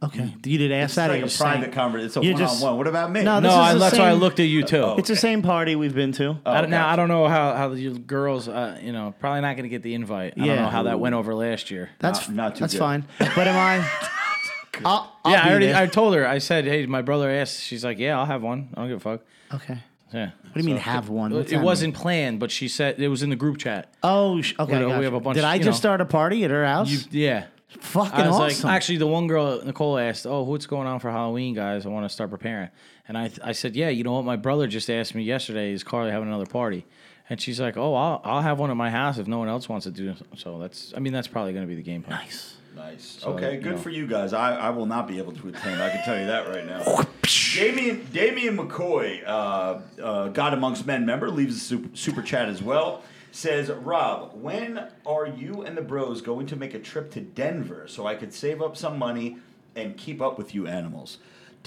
[0.00, 0.32] Okay.
[0.44, 1.10] You did ask It's that.
[1.10, 2.06] or like you're a private saying- conversation.
[2.06, 2.76] It's a You're one-on-one.
[2.76, 3.24] What about me?
[3.24, 4.94] No, No, This is I, the that's why I same- looked at you too.
[4.96, 6.36] It's the same party we've been to.
[6.46, 6.88] I don't, now.
[6.88, 9.82] I don't know how how you girls, uh, you know, probably not going to get
[9.82, 10.34] the invite.
[10.36, 11.90] I don't know how that went over last year.
[11.98, 12.78] That's Not- not too that's good.
[12.78, 13.06] fine.
[13.18, 13.84] But am I?
[14.84, 15.66] I'll, I'll yeah, be I already.
[15.66, 15.76] there.
[15.76, 16.24] I told her.
[16.28, 18.68] I said, "Hey, my brother asked." She's like, "Yeah, I'll have one.
[18.74, 19.20] I don't give a fuck."
[19.54, 19.78] okay.
[20.12, 20.30] Yeah.
[20.42, 21.32] What do you mean have one?
[21.34, 23.92] What's It wasn't planned, but she said it was in the group chat.
[24.02, 24.72] Oh, sh- okay.
[24.78, 25.02] We- we gotcha.
[25.04, 25.88] have a bunch, Did I you just know.
[25.90, 26.90] start a party at her house?
[26.90, 27.44] You, yeah.
[27.80, 28.66] Fucking I was awesome.
[28.68, 31.84] like, actually, the one girl, Nicole, asked, "Oh, what's going on for Halloween, guys?
[31.84, 32.70] I want to start preparing."
[33.06, 34.24] And I, I said, "Yeah, you know what?
[34.24, 35.72] My brother just asked me yesterday.
[35.72, 36.86] Is Carly having another party?"
[37.28, 39.68] And she's like, "Oh, I'll, I'll have one at my house if no one else
[39.68, 42.02] wants to do." it." So that's, I mean, that's probably going to be the game
[42.02, 42.18] plan.
[42.20, 42.54] nice.
[42.78, 43.20] Nice.
[43.24, 43.78] okay, you good know.
[43.78, 44.32] for you guys.
[44.32, 45.82] I, I will not be able to attend.
[45.82, 47.04] I can tell you that right now.
[47.54, 52.62] Damian Damian McCoy, uh, uh, God Amongst Men member, leaves a super, super chat as
[52.62, 53.02] well.
[53.32, 57.86] Says Rob, when are you and the Bros going to make a trip to Denver
[57.88, 59.38] so I could save up some money
[59.76, 61.18] and keep up with you animals?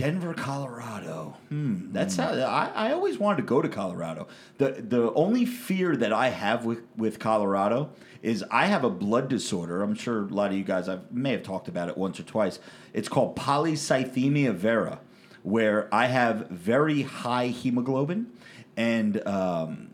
[0.02, 1.38] Denver, Colorado.
[1.50, 4.28] Hmm, that's how I, I always wanted to go to Colorado.
[4.58, 7.92] The the only fear that I have with, with Colorado
[8.22, 9.82] is I have a blood disorder.
[9.84, 12.24] I'm sure a lot of you guys I may have talked about it once or
[12.24, 12.60] twice.
[12.94, 15.00] It's called polycythemia vera,
[15.44, 18.32] where I have very high hemoglobin
[18.76, 19.92] and um,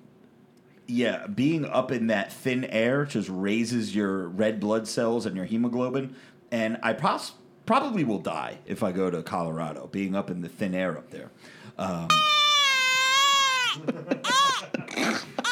[0.88, 5.45] yeah, being up in that thin air just raises your red blood cells and your
[5.45, 6.15] hemoglobin.
[6.49, 7.34] And I pros-
[7.68, 11.11] probably will die if I go to Colorado, being up in the thin air up
[11.11, 11.30] there.
[11.77, 12.07] Um,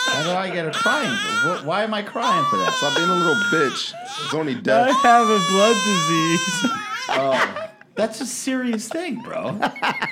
[0.08, 1.12] how do I get a crying?
[1.12, 2.74] Wh- Why am I crying for that?
[2.74, 3.94] Stop being a little bitch.
[4.24, 4.90] It's only death.
[5.04, 7.72] I have a blood disease.
[7.96, 9.58] That's a serious thing, bro.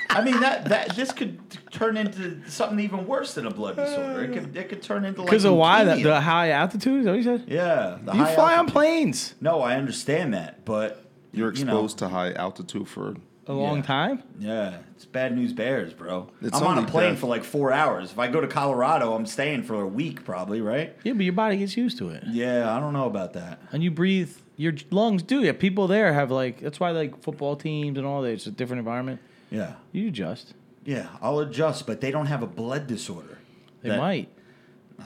[0.08, 1.38] I mean that that this could
[1.70, 4.22] turn into something even worse than a blood disorder.
[4.24, 5.84] It could it could turn into like Because of why?
[5.84, 6.02] That, leukemia.
[6.04, 7.00] the high altitude?
[7.00, 7.44] Is that what you said?
[7.46, 11.03] yeah, the You high fly on altitude- planes No, I understand that, but
[11.34, 13.14] You're you know, exposed to high altitude for.
[13.46, 13.82] a long Yeah.
[13.82, 14.22] time.
[14.38, 16.30] Yeah, it's bad news bears, bro.
[16.40, 17.18] It's I'm on a plane death.
[17.20, 18.10] for like four hours.
[18.10, 20.96] If I go to Colorado, I'm staying for a week, probably, right?
[21.04, 22.24] Yeah, but your body gets used to it.
[22.26, 23.60] Yeah, I don't know about that.
[23.70, 25.42] And you breathe your lungs do.
[25.42, 28.30] Yeah, people there have like that's why like football teams and all that.
[28.30, 29.20] It's a different environment.
[29.50, 29.74] Yeah.
[29.92, 30.54] You adjust.
[30.86, 33.38] Yeah, I'll adjust, but they don't have a blood disorder.
[33.82, 34.28] They That- might.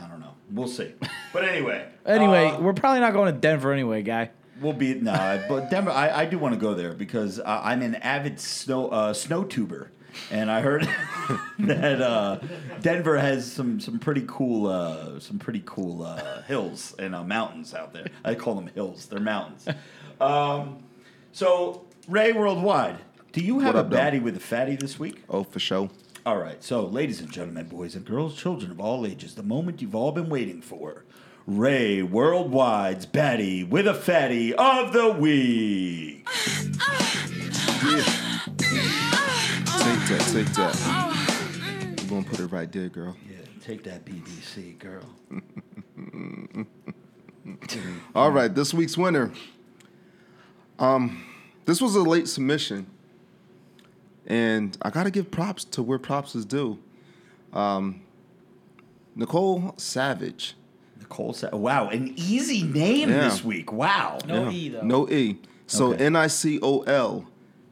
[0.00, 0.34] I don't know.
[0.52, 0.92] We'll see.
[1.32, 1.86] But anyway.
[2.06, 4.30] Anyway, uh, we're probably not going to Denver anyway, guy.
[4.60, 5.90] We'll be no, but Denver.
[5.90, 9.44] I, I do want to go there because uh, I'm an avid snow uh, snow
[9.44, 9.90] tuber,
[10.30, 10.82] and I heard
[11.60, 12.40] that uh,
[12.80, 17.74] Denver has some some pretty cool uh, some pretty cool uh, hills and uh, mountains
[17.74, 18.06] out there.
[18.24, 19.66] I call them hills; they're mountains.
[20.20, 20.82] Um,
[21.32, 22.98] so Ray Worldwide,
[23.32, 25.22] do you have up, a baddie with a fatty this week?
[25.28, 25.90] Oh, for sure.
[26.26, 29.80] All right, so ladies and gentlemen, boys and girls, children of all ages, the moment
[29.80, 31.04] you've all been waiting for.
[31.48, 36.26] Ray Worldwide's Baddie with a Fatty of the Week.
[36.26, 36.44] Take
[40.08, 41.96] that, take that.
[42.02, 43.16] We're gonna put it right there, girl.
[43.26, 45.06] Yeah, take that BBC, girl.
[48.14, 49.32] All right, this week's winner.
[50.78, 51.24] Um,
[51.64, 52.86] this was a late submission,
[54.26, 56.78] and I gotta give props to where props is due.
[57.54, 58.02] Um,
[59.16, 60.54] Nicole Savage.
[61.08, 63.24] Nicole Sa- Wow, an easy name Yeah.
[63.28, 63.72] this week.
[63.72, 64.18] Wow.
[64.26, 64.82] No E though.
[64.82, 65.38] No E.
[65.66, 66.06] So Okay.
[66.06, 67.26] N I C O L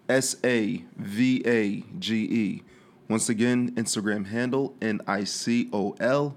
[0.08, 2.62] S A V A G E.
[3.08, 6.36] Once again, Instagram handle N I C O L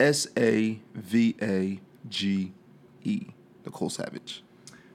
[0.00, 2.52] S A V A G
[3.04, 3.26] E.
[3.64, 4.42] Nicole Savage.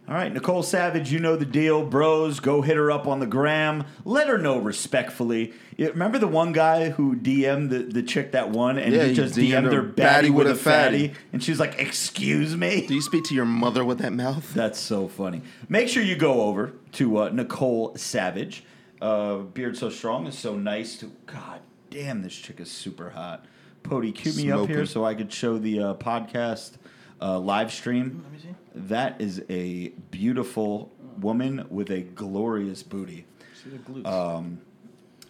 [0.05, 2.41] All right, Nicole Savage, you know the deal, bros.
[2.41, 3.85] Go hit her up on the gram.
[4.03, 5.53] Let her know respectfully.
[5.77, 9.09] You remember the one guy who DM'd the, the chick that won, and Yeah, he
[9.09, 11.19] he just DM'd DM'd her her baddie with a fatty, fatty.
[11.31, 14.53] and she's like, "Excuse me." Do you speak to your mother with that mouth?
[14.53, 15.41] That's so funny.
[15.69, 18.65] Make sure you go over to uh, Nicole Savage.
[19.01, 20.97] Uh, Beard so strong is so nice.
[20.97, 23.45] To God damn, this chick is super hot.
[23.83, 26.73] Pody, cue me up here so I could show the uh, podcast
[27.21, 28.21] uh, live stream.
[28.25, 28.55] Let me see.
[28.75, 33.25] That is a beautiful woman with a glorious booty.
[33.63, 34.07] See the glutes.
[34.07, 34.61] Um,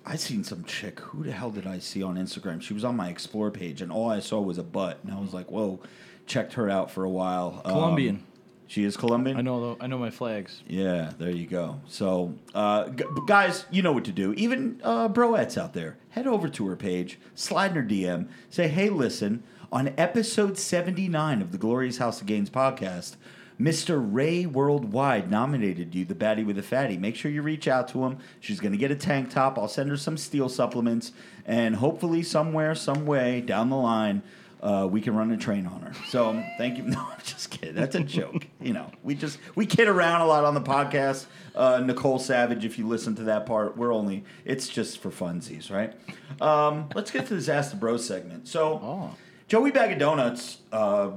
[0.05, 0.99] I seen some chick.
[0.99, 2.61] Who the hell did I see on Instagram?
[2.61, 5.19] She was on my explore page, and all I saw was a butt, and I
[5.19, 5.79] was like, "Whoa!"
[6.25, 7.61] Checked her out for a while.
[7.65, 8.23] Um, Colombian.
[8.67, 9.37] she is Colombian.
[9.37, 9.75] I know.
[9.75, 10.61] The, I know my flags.
[10.67, 11.81] Yeah, there you go.
[11.87, 14.33] So, uh, g- guys, you know what to do.
[14.33, 18.67] Even uh, broettes out there, head over to her page, slide in her DM, say,
[18.69, 23.15] "Hey, listen, on episode seventy nine of the Glorious House of Gains podcast."
[23.63, 24.05] Mr.
[24.05, 26.97] Ray Worldwide nominated you the baddie with a fatty.
[26.97, 28.17] Make sure you reach out to him.
[28.41, 29.57] She's going to get a tank top.
[29.57, 31.13] I'll send her some steel supplements.
[31.45, 34.21] And hopefully, somewhere, some way down the line,
[34.61, 35.93] uh, we can run a train on her.
[36.09, 36.83] So um, thank you.
[36.87, 37.75] No, I'm just kidding.
[37.75, 38.45] That's a joke.
[38.61, 41.25] you know, we just we kid around a lot on the podcast.
[41.55, 45.71] Uh, Nicole Savage, if you listen to that part, we're only it's just for funsies,
[45.71, 45.93] right?
[46.41, 48.47] Um, let's get to this Ask the Bro segment.
[48.49, 49.15] So, Oh.
[49.47, 51.11] Joey Bag of Donuts, uh,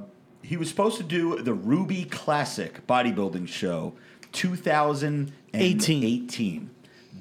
[0.47, 3.95] he was supposed to do the Ruby Classic bodybuilding show,
[4.31, 6.05] 2018.
[6.05, 6.71] 18.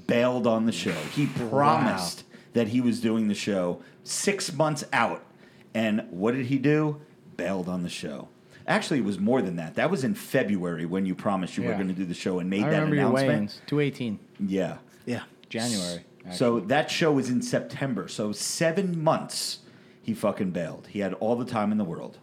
[0.06, 0.94] Bailed on the show.
[1.16, 2.24] He promised
[2.54, 5.26] that he was doing the show six months out.
[5.74, 7.02] And what did he do?
[7.36, 8.28] Bailed on the show.
[8.68, 9.74] Actually, it was more than that.
[9.74, 12.50] That was in February when you promised you were going to do the show and
[12.50, 13.60] made I that announcement.
[13.66, 14.20] Two eighteen.
[14.40, 14.78] Yeah.
[15.06, 15.24] Yeah.
[15.50, 16.04] January.
[16.32, 18.08] So that show was in September.
[18.08, 19.60] So seven months
[20.02, 20.88] he fucking bailed.
[20.92, 22.20] He had all the time in the world.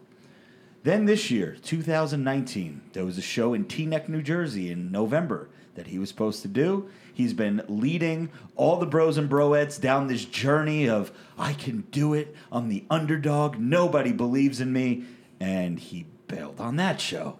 [0.83, 5.87] Then this year, 2019, there was a show in Teaneck, New Jersey in November that
[5.87, 6.89] he was supposed to do.
[7.13, 12.13] He's been leading all the bros and broettes down this journey of, I can do
[12.13, 12.35] it.
[12.51, 13.57] I'm the underdog.
[13.57, 15.05] Nobody believes in me.
[15.39, 17.39] And he bailed on that show.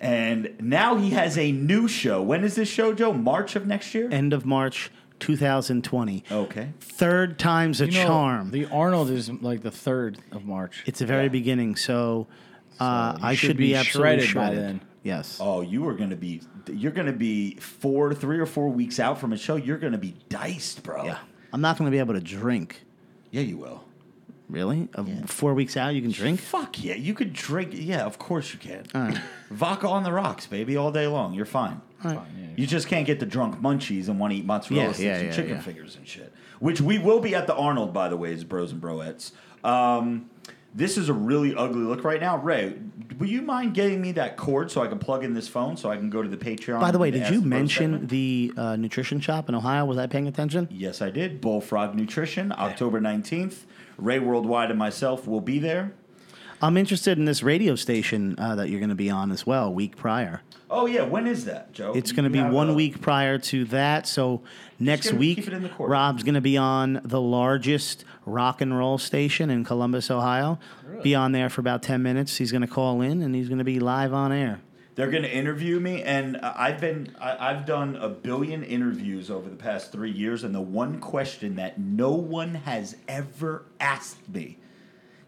[0.00, 2.22] And now he has a new show.
[2.22, 3.12] When is this show, Joe?
[3.12, 4.08] March of next year?
[4.10, 4.90] End of March
[5.20, 6.24] 2020.
[6.30, 6.72] okay.
[6.80, 8.50] Third time's a You know, charm.
[8.50, 10.82] The Arnold is like the third of March.
[10.86, 12.26] it's the very beginning, so,
[12.80, 14.64] uh, you I should should be be absolutely shredded by shredded.
[14.64, 14.80] then.
[15.02, 15.38] Yes.
[15.40, 19.00] Oh, you are going to be you're going to be four, three or four weeks
[19.00, 19.56] out from a show.
[19.56, 21.04] You're going to be diced, bro.
[21.04, 21.18] Yeah.
[21.52, 22.84] I'm not going to be able to drink.
[23.30, 23.84] yeah, you will.
[24.48, 24.88] Really?
[24.96, 26.40] Uh, Four weeks out, you can drink?
[26.40, 27.70] Fuck yeah, you could drink.
[27.72, 28.84] Yeah, of course you can.
[28.96, 29.18] All right.
[29.50, 31.34] Vodka on the rocks, baby, all day long.
[31.34, 31.80] You're fine.
[32.04, 32.26] All right.
[32.56, 35.14] You just can't get the drunk munchies and want to eat mozzarella Yeah, sticks yeah,
[35.18, 35.60] and yeah, chicken yeah.
[35.60, 36.32] fingers and shit.
[36.58, 39.30] Which we will be at the Arnold, by the way, as bros and broettes.
[39.62, 40.29] Um,
[40.74, 42.36] this is a really ugly look right now.
[42.38, 42.74] Ray,
[43.18, 45.90] will you mind getting me that cord so I can plug in this phone so
[45.90, 46.80] I can go to the Patreon?
[46.80, 49.84] By the way, did you mention the uh, nutrition shop in Ohio?
[49.84, 50.68] Was I paying attention?
[50.70, 51.40] Yes, I did.
[51.40, 53.64] Bullfrog Nutrition, October 19th.
[53.98, 55.92] Ray Worldwide and myself will be there.
[56.62, 59.66] I'm interested in this radio station uh, that you're going to be on as well,
[59.66, 60.42] a week prior.
[60.68, 61.02] Oh, yeah.
[61.02, 61.92] When is that, Joe?
[61.94, 64.06] It's going to be one a- week prior to that.
[64.06, 64.42] So
[64.78, 65.90] next week, keep it in the court.
[65.90, 70.58] Rob's going to be on the largest rock and roll station in Columbus, Ohio.
[71.02, 72.36] Be on there for about 10 minutes.
[72.36, 74.60] He's going to call in and he's going to be live on air.
[74.96, 79.30] They're going to interview me, and uh, I've been I, I've done a billion interviews
[79.30, 84.28] over the past three years, and the one question that no one has ever asked
[84.28, 84.58] me.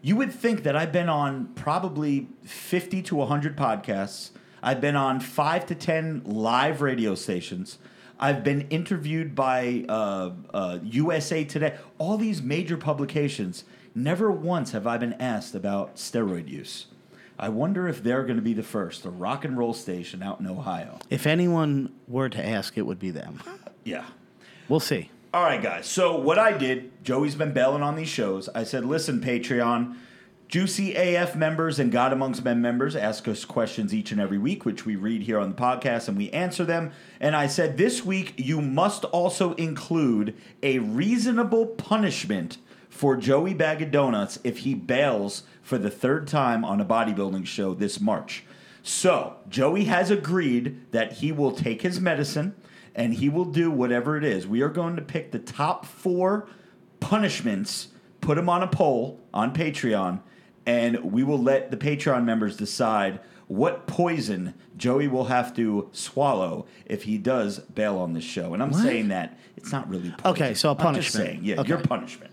[0.05, 4.31] You would think that I've been on probably 50 to 100 podcasts.
[4.61, 7.79] I've been on five to 10 live radio stations.
[8.19, 13.63] I've been interviewed by uh, uh, USA Today, all these major publications.
[13.95, 16.87] Never once have I been asked about steroid use.
[17.39, 20.41] I wonder if they're going to be the first, a rock and roll station out
[20.41, 20.99] in Ohio.
[21.09, 23.41] If anyone were to ask, it would be them.
[23.85, 24.03] Yeah.
[24.67, 25.11] We'll see.
[25.33, 25.87] All right, guys.
[25.87, 28.49] So what I did, Joey's been bailing on these shows.
[28.49, 29.95] I said, listen, Patreon,
[30.47, 34.63] Juicy AF members and God Amongst Men members ask us questions each and every week,
[34.63, 36.91] which we read here on the podcast and we answer them.
[37.19, 43.81] And I said, this week you must also include a reasonable punishment for Joey Bag
[43.81, 48.43] of Donuts if he bails for the third time on a bodybuilding show this March.
[48.83, 52.53] So Joey has agreed that he will take his medicine
[52.95, 54.45] and he will do whatever it is.
[54.47, 56.47] We are going to pick the top four
[56.99, 57.89] punishments,
[58.21, 60.19] put them on a poll on Patreon,
[60.65, 66.65] and we will let the Patreon members decide what poison Joey will have to swallow
[66.85, 68.53] if he does bail on this show.
[68.53, 70.25] And I'm saying that it's not really poison.
[70.27, 71.25] Okay, so a I'm just punishment.
[71.27, 71.69] saying, yeah, Okay.
[71.69, 72.31] your punishment.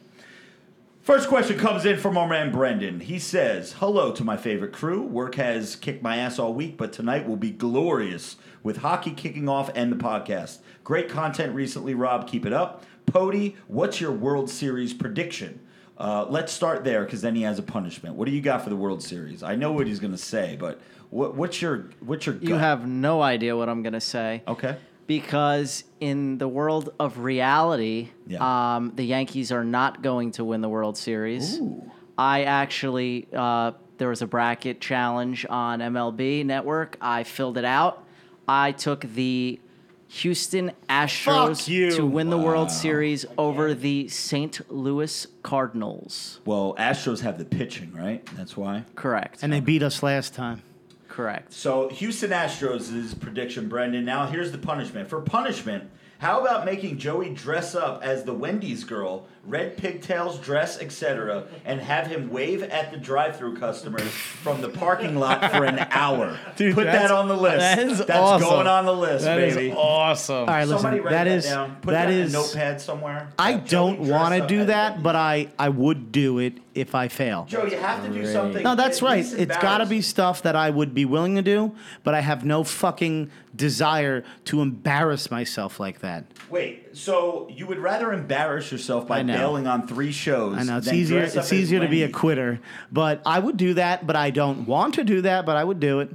[1.11, 3.01] First question comes in from our man Brendan.
[3.01, 5.03] He says, Hello to my favorite crew.
[5.03, 9.49] Work has kicked my ass all week, but tonight will be glorious with hockey kicking
[9.49, 10.59] off and the podcast.
[10.85, 12.29] Great content recently, Rob.
[12.29, 12.85] Keep it up.
[13.07, 15.59] Pody, what's your World Series prediction?
[15.99, 18.15] Uh, let's start there because then he has a punishment.
[18.15, 19.43] What do you got for the World Series?
[19.43, 20.81] I know what he's going to say, but
[21.11, 24.45] what, what's your what's your You have no idea what I'm gonna say.
[24.47, 24.77] okay?
[25.11, 28.77] Because in the world of reality, Yeah.
[28.77, 31.59] um, the Yankees are not going to win the World Series.
[31.59, 31.91] Ooh.
[32.17, 36.97] I actually, uh, there was a bracket challenge on MLB Network.
[37.01, 38.05] I filled it out.
[38.47, 39.59] I took the
[40.07, 44.61] Houston Astros to win the World Series over the St.
[44.71, 46.39] Louis Cardinals.
[46.45, 48.25] Well, Astros have the pitching, right?
[48.37, 48.85] That's why.
[48.95, 49.41] Correct.
[49.43, 50.63] And they beat us last time.
[51.11, 51.53] Correct.
[51.53, 54.05] So Houston Astros is prediction, Brendan.
[54.05, 55.09] Now here's the punishment.
[55.11, 60.79] For punishment, how about making Joey dress up as the Wendy's girl, red pigtails, dress,
[60.79, 65.79] etc., and have him wave at the drive-through customers from the parking lot for an
[65.91, 66.39] hour?
[66.57, 67.59] Dude, Put that on the list.
[67.61, 68.49] that is That's awesome.
[68.49, 69.75] going on the list, That is baby.
[69.75, 70.37] awesome.
[70.41, 71.05] All right, Somebody listen.
[71.07, 71.77] write That that, is down.
[71.81, 72.35] Put that that is.
[72.35, 73.29] in a notepad somewhere.
[73.39, 77.47] I don't want to do that, but I I would do it if I fail.
[77.49, 78.63] Joe, you have to do something.
[78.63, 79.17] No, that's at right.
[79.19, 80.03] least It's got to be embarrassing.
[80.03, 81.73] stuff that I would be willing to do,
[82.05, 86.25] but I have no fucking desire to embarrass myself like that.
[86.49, 89.37] Wait, so you would rather embarrass yourself by I know.
[89.37, 90.57] bailing on three shows?
[90.57, 91.19] I know it's than easier.
[91.21, 92.17] dress up It's as easier to be a Wendy's?
[92.17, 92.61] quitter,
[92.93, 94.07] but I would do that.
[94.07, 95.45] But I don't want to do that.
[95.47, 96.11] But I would do it.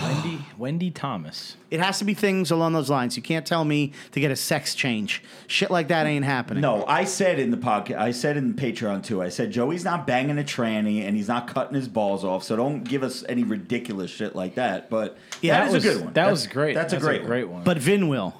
[0.00, 1.56] Wendy Wendy Thomas.
[1.70, 3.16] It has to be things along those lines.
[3.16, 5.22] You can't tell me to get a sex change.
[5.46, 6.60] Shit like that ain't happening.
[6.60, 9.22] No, I said in the podcast, I said in Patreon too.
[9.22, 12.42] I said Joey's not banging a tranny and he's not cutting his balls off.
[12.44, 14.90] So don't give us any ridiculous shit like that.
[14.90, 16.06] But Yeah, that that is was, a good one.
[16.08, 16.74] That That's- was great.
[16.74, 17.28] That's, a great, one.
[17.30, 17.64] great one.
[17.64, 18.34] But Vin will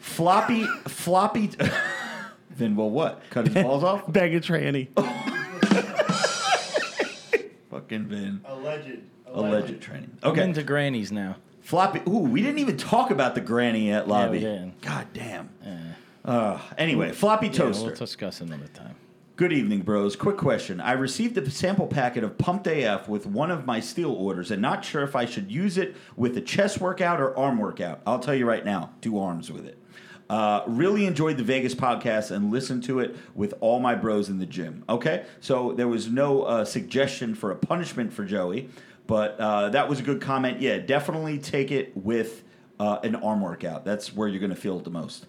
[0.00, 1.50] Floppy, floppy.
[2.56, 3.22] then well, what?
[3.30, 4.04] Cut his balls off?
[4.12, 4.88] beg a tranny.
[7.70, 8.40] Fucking Vin.
[8.44, 9.00] Alleged.
[9.34, 10.16] Alleged training.
[10.22, 10.44] I'm Okay.
[10.44, 11.36] into grannies now.
[11.60, 12.00] Floppy.
[12.08, 14.38] Ooh, we didn't even talk about the granny at lobby.
[14.38, 14.80] Yeah, we didn't.
[14.82, 15.48] God damn.
[16.24, 17.86] Uh, anyway, floppy Yeah, toaster.
[17.86, 18.94] we'll discuss another time.
[19.36, 20.14] Good evening, bros.
[20.14, 20.80] Quick question.
[20.80, 24.62] I received a sample packet of Pumped AF with one of my steel orders and
[24.62, 28.00] not sure if I should use it with a chest workout or arm workout.
[28.06, 29.76] I'll tell you right now, do arms with it.
[30.30, 34.38] Uh, really enjoyed the Vegas podcast and listened to it with all my bros in
[34.38, 34.84] the gym.
[34.88, 38.70] Okay, so there was no uh, suggestion for a punishment for Joey,
[39.06, 40.60] but uh, that was a good comment.
[40.60, 42.44] Yeah, definitely take it with
[42.78, 43.84] uh, an arm workout.
[43.84, 45.26] That's where you're going to feel it the most.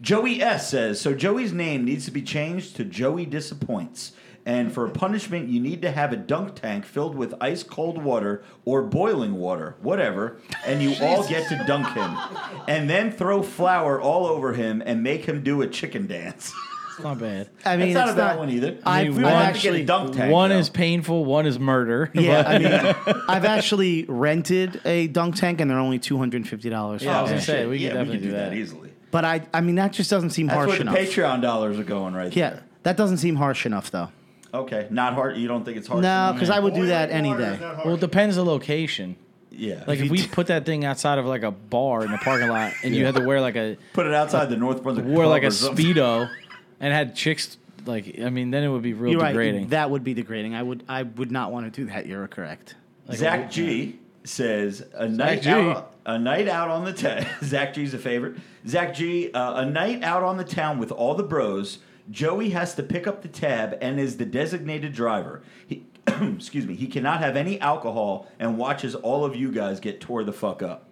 [0.00, 1.14] Joey S says so.
[1.14, 4.12] Joey's name needs to be changed to Joey Disappoints.
[4.46, 8.02] And for a punishment, you need to have a dunk tank filled with ice cold
[8.02, 12.16] water or boiling water, whatever, and you all get to dunk him.
[12.66, 16.52] And then throw flour all over him and make him do a chicken dance.
[17.00, 17.48] It's not bad.
[17.64, 18.78] I mean, it's not it's a bad one either.
[18.84, 19.78] I, mean, we one- would I'd actually.
[19.78, 20.32] get a dunk tank.
[20.32, 20.58] one though.
[20.58, 22.10] is painful, one is murder.
[22.14, 22.58] Yeah, but- I
[23.12, 27.02] mean, I've actually rented a dunk tank, and they're only two hundred and fifty dollars.
[27.02, 27.68] Yeah, I was gonna say, shit.
[27.68, 28.56] we could yeah, definitely we could do do that that.
[28.56, 28.90] easily.
[29.10, 30.96] But I, I mean, that just doesn't seem That's harsh where the enough.
[30.96, 32.62] Patreon dollars are going right yeah, there.
[32.84, 34.08] that doesn't seem harsh enough, though.
[34.54, 35.36] Okay, not hard.
[35.36, 36.02] You don't think it's hard?
[36.02, 37.58] No, because I would do that any day.
[37.84, 39.16] Well, it depends the location.
[39.52, 39.82] Yeah.
[39.86, 42.72] Like if we put that thing outside of like a bar in the parking lot,
[42.84, 45.06] and you had to wear like a put it outside the North Brunswick.
[45.06, 45.84] wore Club like a or something.
[45.86, 46.30] speedo,
[46.80, 49.62] and had chicks like I mean, then it would be real You're degrading.
[49.62, 49.70] right.
[49.70, 50.54] That would be degrading.
[50.54, 52.06] I would, I would not want to do that.
[52.06, 52.74] You're correct.
[53.06, 55.50] Like, Zach G says a night G.
[55.50, 57.26] out, a night out on the town.
[57.42, 58.36] Zach G's a favorite.
[58.66, 61.78] Zach G, uh, a night out on the town with all the bros.
[62.10, 65.42] Joey has to pick up the tab and is the designated driver.
[65.66, 66.74] He, excuse me.
[66.74, 70.62] He cannot have any alcohol and watches all of you guys get tore the fuck
[70.62, 70.89] up.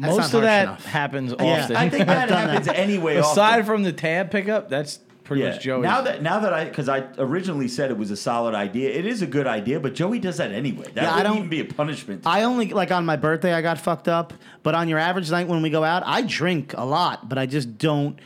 [0.00, 0.84] That's Most not of harsh that enough.
[0.84, 1.76] happens Yeah, often.
[1.76, 3.16] I think that done happens anyway.
[3.16, 3.64] Aside often.
[3.66, 5.50] from the tab pickup, that's pretty yeah.
[5.50, 5.82] much Joey.
[5.82, 9.04] Now that now that I because I originally said it was a solid idea, it
[9.06, 9.78] is a good idea.
[9.78, 10.86] But Joey does that anyway.
[10.94, 12.22] That Yeah, wouldn't don't- even be a punishment.
[12.26, 14.32] I only like on my birthday I got fucked up,
[14.62, 17.46] but on your average night when we go out, I drink a lot, but I
[17.46, 18.18] just don't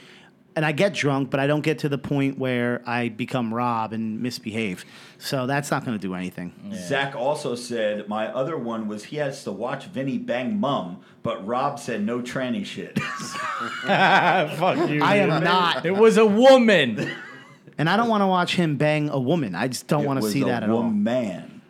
[0.57, 3.93] and I get drunk, but I don't get to the point where I become Rob
[3.93, 4.85] and misbehave.
[5.19, 6.53] So that's not going to do anything.
[6.75, 11.45] Zach also said my other one was he has to watch Vinny bang mum, but
[11.47, 12.99] Rob said no tranny shit.
[13.85, 15.03] Fuck you.
[15.03, 15.31] I dude.
[15.31, 17.11] am not, It was a woman.
[17.79, 19.55] and I don't want to watch him bang a woman.
[19.55, 20.83] I just don't want to see a that at all.
[20.83, 21.63] woman.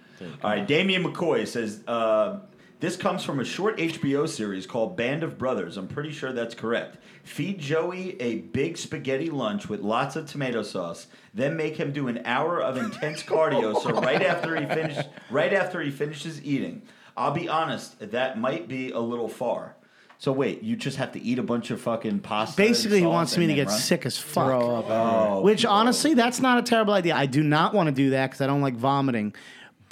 [0.42, 2.38] All right, Damian McCoy says uh,
[2.80, 5.76] this comes from a short HBO series called Band of Brothers.
[5.76, 6.98] I'm pretty sure that's correct.
[7.22, 12.08] Feed Joey a big spaghetti lunch with lots of tomato sauce, then make him do
[12.08, 13.80] an hour of intense cardio.
[13.82, 14.98] So right after he finish,
[15.30, 16.82] right after he finishes eating,
[17.16, 19.76] I'll be honest, that might be a little far.
[20.18, 22.60] So wait, you just have to eat a bunch of fucking pasta.
[22.62, 23.78] and Basically, he wants and me to get run?
[23.78, 24.46] sick as fuck.
[24.46, 24.86] Throw up.
[24.88, 27.14] Oh, Which honestly, that's not a terrible idea.
[27.14, 29.34] I do not want to do that because I don't like vomiting,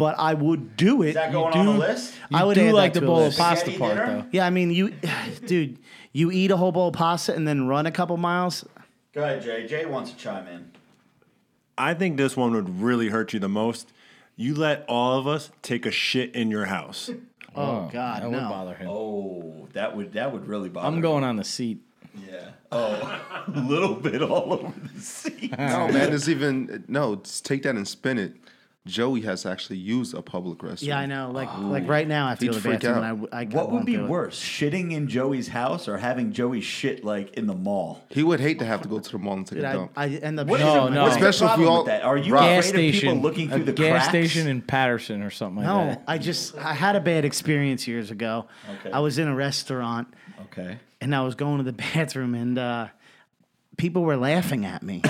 [0.03, 1.09] but I would do it.
[1.11, 2.15] is that going You on the do- list?
[2.33, 3.39] I would do add like that the to a bowl of list.
[3.39, 4.23] pasta Spaghetti part, dinner?
[4.23, 4.29] though.
[4.33, 4.91] Yeah, I mean, you,
[5.47, 5.79] dude,
[6.13, 8.65] you eat a whole bowl of pasta and then run a couple miles.
[9.13, 9.67] Go ahead, Jay.
[9.67, 10.71] Jay wants to chime in.
[11.79, 13.93] I think this one would really hurt you the most.
[14.37, 17.11] You let all of us take a shit in your house.
[17.55, 18.39] Oh, oh, God, that no.
[18.39, 18.89] would bother him.
[18.91, 20.89] Oh, that would that would really bother.
[20.89, 20.95] Him.
[20.95, 21.03] I'm me.
[21.03, 21.83] going on the seat.
[22.27, 22.49] Yeah.
[22.71, 23.21] Oh,
[23.55, 25.51] a little bit all over the seat.
[25.59, 27.17] No, man, it's even no.
[27.17, 28.37] Just take that and spin it.
[28.85, 30.89] Joey has actually used a public restroom.
[30.89, 31.31] Yeah, I know.
[31.31, 32.97] Like, like right now, I have to He'd go to the freak bathroom, out.
[32.99, 34.09] and I w- I, What would won't be do it.
[34.09, 38.03] worse, shitting in Joey's house or having Joey shit like in the mall?
[38.09, 39.73] He would hate to have to go to the mall and take Dude, a I,
[39.75, 39.93] dump.
[39.97, 40.49] I end up.
[40.49, 41.01] What is No, my no.
[41.05, 41.15] pants.
[41.17, 42.03] Especially if we all- with that?
[42.03, 43.09] Are you Rob- gas afraid of station.
[43.15, 44.09] people looking through a the gas cracks?
[44.09, 45.73] station in Patterson or something like that?
[45.73, 46.03] No, that.
[46.09, 48.47] I just I had a bad experience years ago.
[48.81, 48.91] Okay.
[48.91, 50.13] I was in a restaurant
[50.47, 50.79] Okay.
[51.01, 52.89] and I was going to the bathroom and uh,
[53.77, 55.03] people were laughing at me.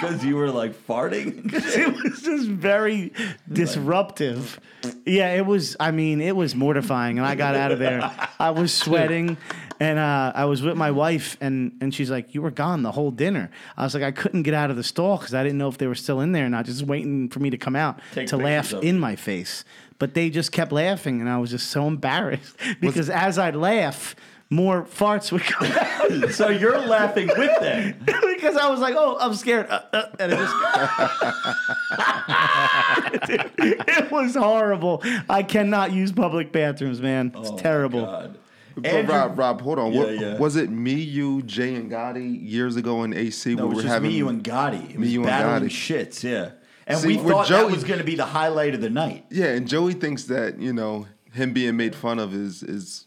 [0.00, 1.50] Because you were like farting.
[1.52, 3.12] it was just very
[3.52, 4.60] disruptive.
[5.04, 5.76] Yeah, it was.
[5.80, 8.10] I mean, it was mortifying, and I got out of there.
[8.38, 9.36] I was sweating,
[9.80, 12.92] and uh, I was with my wife, and and she's like, "You were gone the
[12.92, 15.58] whole dinner." I was like, I couldn't get out of the stall because I didn't
[15.58, 16.64] know if they were still in there or not.
[16.64, 19.64] Just waiting for me to come out Take to laugh pictures of in my face,
[19.98, 24.14] but they just kept laughing, and I was just so embarrassed because as I'd laugh.
[24.50, 27.96] More farts would come out so you're laughing with them.
[28.06, 30.54] because I was like, "Oh, I'm scared," uh, uh, and it just
[33.98, 35.02] it was horrible.
[35.28, 37.32] I cannot use public bathrooms, man.
[37.36, 38.00] It's terrible.
[38.00, 38.38] Oh God.
[38.84, 39.92] Andrew- Rob, Rob, hold on.
[39.92, 40.38] Yeah, what, yeah.
[40.38, 43.56] Was it me, you, Jay, and Gotti years ago in AC?
[43.56, 44.90] No, it we was were just having me, you, and Gotti.
[44.90, 46.06] It was you and battling Gotti.
[46.06, 46.50] shits, yeah.
[46.86, 48.88] And See, we with thought that Joey- was going to be the highlight of the
[48.88, 49.26] night.
[49.30, 53.04] yeah, and Joey thinks that you know him being made fun of is is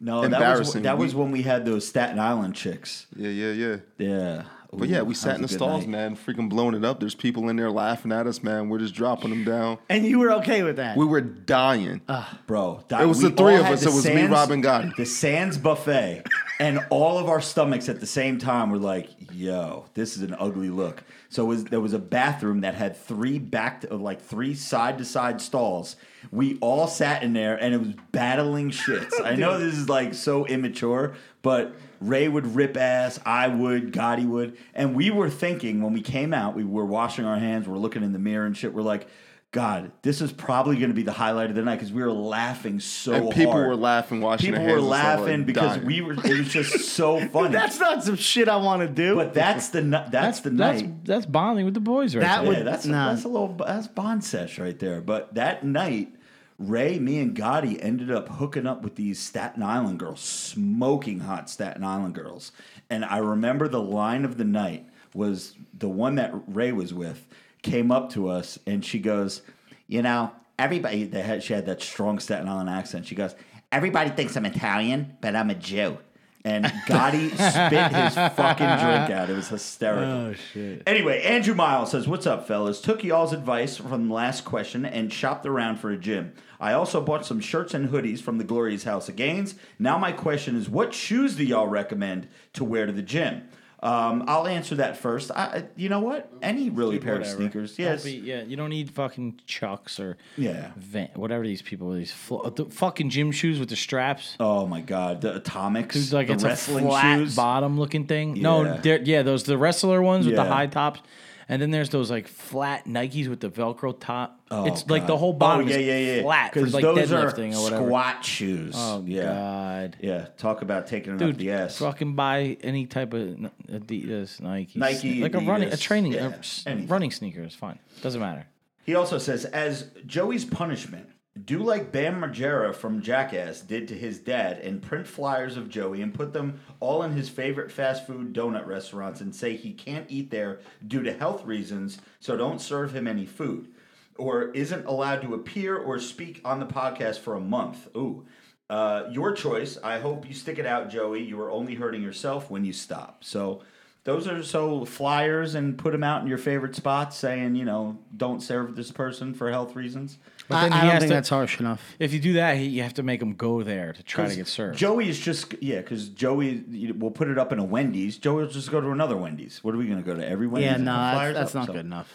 [0.00, 3.06] No, that was that was when we had those Staten Island chicks.
[3.16, 3.76] yeah, yeah, yeah.
[3.98, 4.42] Yeah.
[4.76, 5.90] But yeah, we sat in the was a good stalls, night.
[5.90, 7.00] man, freaking blowing it up.
[7.00, 8.68] There's people in there laughing at us, man.
[8.68, 9.78] We're just dropping them down.
[9.88, 10.96] And you were okay with that?
[10.96, 12.00] We were dying.
[12.08, 13.86] Ah, bro, It was the three of us.
[13.86, 14.94] It was me, Robin, Gotti.
[14.96, 16.24] The Sands buffet,
[16.60, 20.36] and all of our stomachs at the same time were like, "Yo, this is an
[20.38, 24.20] ugly look." So it was, there was a bathroom that had three back, to, like
[24.20, 25.96] three side to side stalls.
[26.30, 29.12] We all sat in there, and it was battling shits.
[29.24, 34.26] I know this is like so immature, but Ray would rip ass, I would, Gotti
[34.26, 37.78] would, and we were thinking when we came out, we were washing our hands, we're
[37.78, 38.72] looking in the mirror and shit.
[38.72, 39.08] We're like.
[39.54, 42.10] God, this is probably going to be the highlight of the night because we were
[42.10, 43.68] laughing so and people hard.
[43.68, 44.82] were laughing, washing People their were hands.
[44.82, 45.86] and laughing like, because dying.
[45.86, 46.12] we were.
[46.14, 47.52] It was just so funny.
[47.52, 49.14] that's not some shit I want to do.
[49.14, 51.04] but that's the ni- that's, the that's, night.
[51.04, 52.48] That's bonding with the boys right That there.
[52.48, 53.10] would- yeah, that's nah.
[53.12, 55.00] that's a little that's bond sesh right there.
[55.00, 56.12] But that night,
[56.58, 61.48] Ray, me, and Gotti ended up hooking up with these Staten Island girls, smoking hot
[61.48, 62.50] Staten Island girls.
[62.90, 67.24] And I remember the line of the night was the one that Ray was with
[67.64, 69.42] came up to us and she goes,
[69.88, 73.06] you know, everybody they had she had that strong Staten Island accent.
[73.06, 73.34] She goes,
[73.72, 75.98] everybody thinks I'm Italian, but I'm a Jew.
[76.46, 79.30] And Gotti spit his fucking drink out.
[79.30, 80.12] It was hysterical.
[80.12, 80.82] Oh shit.
[80.86, 82.82] Anyway, Andrew Miles says, What's up, fellas?
[82.82, 86.34] Took y'all's advice from the last question and shopped around for a gym.
[86.60, 89.54] I also bought some shirts and hoodies from the Glorious House of Gains.
[89.78, 93.48] Now, my question is, what shoes do y'all recommend to wear to the gym?
[93.84, 95.30] Um, I'll answer that first.
[95.30, 96.32] I, you know what?
[96.40, 97.78] Any really pair of sneakers.
[97.78, 98.02] Yes.
[98.02, 100.70] be- yeah, you don't need fucking Chucks or Yeah.
[100.76, 104.36] Van, whatever these people these fl- the fucking gym shoes with the straps.
[104.40, 107.36] Oh my God, the atomics, It's like the it's wrestling a flat shoes.
[107.36, 108.36] bottom looking thing.
[108.36, 108.42] Yeah.
[108.42, 111.00] No, yeah, those the wrestler ones with the high tops,
[111.48, 114.40] and then there's those like flat Nikes with the Velcro top.
[114.50, 116.22] Oh, it's like the whole oh, bottom Oh, yeah, is yeah, yeah.
[116.22, 117.84] flat for Because like those are or whatever.
[117.86, 118.74] squat shoes.
[118.76, 119.22] Oh yeah.
[119.22, 121.78] god, Yeah, talk about taking it dude, the ass.
[121.78, 123.36] fucking buy any type of
[123.70, 126.34] Adidas, Nike, Nike, like a running, a training, yeah,
[126.66, 127.78] a running sneaker is fine.
[128.02, 128.46] Doesn't matter.
[128.84, 131.08] He also says, as Joey's punishment,
[131.42, 136.00] do like Bam Margera from Jackass did to his dad and print flyers of Joey
[136.00, 140.06] and put them all in his favorite fast food donut restaurants and say he can't
[140.08, 143.68] eat there due to health reasons, so don't serve him any food.
[144.16, 147.88] Or isn't allowed to appear or speak on the podcast for a month.
[147.96, 148.24] Ooh.
[148.70, 149.76] Uh, your choice.
[149.82, 151.22] I hope you stick it out, Joey.
[151.22, 153.24] You are only hurting yourself when you stop.
[153.24, 153.62] So
[154.04, 157.98] those are so flyers and put them out in your favorite spots saying, you know,
[158.16, 160.18] don't serve this person for health reasons.
[160.48, 161.82] But I, then I he don't has think to- that's harsh enough.
[161.98, 164.36] If you do that, he, you have to make him go there to try to
[164.36, 164.76] get served.
[164.78, 168.18] Joey is just yeah, because Joey you- we'll put it up in a Wendy's.
[168.18, 169.64] Joey will just go to another Wendy's.
[169.64, 170.66] What are we going to go to every Wendy's?
[170.68, 171.54] Yeah, and no, put that's, that's up?
[171.54, 172.12] not So- good enough.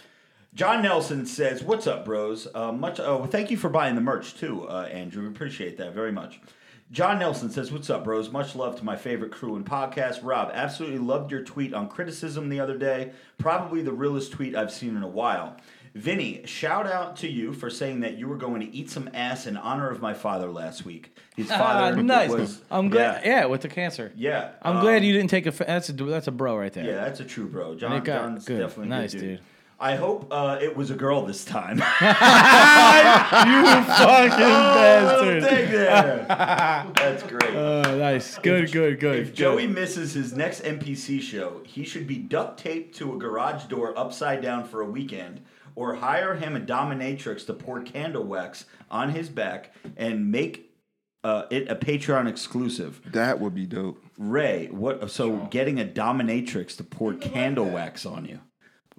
[0.55, 2.47] John Nelson says, "What's up, bros?
[2.55, 2.99] Uh, much.
[2.99, 5.21] Oh, thank you for buying the merch too, uh, Andrew.
[5.23, 6.41] We appreciate that very much."
[6.91, 8.31] John Nelson says, "What's up, bros?
[8.31, 10.21] Much love to my favorite crew and podcast.
[10.23, 13.11] Rob, absolutely loved your tweet on criticism the other day.
[13.37, 15.55] Probably the realest tweet I've seen in a while."
[15.95, 19.47] Vinny, shout out to you for saying that you were going to eat some ass
[19.47, 21.15] in honor of my father last week.
[21.35, 22.29] His Ah, father nice.
[22.29, 22.61] was.
[22.69, 23.23] I'm glad.
[23.25, 24.11] Yeah, Yeah, with the cancer.
[24.15, 24.51] yeah.
[24.61, 25.51] I'm um, glad you didn't take a.
[25.51, 26.85] That's a that's a bro right there.
[26.85, 27.75] Yeah, that's a true bro.
[27.75, 28.59] John, got John's good.
[28.59, 29.29] definitely Nice, good dude.
[29.37, 29.45] dude.
[29.81, 31.77] I hope uh, it was a girl this time.
[31.77, 31.89] you fucking
[34.41, 36.25] Oh, thank there.
[36.27, 37.55] That's great.
[37.55, 38.37] Oh, nice.
[38.39, 39.19] Good, good, good.
[39.19, 43.65] if Joey misses his next NPC show, he should be duct taped to a garage
[43.65, 45.41] door upside down for a weekend,
[45.75, 50.73] or hire him a dominatrix to pour candle wax on his back and make
[51.23, 53.01] uh, it a Patreon exclusive.
[53.13, 54.03] That would be dope.
[54.17, 55.09] Ray, what?
[55.09, 58.41] So getting a dominatrix to pour candle wax on you?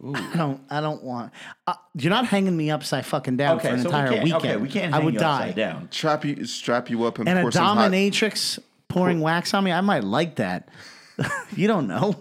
[0.02, 0.60] I don't.
[0.70, 1.32] I don't want.
[1.66, 4.44] Uh, you're not hanging me upside fucking down for an so entire we can't, weekend.
[4.44, 4.94] Okay, we can't.
[4.94, 5.40] I would you die.
[5.40, 5.88] upside down.
[5.90, 7.90] Strap you, strap you up and, And a pour some hot.
[7.90, 8.58] dominatrix
[8.88, 9.72] pouring wax on me.
[9.72, 10.68] I might like that.
[11.56, 12.16] you don't know.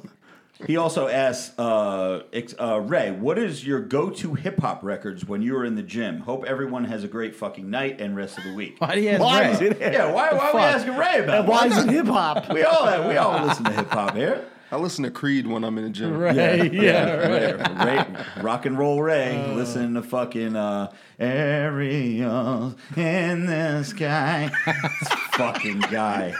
[0.67, 2.23] He also asks uh,
[2.59, 6.19] uh, Ray, "What is your go-to hip hop records when you are in the gym?
[6.19, 9.11] Hope everyone has a great fucking night and rest of the week." Why do you
[9.11, 9.51] ask Why Ray?
[9.53, 9.79] is it?
[9.79, 10.33] Yeah, why?
[10.33, 10.75] Why are we fuck?
[10.75, 11.25] asking Ray about?
[11.27, 11.47] That?
[11.47, 12.51] Why is it hip hop?
[12.53, 14.45] We all we all listen to hip hop here.
[14.71, 16.15] I listen to Creed when I'm in the gym.
[16.17, 17.53] Ray, yeah, Ray,
[17.85, 18.05] Ray,
[18.43, 24.51] rock and roll Ray, Listen to fucking uh, Ariel in the sky.
[24.65, 26.35] This fucking guy.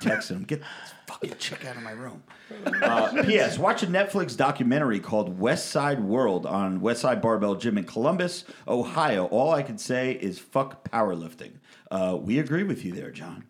[0.00, 2.22] Text him, get this fucking chick out of my room.
[2.82, 3.58] Uh, P.S.
[3.58, 8.44] Watch a Netflix documentary called West Side World on West Side Barbell Gym in Columbus,
[8.68, 9.26] Ohio.
[9.26, 11.52] All I can say is fuck powerlifting.
[11.90, 13.44] Uh, we agree with you there, John.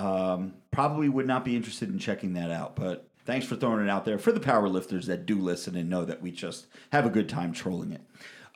[0.00, 3.90] Um, probably would not be interested in checking that out, but thanks for throwing it
[3.90, 7.04] out there for the power lifters that do listen and know that we just have
[7.04, 8.00] a good time trolling it.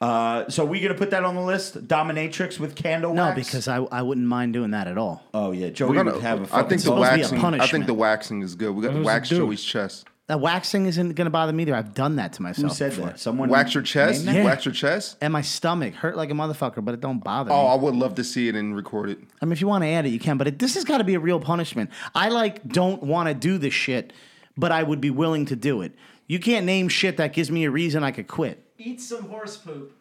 [0.00, 3.16] Uh, so we gonna put that on the list, dominatrix with candle wax.
[3.16, 3.46] No, wax?
[3.48, 5.22] because I, I wouldn't mind doing that at all.
[5.34, 7.20] oh yeah, Joey We're gonna, would have a I fucking think the supposed to be
[7.20, 7.38] a waxing.
[7.38, 7.86] I think punishment.
[7.86, 8.70] the waxing is good.
[8.74, 9.36] We got to does wax do?
[9.38, 10.06] Joey's chest.
[10.26, 11.74] That waxing isn't going to bother me either.
[11.74, 12.70] I've done that to myself.
[12.70, 13.06] Who said before.
[13.08, 13.20] that?
[13.20, 14.24] Someone Wax your chest.
[14.24, 14.48] named You that?
[14.48, 15.18] wax your chest.
[15.20, 17.54] And my stomach hurt like a motherfucker, but it don't bother me.
[17.54, 17.68] Oh, me.
[17.68, 19.18] I would love to see it and record it.
[19.42, 20.38] I mean, if you want to add it, you can.
[20.38, 21.90] But it, this has got to be a real punishment.
[22.14, 24.14] I like don't want to do this shit,
[24.56, 25.92] but I would be willing to do it.
[26.26, 28.64] You can't name shit that gives me a reason I could quit.
[28.78, 29.92] Eat some horse poop.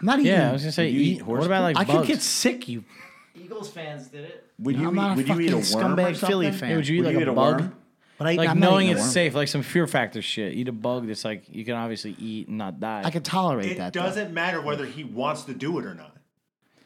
[0.00, 0.32] I'm not eating.
[0.32, 1.98] Yeah, I was gonna say, you eat, eat horse what about like I bugs?
[1.98, 2.66] could get sick.
[2.66, 2.82] You.
[3.34, 4.46] Eagles fans did it.
[4.60, 6.46] Would you I'm not eat, a would you eat a worm fucking or scumbag Philly
[6.46, 6.52] something?
[6.60, 6.70] fan.
[6.70, 7.60] Yeah, would you eat Would like you eat a a bug?
[7.60, 7.76] worm?
[8.18, 10.54] But I, Like I'm knowing it's safe, like some fear factor shit.
[10.54, 13.02] Eat a bug that's like you can obviously eat and not die.
[13.04, 13.88] I could tolerate It that.
[13.88, 16.12] It doesn't matter whether he wants to do it or not.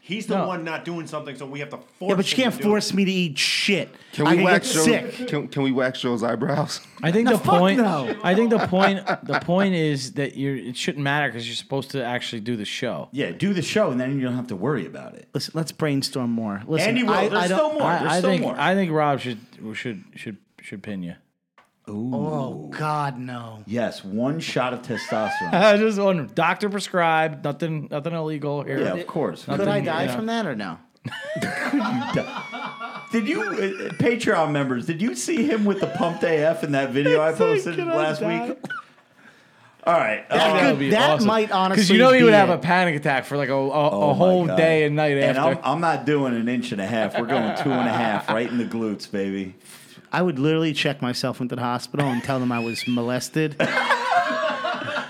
[0.00, 0.46] He's the No.
[0.46, 2.08] one not doing something, so we have to force.
[2.08, 2.94] Yeah, but you him can't to do force it.
[2.96, 3.94] me to eat shit.
[4.14, 5.10] Can I we could wax get Joe?
[5.10, 5.28] sick.
[5.28, 6.80] Can, can we wax Joe's eyebrows?
[7.02, 7.78] I think No, the fuck point.
[7.80, 8.16] no.
[8.24, 9.04] I think the point.
[9.24, 10.56] The point is that you're.
[10.56, 13.10] It shouldn't matter because you're supposed to actually do the show.
[13.12, 15.28] Yeah, do the show and then you don't have to worry about it.
[15.34, 16.62] Listen, let's brainstorm more.
[16.66, 17.10] Listen, Andy will.
[17.12, 17.90] I, There's I don't- still more.
[17.90, 18.42] There's I, I still think.
[18.44, 18.56] more.
[18.58, 19.38] I think Rob should
[19.74, 21.14] should should should pin you.
[21.90, 23.62] Oh God, no.
[23.66, 25.54] yes, one shot of testosterone.
[25.54, 27.44] I just one doctor prescribed.
[27.44, 27.88] Nothing.
[27.90, 28.78] Nothing illegal here.
[28.80, 29.44] yeah, of course.
[29.46, 30.14] Could I die you know.
[30.14, 30.78] from that or no?
[33.10, 33.54] Did you, uh,
[33.94, 37.78] Patreon members, did you see him with the pumped AF in that video I posted
[37.78, 38.58] last week?
[39.84, 40.28] All right.
[40.28, 41.26] That uh, could- be that awesome.
[41.26, 42.54] might honestly because you know he would be have it.
[42.54, 44.56] a panic attack for like a, a, oh a my whole God.
[44.58, 45.58] day and night And after.
[45.64, 47.18] I'm, I'm not doing an inch and a half.
[47.18, 49.54] We're going two and a half right in the glutes, baby.
[50.12, 53.56] I would literally check myself into the hospital and tell them I was molested.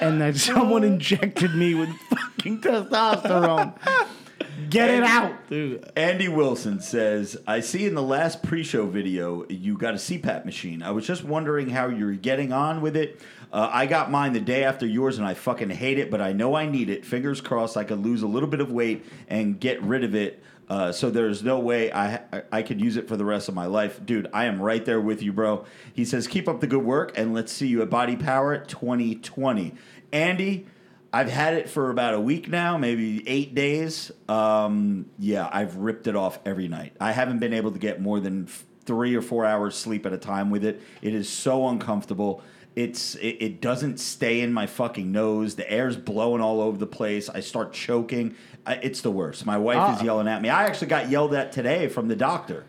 [0.01, 3.75] and that someone injected me with fucking testosterone.
[4.71, 5.49] Get it out.
[5.49, 9.99] Dude, Andy Wilson says, I see in the last pre show video you got a
[9.99, 10.83] CPAP machine.
[10.83, 13.21] I was just wondering how you're getting on with it.
[13.53, 16.33] Uh, I got mine the day after yours and I fucking hate it, but I
[16.33, 17.07] know I need it.
[17.07, 20.43] Fingers crossed I could lose a little bit of weight and get rid of it.
[20.69, 22.21] Uh, so there's no way I
[22.53, 24.29] I- could use it for the rest of my life, dude.
[24.35, 25.65] I am right there with you, bro.
[25.95, 29.75] He says, keep up the good work and let's see you at Body Power 2020.
[30.13, 30.67] Andy,
[31.13, 34.13] I've had it for about a week now, maybe eight days.
[34.29, 36.95] Um, yeah, I've ripped it off every night.
[37.01, 38.47] I haven't been able to get more than
[38.85, 40.83] three or four hours sleep at a time with it.
[41.01, 42.43] It is so uncomfortable.
[42.79, 45.57] It's it, it doesn't stay in my fucking nose.
[45.57, 47.29] The air's blowing all over the place.
[47.29, 48.37] I start choking.
[48.65, 49.45] I, it's the worst.
[49.47, 50.49] My wife is yelling at me.
[50.49, 52.65] I actually got yelled at today from the doctor.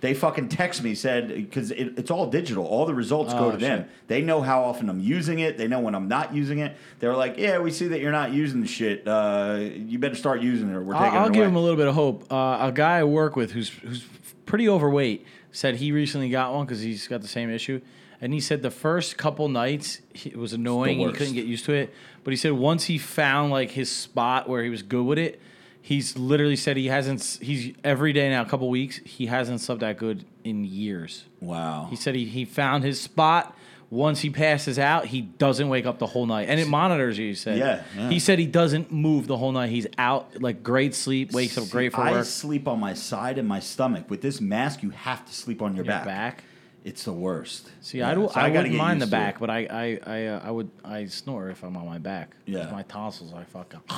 [0.00, 2.66] They fucking text me said because it, it's all digital.
[2.66, 3.86] All the results go Oh, to them.
[4.06, 5.56] They know how often I'm using it.
[5.56, 6.76] They know when I'm not using it.
[6.98, 9.08] They're like, "Yeah, we see that you're not using the shit.
[9.08, 11.56] Uh, you better start using it, or we're taking I'll, I'll it give away." him
[11.56, 12.30] a little bit of hope.
[12.30, 14.04] Uh, a guy I work with who's who's
[14.44, 17.80] pretty overweight said he recently got one because he's got the same issue,
[18.24, 20.98] and he said the first couple nights he, it was annoying.
[20.98, 21.94] He couldn't get used to it,
[22.24, 25.40] but he said once he found like his spot where he was good with it,
[25.82, 27.38] he's literally said he hasn't.
[27.42, 31.24] He's every day now, a couple weeks, he hasn't slept that good in years.
[31.40, 31.86] wow.
[31.90, 33.54] He said he, he found his spot.
[33.90, 37.28] Once he passes out, he doesn't wake up the whole night, and it monitors you.
[37.28, 37.58] He said.
[37.58, 38.08] Yeah, yeah.
[38.08, 39.68] He said he doesn't move the whole night.
[39.68, 42.24] He's out like great sleep, wakes up great for I work.
[42.24, 44.08] sleep on my side and my stomach.
[44.10, 46.04] With this mask, you have to sleep on your, Your back.
[46.06, 46.44] back?
[46.84, 47.70] It's the worst.
[47.80, 50.26] See, Yeah, I, do, so I, gotta wouldn't mind the back, but I I I,
[50.26, 52.36] uh, I would I snore if I'm on my back.
[52.46, 52.70] Yeah.
[52.70, 53.80] my tonsils I fucking.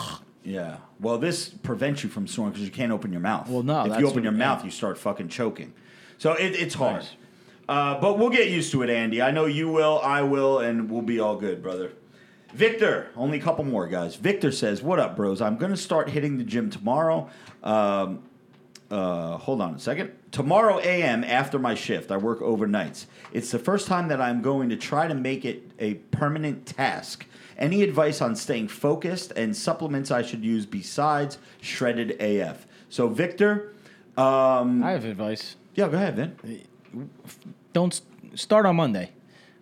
[0.44, 0.76] Yeah.
[1.00, 3.48] Well, this prevents you from snoring because you can't open your mouth.
[3.48, 4.38] Well, no, If you open what- your yeah.
[4.38, 5.72] mouth, you start fucking choking.
[6.18, 6.98] So it, it's hard.
[7.02, 7.10] Nice.
[7.68, 9.20] Uh, but we'll get used to it, Andy.
[9.20, 9.98] I know you will.
[10.04, 11.90] I will, and we'll be all good, brother.
[12.54, 14.14] Victor, only a couple more guys.
[14.14, 15.40] Victor says, "What up, bros?
[15.40, 17.28] I'm going to start hitting the gym tomorrow.
[17.64, 18.22] Um,
[18.90, 20.12] uh, hold on a second.
[20.30, 23.06] Tomorrow AM after my shift, I work overnights.
[23.32, 27.26] It's the first time that I'm going to try to make it a permanent task.
[27.58, 32.66] Any advice on staying focused and supplements I should use besides shredded AF?
[32.90, 33.72] So, Victor,
[34.16, 35.56] um, I have advice.
[35.74, 37.08] yeah, go ahead, Vin.
[37.72, 38.02] Don't s-
[38.34, 39.10] start on Monday.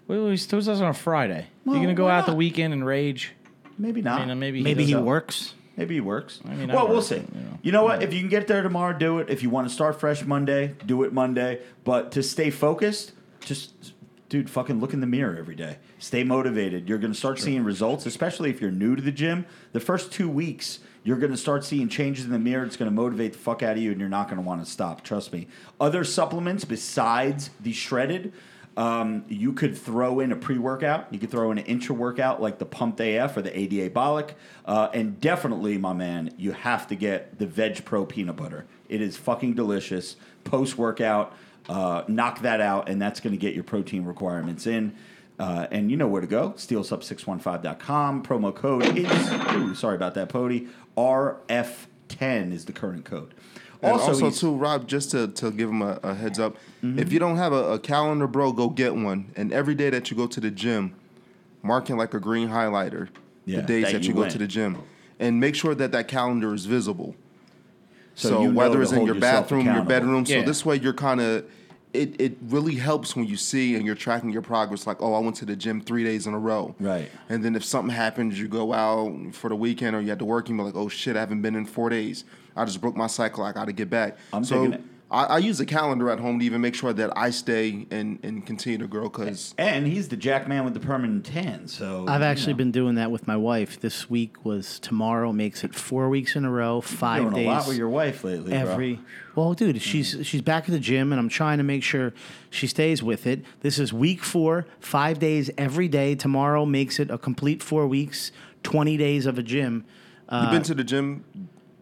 [0.06, 1.46] We always do this on a Friday.
[1.64, 3.32] Well, You're gonna go why out the weekend and rage.
[3.78, 4.20] Maybe not.
[4.20, 5.02] I mean, maybe he Maybe he does.
[5.02, 5.54] works.
[5.76, 6.40] Maybe it works.
[6.44, 7.16] I mean, well, we'll see.
[7.16, 7.58] you know.
[7.62, 8.02] You know what?
[8.02, 9.28] If you can get there tomorrow, do it.
[9.28, 11.60] If you want to start fresh Monday, do it Monday.
[11.82, 13.92] But to stay focused, just
[14.28, 15.78] dude, fucking look in the mirror every day.
[15.98, 16.88] Stay motivated.
[16.88, 19.46] You're going to start seeing results, especially if you're new to the gym.
[19.72, 22.64] The first two weeks, you're going to start seeing changes in the mirror.
[22.64, 24.64] It's going to motivate the fuck out of you, and you're not going to want
[24.64, 25.02] to stop.
[25.04, 25.48] Trust me.
[25.80, 28.32] Other supplements besides the shredded.
[28.76, 31.12] Um, you could throw in a pre-workout.
[31.12, 34.30] You could throw in an intra-workout like the Pumped AF or the ADA Bolic,
[34.64, 38.66] uh, and definitely, my man, you have to get the Veg Pro peanut butter.
[38.88, 40.16] It is fucking delicious.
[40.42, 41.32] Post-workout,
[41.68, 44.94] uh, knock that out, and that's going to get your protein requirements in.
[45.38, 46.50] Uh, and you know where to go.
[46.50, 48.22] SteelSub615.com.
[48.22, 50.68] Promo code is, ooh, sorry about that, Pody.
[50.96, 53.34] RF10 is the current code.
[53.84, 56.98] And also, he's- too, Rob, just to, to give him a, a heads up, Mm-hmm.
[56.98, 59.32] if you don't have a, a calendar, bro, go get one.
[59.36, 60.94] And every day that you go to the gym,
[61.62, 63.08] mark it like a green highlighter.
[63.46, 64.78] Yeah, the days that that, you you, go to the gym,
[65.18, 67.14] and make sure that that calendar is visible.
[68.14, 71.44] So So, whether it's in your bathroom, your bedroom, so this way you're kind of.
[71.92, 74.84] It, it really helps when you see and you're tracking your progress.
[74.84, 76.74] Like, oh, I went to the gym three days in a row.
[76.80, 77.08] Right.
[77.28, 80.24] And then if something happens, you go out for the weekend or you had to
[80.24, 82.24] work, you're like, oh shit, I haven't been in four days.
[82.56, 83.44] I just broke my cycle.
[83.44, 84.16] I got to get back.
[84.32, 84.84] I'm so digging it.
[85.14, 88.18] I, I use a calendar at home to even make sure that I stay and,
[88.22, 91.68] and continue to grow because And he's the jack man with the permanent tan.
[91.68, 92.58] So I've you actually know.
[92.58, 93.78] been doing that with my wife.
[93.80, 97.46] This week was tomorrow makes it four weeks in a row, five doing days.
[97.46, 98.50] a lot with your wife lately.
[98.50, 98.58] bro.
[98.58, 99.00] every
[99.36, 100.24] well dude she's mm.
[100.24, 102.12] she's back at the gym and i'm trying to make sure
[102.50, 107.10] she stays with it this is week four five days every day tomorrow makes it
[107.10, 108.30] a complete four weeks
[108.62, 109.84] 20 days of a gym
[110.30, 111.24] you've been uh, to the gym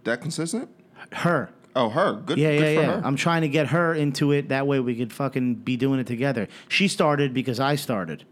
[0.05, 0.69] that consistent.
[1.12, 2.37] her Oh, her good.
[2.37, 3.07] yeah good yeah for yeah Her.
[3.07, 6.07] i'm trying to get her into it that way we could fucking be doing it
[6.07, 8.24] together she started because i started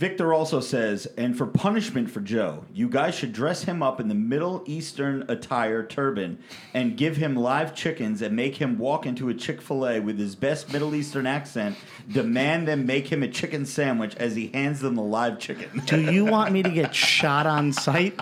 [0.00, 4.08] Victor also says, and for punishment for Joe, you guys should dress him up in
[4.08, 6.38] the Middle Eastern attire turban
[6.72, 10.18] and give him live chickens and make him walk into a Chick fil A with
[10.18, 11.76] his best Middle Eastern accent,
[12.10, 15.82] demand them make him a chicken sandwich as he hands them the live chicken.
[15.84, 18.18] do you want me to get shot on sight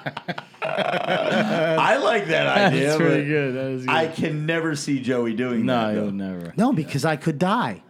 [0.61, 2.87] I like that idea.
[2.87, 3.55] That's pretty good.
[3.55, 3.95] That is good.
[3.95, 5.85] I can never see Joey doing no, that.
[5.85, 6.05] I though.
[6.07, 6.55] would never.
[6.57, 7.83] no because i could die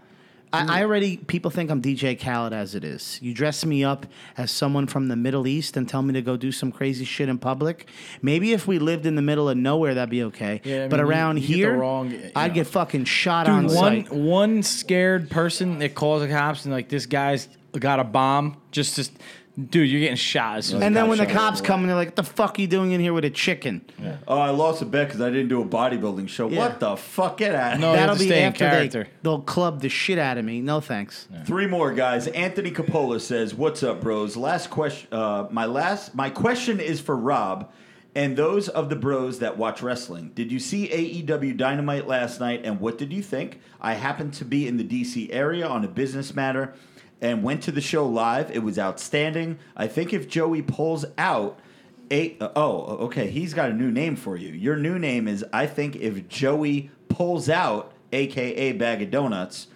[0.53, 3.19] I, I already people think I'm DJ Khaled as it is.
[3.23, 4.07] You dress me up
[4.37, 7.29] as someone from the Middle East and tell me to go do some crazy shit
[7.29, 7.89] in public.
[8.23, 10.61] Maybe if we lived in the middle of nowhere, that'd be okay.
[10.65, 12.55] Yeah, I but mean, you- around you get the here, wrong- I'd know.
[12.55, 13.75] get fucking shot on one
[14.07, 14.13] sight.
[14.13, 17.49] one scared person that calls the cops and like this guy's
[17.79, 18.57] got a bomb.
[18.71, 19.13] Just just
[19.71, 20.59] dude, you're getting shot.
[20.59, 21.43] As soon as And the then when the cops up.
[21.43, 23.31] cops come and they're like, "What the fuck are you doing in here with a
[23.31, 23.83] chicken?"
[24.27, 26.49] Oh, I lost a bet because I didn't do a bodybuilding show.
[26.49, 26.59] Yeah.
[26.59, 27.37] What the fuck?
[27.39, 29.09] Get out of No, you have That'll to be stay in after they character.
[29.23, 30.61] they'll club the shit out of me.
[30.61, 31.29] No thanks.
[31.45, 32.27] Three more guys.
[32.29, 34.37] Anthony Capola says, "What's up, bros?
[34.37, 35.09] Last question.
[35.13, 36.15] Uh, my last.
[36.15, 37.71] My question is for Rob,
[38.15, 40.33] and those of the bros that watch wrestling.
[40.35, 43.61] Did you see AEW Dynamite last night, and what did you think?
[43.81, 46.75] I happened to be in the DC area on a business matter,
[47.21, 48.51] and went to the show live.
[48.51, 49.59] It was outstanding.
[49.77, 51.59] I think if Joey pulls out."
[52.11, 53.29] Eight, uh, oh, okay.
[53.29, 54.49] He's got a new name for you.
[54.49, 59.67] Your new name is I think if Joey pulls out, aka Bag of Donuts,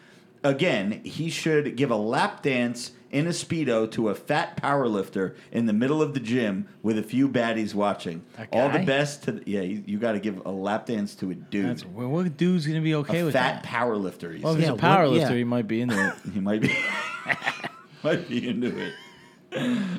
[0.43, 5.37] again, he should give a lap dance in a speedo to a fat power lifter
[5.53, 8.25] in the middle of the gym with a few baddies watching.
[8.39, 8.85] A All the guy?
[8.87, 9.61] best to yeah.
[9.61, 12.67] You, you got to give a lap dance to a dude, That's, well, what dude's
[12.67, 13.63] gonna be okay a with fat that?
[13.63, 14.33] power lifter.
[14.33, 15.39] He, Well, if he's Yeah, a what- power lifter, yeah.
[15.39, 16.15] he might be into it.
[16.33, 16.75] he might be
[18.03, 18.95] might be into it.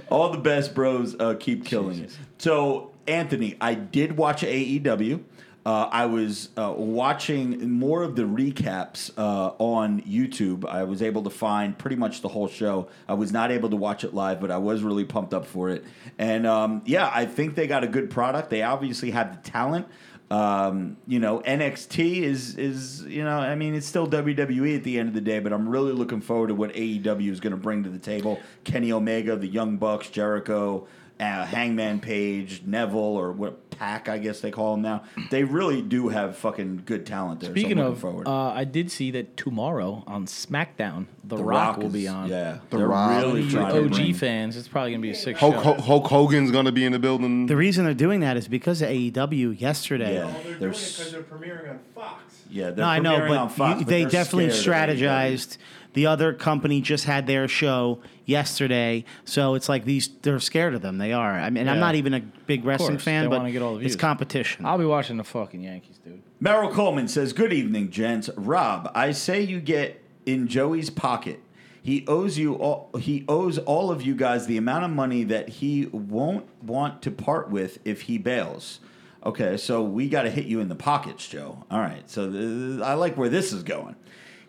[0.09, 1.15] All the best, bros.
[1.19, 2.17] Uh, keep killing it.
[2.39, 5.21] So, Anthony, I did watch AEW.
[5.65, 10.67] Uh, I was uh, watching more of the recaps uh, on YouTube.
[10.67, 12.89] I was able to find pretty much the whole show.
[13.07, 15.69] I was not able to watch it live, but I was really pumped up for
[15.69, 15.85] it.
[16.17, 18.49] And um, yeah, I think they got a good product.
[18.49, 19.87] They obviously have the talent.
[20.29, 24.97] Um, you know, NXT is is you know, I mean, it's still WWE at the
[24.97, 27.57] end of the day, but I'm really looking forward to what AEW is going to
[27.57, 28.39] bring to the table.
[28.63, 30.87] Kenny Omega, the Young Bucks, Jericho,
[31.19, 35.03] uh, Hangman Page, Neville, or what PAC, I guess they call him now.
[35.31, 37.49] They really do have fucking good talent there.
[37.51, 38.27] Speaking so of, forward.
[38.27, 42.29] uh, I did see that tomorrow on SmackDown, The, The Rock, will is- be on.
[42.29, 43.23] Yeah, The they're Rock.
[43.23, 45.61] really You trying OG bring- fans, it's probably gonna be a sick Hulk, show.
[45.61, 47.45] Hulk, Hulk Hogan's gonna be in the building.
[47.47, 50.15] The reason they're doing that is because of AEW yesterday.
[50.15, 50.25] Yeah.
[50.25, 50.59] Well, they're doing it
[50.97, 52.21] because they're premiering on Fox.
[52.51, 54.97] Yeah, they're No, I know, but, on Fox, you- but they definitely scared AEW.
[54.99, 55.57] strategized.
[55.93, 60.81] The other company just had their show yesterday, so it's like these they're scared of
[60.81, 60.97] them.
[60.97, 61.31] They are.
[61.33, 63.75] I mean, I'm not even a big wrestling course, fan, they but wanna get all
[63.75, 64.65] the it's competition.
[64.65, 66.21] I'll be watching the fucking Yankees, dude.
[66.39, 68.29] Merrill Coleman says, Good evening, gents.
[68.35, 71.39] Rob, I say you get in Joey's pocket.
[71.81, 75.49] He owes you all he owes all of you guys the amount of money that
[75.49, 78.79] he won't want to part with if he bails.
[79.25, 81.65] Okay, so we got to hit you in the pockets, Joe.
[81.71, 83.95] All right, so th- I like where this is going.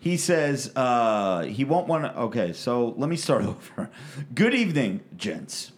[0.04, 2.14] He says uh, he won't want to.
[2.24, 3.88] Okay, so let me start over.
[4.34, 5.72] Good evening, gents.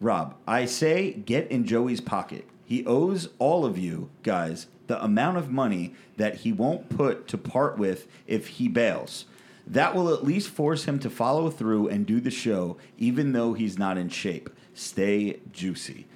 [0.00, 2.48] Rob, I say get in Joey's pocket.
[2.64, 7.36] He owes all of you guys the amount of money that he won't put to
[7.36, 9.26] part with if he bails.
[9.66, 13.52] That will at least force him to follow through and do the show, even though
[13.52, 14.48] he's not in shape.
[14.72, 16.06] Stay juicy.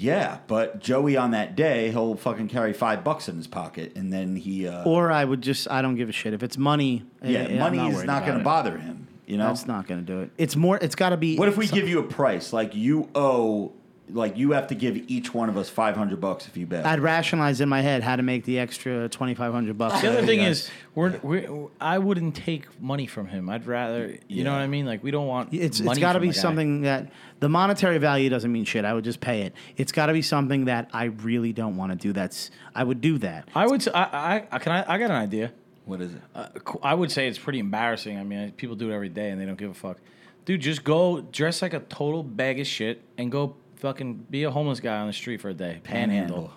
[0.00, 4.12] Yeah, but Joey on that day, he'll fucking carry five bucks in his pocket, and
[4.12, 4.68] then he.
[4.68, 7.04] Uh, or I would just I don't give a shit if it's money.
[7.20, 9.08] yeah, eh, I'm money is not going to bother him.
[9.26, 10.30] You know, That's not going to do it.
[10.38, 10.78] It's more.
[10.80, 11.36] It's got to be.
[11.36, 12.52] What if we some- give you a price?
[12.52, 13.72] Like you owe,
[14.10, 16.86] like you have to give each one of us five hundred bucks if you bet.
[16.86, 20.00] I'd rationalize in my head how to make the extra twenty five hundred bucks.
[20.00, 23.48] The other thing you is, we're, we're I wouldn't take money from him.
[23.48, 24.86] I'd rather, you know what I mean?
[24.86, 25.52] Like we don't want.
[25.52, 27.10] It's money it's got to be something that
[27.40, 28.84] the monetary value doesn't mean shit.
[28.84, 29.54] I would just pay it.
[29.76, 32.12] It's got to be something that I really don't want to do.
[32.12, 33.48] That's I would do that.
[33.54, 33.80] I would.
[33.80, 34.72] s- I, I, I can.
[34.72, 35.52] I, I got an idea.
[35.84, 36.20] what is it?
[36.34, 36.48] Uh,
[36.82, 38.18] I would say it's pretty embarrassing.
[38.18, 39.98] I mean, people do it every day and they don't give a fuck.
[40.44, 44.50] Dude, just go dress like a total bag of shit and go fucking be a
[44.50, 45.80] homeless guy on the street for a day.
[45.82, 46.36] Panhandle.
[46.36, 46.52] Panhandle.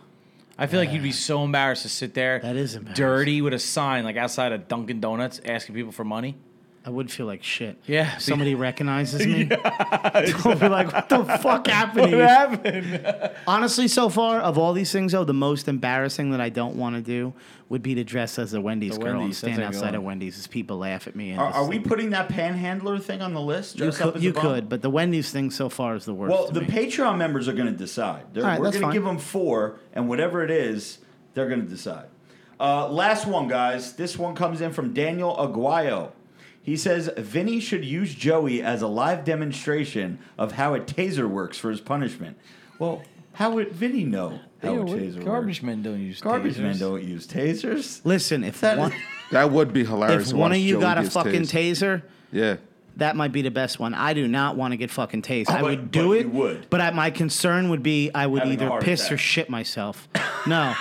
[0.58, 2.40] I feel like you'd be so embarrassed to sit there.
[2.40, 3.04] That is embarrassing.
[3.04, 6.36] dirty with a sign like outside of Dunkin' Donuts asking people for money.
[6.84, 7.78] I would feel like shit.
[7.86, 8.16] Yeah.
[8.16, 9.44] If somebody recognizes me.
[9.44, 12.24] They'll be like, what the fuck happened to you?
[12.24, 13.32] happened?
[13.46, 16.96] Honestly, so far, of all these things, though, the most embarrassing that I don't want
[16.96, 17.34] to do
[17.70, 20.04] would be to dress as a Wendy's The girl and Wendy's, that's stand outside of
[20.04, 21.30] Wendy's as people laugh at me.
[21.32, 23.76] And Are, are we putting that panhandler thing on the list?
[23.76, 26.14] You, Dress up could, as you could, but the Wendy's thing so far is the
[26.16, 26.32] worst.
[26.32, 26.68] Well, to the me.
[26.68, 28.26] Patreon members are going to decide.
[28.34, 30.98] They're- All right, we're going to give them four, and whatever it is,
[31.36, 32.08] they're going to decide.
[32.60, 33.94] Uh, last one, guys.
[33.94, 36.12] This one comes in from Daniel Aguayo.
[36.64, 41.58] He says Vinny should use Joey as a live demonstration of how a taser works
[41.58, 42.38] for his punishment.
[42.78, 43.02] Well,
[43.34, 45.26] how would Vinny know how a taser works?
[45.26, 45.64] garbage works?
[45.64, 46.80] men don't use Garbage men tasers.
[46.80, 48.02] don't use tasers.
[48.04, 48.94] Listen, if That- one,
[49.32, 50.24] That would be hilarious.
[50.24, 51.52] if to one watch of you Joey got a gets fucking tased.
[51.82, 52.02] taser,
[52.32, 52.58] Yeah.
[52.98, 53.94] That might be the best one.
[53.94, 55.46] I do not want to get fucking tased.
[55.50, 56.70] Oh, I but- would do but it, you would.
[56.70, 59.12] but I, my concern would be I would Having either piss attack.
[59.14, 60.08] or shit myself.
[60.48, 60.74] No,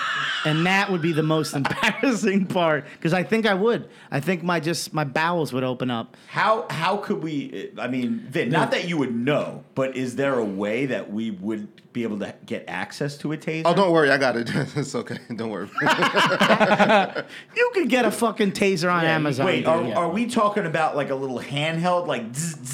[0.46, 3.88] and that would be the most embarrassing part because I think I would.
[4.10, 6.16] I think my just my bowels would open up.
[6.28, 7.70] How how could we?
[7.78, 11.30] I mean, Vin, not that you would know, but is there a way that we
[11.30, 13.62] would be able to get access to a taser?
[13.66, 14.48] Oh, don't worry, I got it.
[14.76, 15.18] it's okay.
[15.34, 15.68] Don't worry.
[17.56, 19.46] You could get a fucking taser on Amazon.
[19.46, 19.66] Wait, dude.
[19.68, 22.22] are, are we talking about like a little handheld, like?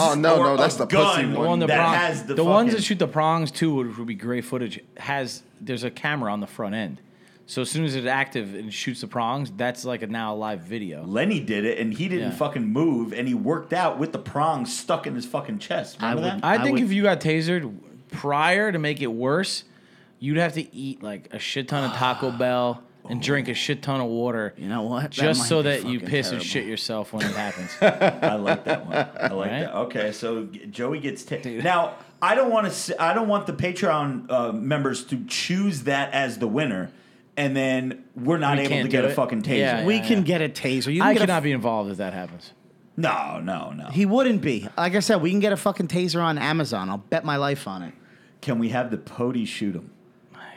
[0.00, 2.44] Oh, no, no, that's the pussy The one one that that prong- has the, the
[2.44, 4.80] ones that shoot the prongs too would, would be great footage.
[4.96, 7.00] Has there's a camera on the front end,
[7.46, 10.60] so as soon as it's active and shoots the prongs, that's like a now live
[10.60, 11.04] video.
[11.04, 12.36] Lenny did it, and he didn't Yeah.
[12.36, 15.96] fucking move, and he worked out with the prongs stuck in his fucking chest.
[16.00, 16.34] Remember I that?
[16.36, 17.74] would- I I think would- if you got tasered
[18.10, 19.64] prior to make it worse,
[20.18, 23.82] you'd have to eat like a shit ton of Taco Bell and drink a shit
[23.82, 24.54] ton of water.
[24.56, 25.02] You know what?
[25.02, 26.42] That Just might so be that you fucking piss terrible.
[26.42, 27.70] and shit yourself when it happens.
[27.80, 28.94] I like that one.
[28.96, 29.60] I like Right?
[29.60, 29.74] that.
[29.76, 31.94] Okay, so Joey gets ta- now.
[32.22, 33.02] I don't want to.
[33.02, 36.90] I don't want the Patreon uh, members to choose that as the winner,
[37.36, 39.14] and then we're not We able can't to get do a it.
[39.14, 39.58] fucking taser.
[39.58, 39.84] Yeah.
[39.84, 40.92] we can get a taser.
[40.92, 42.52] You can I get a cannot be involved if that happens.
[42.96, 43.88] No, no, no.
[43.88, 44.66] He wouldn't be.
[44.78, 46.88] Like I said, we can get a fucking taser on Amazon.
[46.88, 47.92] I'll bet my life on it.
[48.40, 49.90] Can we have the Pody shoot him?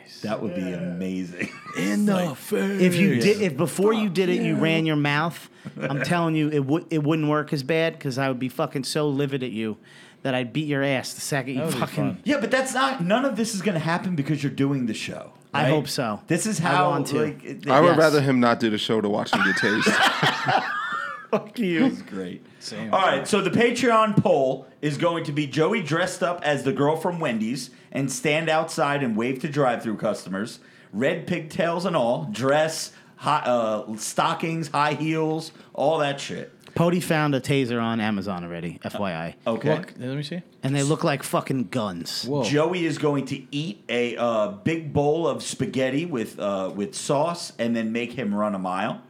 [0.09, 0.21] Nice.
[0.21, 1.49] That would be amazing.
[1.77, 2.81] In the face.
[2.81, 5.49] If you did, if before you did it, you ran your mouth,
[5.79, 8.85] I'm telling you, it would it wouldn't work as bad because I would be fucking
[8.85, 9.77] so livid at you
[10.23, 12.17] that I'd beat your ass the second you That would be fucking.
[12.25, 13.03] yeah, but that's not.
[13.03, 15.31] None of this is going to happen because you're doing the show.
[15.53, 16.21] I hope so.
[16.27, 16.71] This is how.
[16.71, 16.89] I how.
[16.89, 17.21] want to.
[17.23, 17.97] Like, it- I would Yes.
[17.99, 20.63] rather him not do the show to watch him get tased.
[21.31, 21.85] Fuck you.
[21.85, 22.45] It's great.
[22.59, 22.93] Same.
[22.93, 26.73] All right, so the Patreon poll is going to be Joey dressed up as the
[26.73, 30.59] girl from Wendy's and stand outside and wave to drive-through customers,
[30.91, 36.53] red pigtails and all, dress, high, uh, stockings, high heels, all that shit.
[36.75, 39.75] Pody found a taser on Amazon already, FYI, Okay.
[39.75, 40.41] Look, let me see.
[40.63, 42.25] and they look like fucking guns.
[42.25, 42.43] Whoa.
[42.43, 47.53] Joey is going to eat a uh, big bowl of spaghetti with uh, with sauce
[47.59, 49.01] and then make him run a mile.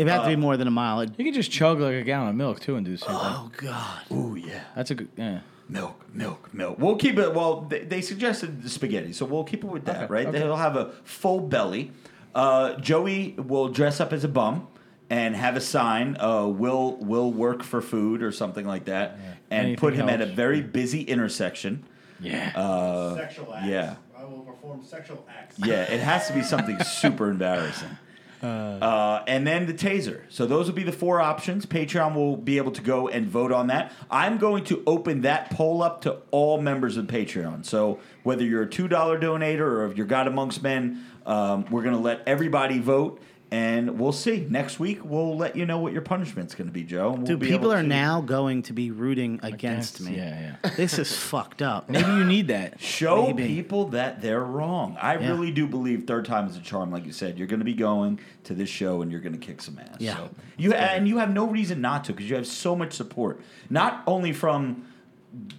[0.00, 1.00] It would have to be more than a mile.
[1.00, 3.08] It- You could just chug like a gallon of milk too and do the same
[3.08, 3.18] thing.
[3.20, 4.00] Oh God.
[4.12, 4.60] Ooh yeah.
[4.74, 5.08] That's a good.
[5.16, 5.40] Yeah.
[5.68, 6.78] Milk, milk, milk.
[6.80, 7.32] We'll keep it.
[7.32, 10.26] Well, they, they suggested the spaghetti, so we'll keep it with that, Okay, right?
[10.26, 10.38] okay.
[10.40, 11.92] They'll have a full belly.
[12.34, 14.66] Uh, Joey will dress up as a bum
[15.10, 16.16] and have a sign.
[16.18, 19.16] Uh, will will work for food or something like that,
[19.50, 20.36] and Anything put him at a helps.
[20.36, 21.84] very busy intersection.
[22.18, 22.50] Yeah.
[22.56, 23.68] Uh, sexual acts.
[23.68, 23.94] yeah.
[24.18, 25.56] I will perform sexual acts.
[25.58, 27.88] yeah, it has to be something super embarrassing.
[28.42, 30.22] Uh, and then the taser.
[30.28, 31.66] So those will be the four options.
[31.66, 33.92] Patreon will be able to go and vote on that.
[34.10, 37.64] I'm going to open that poll up to all members of Patreon.
[37.64, 41.82] So whether you're a two dollar donator or if you're God amongst men, um, we're
[41.82, 43.20] going to let everybody vote.
[43.52, 44.46] And we'll see.
[44.48, 47.10] Next week, we'll let you know what your punishment's going to be, Joe.
[47.10, 50.16] we'll Dude, be people are to now going to be rooting against, me.
[50.16, 50.70] Yeah, yeah.
[50.76, 51.88] This is fucked up.
[51.90, 52.80] Maybe you need that.
[52.80, 53.48] show Maybe.
[53.48, 54.96] people that they're wrong.
[55.00, 55.30] I Yeah.
[55.30, 56.92] really do believe third time is a charm.
[56.92, 59.44] Like you said, you're going to be going to this show and you're going to
[59.44, 59.96] kick some ass.
[59.98, 60.16] Yeah.
[60.16, 63.40] So you and you have no reason not to because you have so much support,
[63.68, 64.84] not only from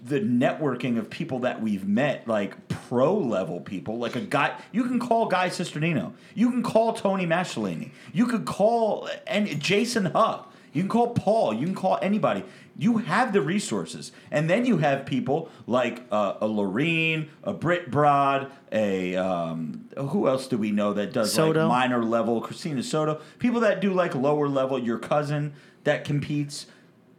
[0.04, 4.58] the networking of people that we've met, like pro level people, like a guy.
[4.72, 6.14] You can call Guy Cisternino.
[6.36, 7.92] You can call Tony Masciolini.
[8.12, 10.48] You could call and Jason Huff.
[10.74, 11.54] You can call Paul.
[11.54, 12.44] You can call anybody.
[12.78, 17.92] You have the resources, and then you have people like uh, a Lorene, a Britt
[17.92, 21.68] Broad, a um, who else do we know that does Soto.
[21.68, 22.40] like minor level?
[22.42, 23.22] Christina Soto.
[23.40, 24.80] People that do like lower level.
[24.80, 25.54] Your cousin
[25.84, 26.68] that competes.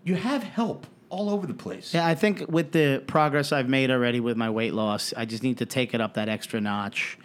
[0.05, 1.93] You have help all over the place.
[1.93, 5.43] Yeah, I think with the progress I've made already with my weight loss, I just
[5.43, 7.19] need to take it up that extra notch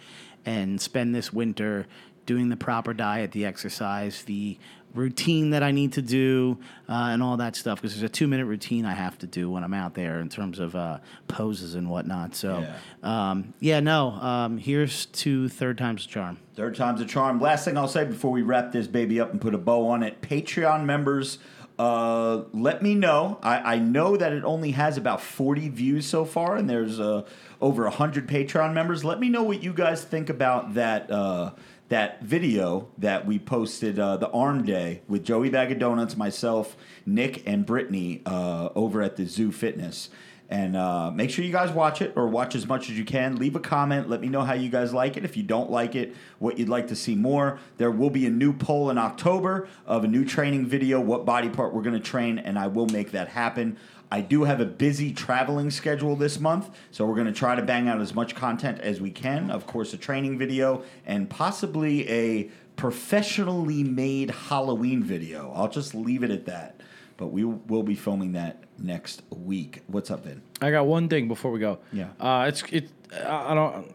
[0.44, 1.86] and spend this winter
[2.26, 4.58] doing the proper diet, the exercise, the
[4.94, 7.80] routine that I need to do, uh, and all that stuff.
[7.80, 10.28] Because there's a two minute routine I have to do when I'm out there in
[10.28, 12.34] terms of uh, poses and whatnot.
[12.34, 16.38] So, yeah, um, yeah no, um, here's to third time's a charm.
[16.56, 17.40] Third time's a charm.
[17.40, 20.02] Last thing I'll say before we wrap this baby up and put a bow on
[20.02, 21.38] it Patreon members,
[21.78, 23.38] uh, let me know.
[23.42, 27.24] I, I know that it only has about 40 views so far, and there's uh,
[27.60, 29.04] over 100 Patreon members.
[29.04, 31.10] Let me know what you guys think about that.
[31.10, 31.52] Uh,
[31.88, 36.76] that video that we posted uh, the arm day with Joey Bag of Donuts, myself,
[37.06, 40.10] Nick, and Brittany uh, over at the Zoo Fitness.
[40.50, 43.36] And uh, make sure you guys watch it or watch as much as you can.
[43.36, 44.08] Leave a comment.
[44.08, 45.24] Let me know how you guys like it.
[45.24, 47.58] If you don't like it, what you'd like to see more.
[47.76, 51.50] There will be a new poll in October of a new training video, what body
[51.50, 53.76] part we're going to train, and I will make that happen.
[54.10, 57.62] I do have a busy traveling schedule this month, so we're going to try to
[57.62, 59.50] bang out as much content as we can.
[59.50, 65.52] Of course, a training video and possibly a professionally made Halloween video.
[65.54, 66.80] I'll just leave it at that.
[67.18, 69.82] But we will be filming that next week.
[69.88, 70.40] What's up, Vin?
[70.62, 71.80] I got one thing before we go.
[71.92, 72.08] Yeah.
[72.18, 72.90] Uh, it's it.
[73.12, 73.92] I don't.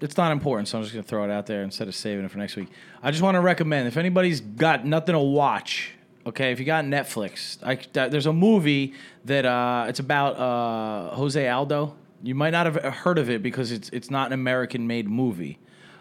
[0.00, 2.30] it's not important, so I'm just gonna throw it out there instead of saving it
[2.30, 2.68] for next week.
[3.00, 5.92] I just want to recommend if anybody's got nothing to watch.
[6.26, 8.92] Okay, if you got Netflix, I, there's a movie
[9.24, 11.96] that uh, it's about uh, Jose Aldo.
[12.24, 15.60] You might not have heard of it because it's it's not an American-made movie.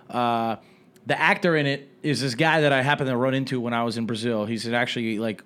[0.09, 0.55] Uh,
[1.05, 3.83] the actor in it is this guy that I happened to run into when I
[3.83, 4.45] was in Brazil.
[4.45, 5.43] He's actually like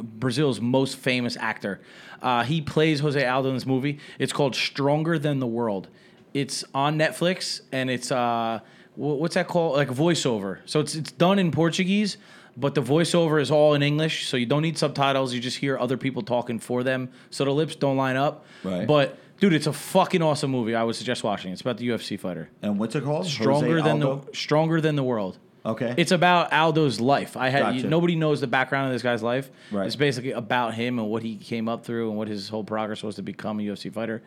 [0.00, 1.80] Brazil's most famous actor.
[2.22, 3.98] Uh, he plays Jose Aldo in this movie.
[4.18, 5.88] It's called Stronger Than the World.
[6.32, 8.60] It's on Netflix and it's uh,
[8.96, 9.76] what's that called?
[9.76, 10.58] Like voiceover.
[10.64, 12.16] So it's it's done in Portuguese,
[12.56, 14.28] but the voiceover is all in English.
[14.28, 15.34] So you don't need subtitles.
[15.34, 18.46] You just hear other people talking for them, so the lips don't line up.
[18.62, 18.86] Right.
[18.86, 20.74] But dude, it's a fucking awesome movie.
[20.74, 21.52] I would suggest watching.
[21.52, 22.48] It's about the UFC fighter.
[22.62, 23.26] And what's it called?
[23.26, 24.24] Stronger Jose than Aldo?
[24.30, 25.38] the stronger than the world.
[25.64, 25.94] Okay.
[25.96, 27.36] It's about Aldo's life.
[27.36, 27.86] I had Gotcha.
[27.88, 29.50] nobody knows the background of this guy's life.
[29.70, 29.86] Right.
[29.86, 33.02] It's basically about him and what he came up through and what his whole progress
[33.02, 34.22] was to become a UFC fighter.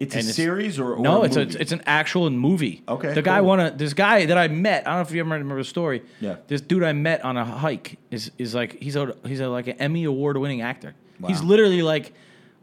[0.00, 2.82] It's And a series or, or no, a it's a, it's an actual movie.
[2.88, 3.48] Okay, The guy cool.
[3.48, 4.86] won a this guy that I met.
[4.86, 6.02] I don't know if you ever remember the story.
[6.20, 6.36] Yeah.
[6.48, 9.66] This dude I met on a hike is is like he's a he's a like
[9.68, 10.94] an Emmy award winning actor.
[11.26, 12.14] He's literally like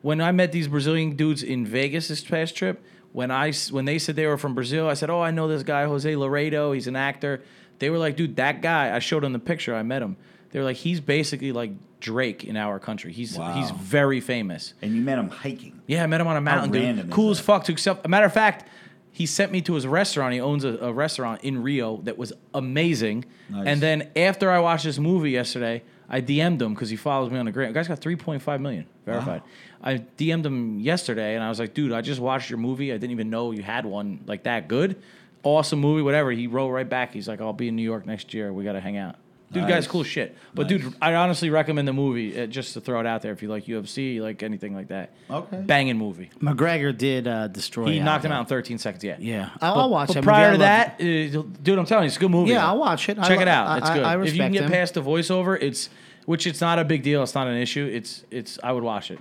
[0.02, 2.84] when I met these Brazilian dudes in Vegas this past trip.
[3.14, 5.62] When I when they said they were from Brazil, I said, "Oh, I know this
[5.64, 6.72] guy Jose Loreto.
[6.72, 7.41] He's an actor."
[7.80, 9.76] They were like, "Dude, that guy." I showed him the picture.
[9.76, 10.18] I met him.
[10.52, 13.12] They were like, "He's basically like Drake in our country.
[13.12, 13.54] He's Wow.
[13.54, 15.80] he's very famous." and you met him hiking.
[15.88, 17.06] Yeah, I met him on a mountain, random dude.
[17.10, 17.44] is Cool as that?
[17.44, 17.64] fuck.
[17.66, 18.68] To accept, a matter of fact,
[19.12, 20.34] he sent me to his restaurant.
[20.34, 23.26] He owns a, a restaurant in Rio that was amazing.
[23.49, 23.66] Nice.
[23.68, 27.38] And then after I watched this movie yesterday, I DM'd him because he follows me
[27.40, 27.70] on the gram.
[27.70, 29.41] The guy's got 3.5 million verified.
[29.82, 32.91] I DM'd him yesterday and I was like, dude, I just watched your movie.
[32.94, 35.02] I didn't even know you had one like that good.
[35.48, 36.32] Awesome movie, whatever.
[36.32, 37.14] He wrote right back.
[37.14, 38.52] He's like, I'll be in New York next year.
[38.52, 39.15] We got to hang out.
[39.49, 39.72] Dude, Nice.
[39.72, 40.36] guy's cool shit.
[40.53, 40.82] But Nice.
[40.82, 43.48] dude, I honestly recommend the movie uh, just to throw it out there if you
[43.48, 45.14] like UFC, you like anything like that.
[45.32, 45.61] Okay.
[45.61, 46.30] Banging movie.
[46.41, 47.91] McGregor did uh, destroy.
[47.91, 49.06] He knocked him out in 13 seconds.
[49.06, 49.15] Yeah.
[49.19, 50.24] Yeah, I'll, But, I'll watch but that.
[50.26, 50.64] prior movie.
[50.64, 52.52] to I love that, uh, dude, I'm telling you, it's a good movie.
[52.52, 52.68] Yeah, though.
[52.68, 53.15] I'll watch it.
[53.24, 53.78] Check lo- it out.
[53.78, 54.03] It's I- good.
[54.06, 54.72] I if you can get him.
[54.72, 55.90] past the voiceover, it's
[56.26, 57.24] which it's not a big deal.
[57.24, 57.90] It's not an issue.
[57.90, 58.60] It's it's.
[58.61, 59.19] I would watch it.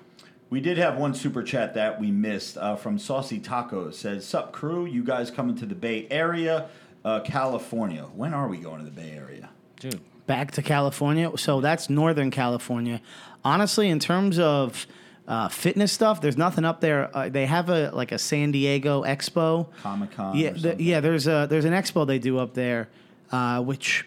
[0.49, 3.95] We did have one super chat that we missed uh, from Saucy Tacos.
[3.95, 6.69] Says, "Sup crew, you guys coming to the Bay Area,
[7.05, 8.05] uh, California?
[8.15, 9.51] When are we going to the Bay Area?"
[9.81, 11.31] Dude, back to California.
[11.37, 13.01] So that's Northern California.
[13.45, 14.87] Honestly, in terms of
[15.27, 17.15] uh, fitness stuff, there's nothing up there.
[17.17, 19.67] Uh, they have a like a San Diego Expo.
[19.83, 20.37] Comic Con.
[20.37, 21.01] Yeah, the, yeah.
[21.01, 22.89] There's a there's an expo they do up there,
[23.33, 24.07] uh, which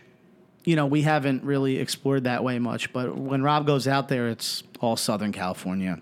[0.64, 2.94] you know we haven't really explored that way much.
[2.94, 6.00] But when Rob goes out there, it's all Southern California.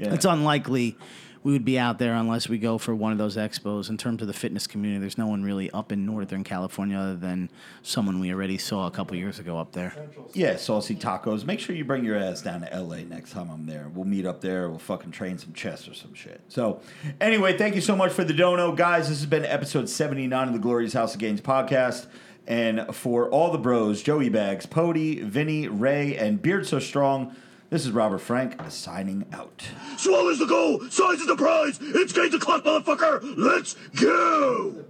[0.00, 0.14] Yeah.
[0.14, 0.96] It's unlikely
[1.42, 3.88] we would be out there unless we go for one of those expos.
[3.88, 7.16] In terms of the fitness community, there's no one really up in Northern California other
[7.16, 7.50] than
[7.82, 9.94] someone we already saw a couple years ago up there.
[10.34, 11.44] Yeah, Saucy Tacos.
[11.44, 13.90] Make sure you bring your ass down to LA next time I'm there.
[13.94, 14.68] We'll meet up there.
[14.68, 16.42] We'll fucking train some chess or some shit.
[16.48, 16.80] So,
[17.20, 18.72] anyway, thank you so much for the dono.
[18.72, 22.06] Guys, this has been episode 79 of the Glorious House of Gains podcast.
[22.46, 27.34] And for all the bros, Joey Bags, Pody, Vinny, Ray, and Beard So Strong,
[27.70, 29.62] this is Robert Frank signing out.
[29.96, 31.78] Swallows the goal, size is the prize.
[31.80, 33.34] It's game to clock, motherfucker.
[33.36, 34.84] Let's go.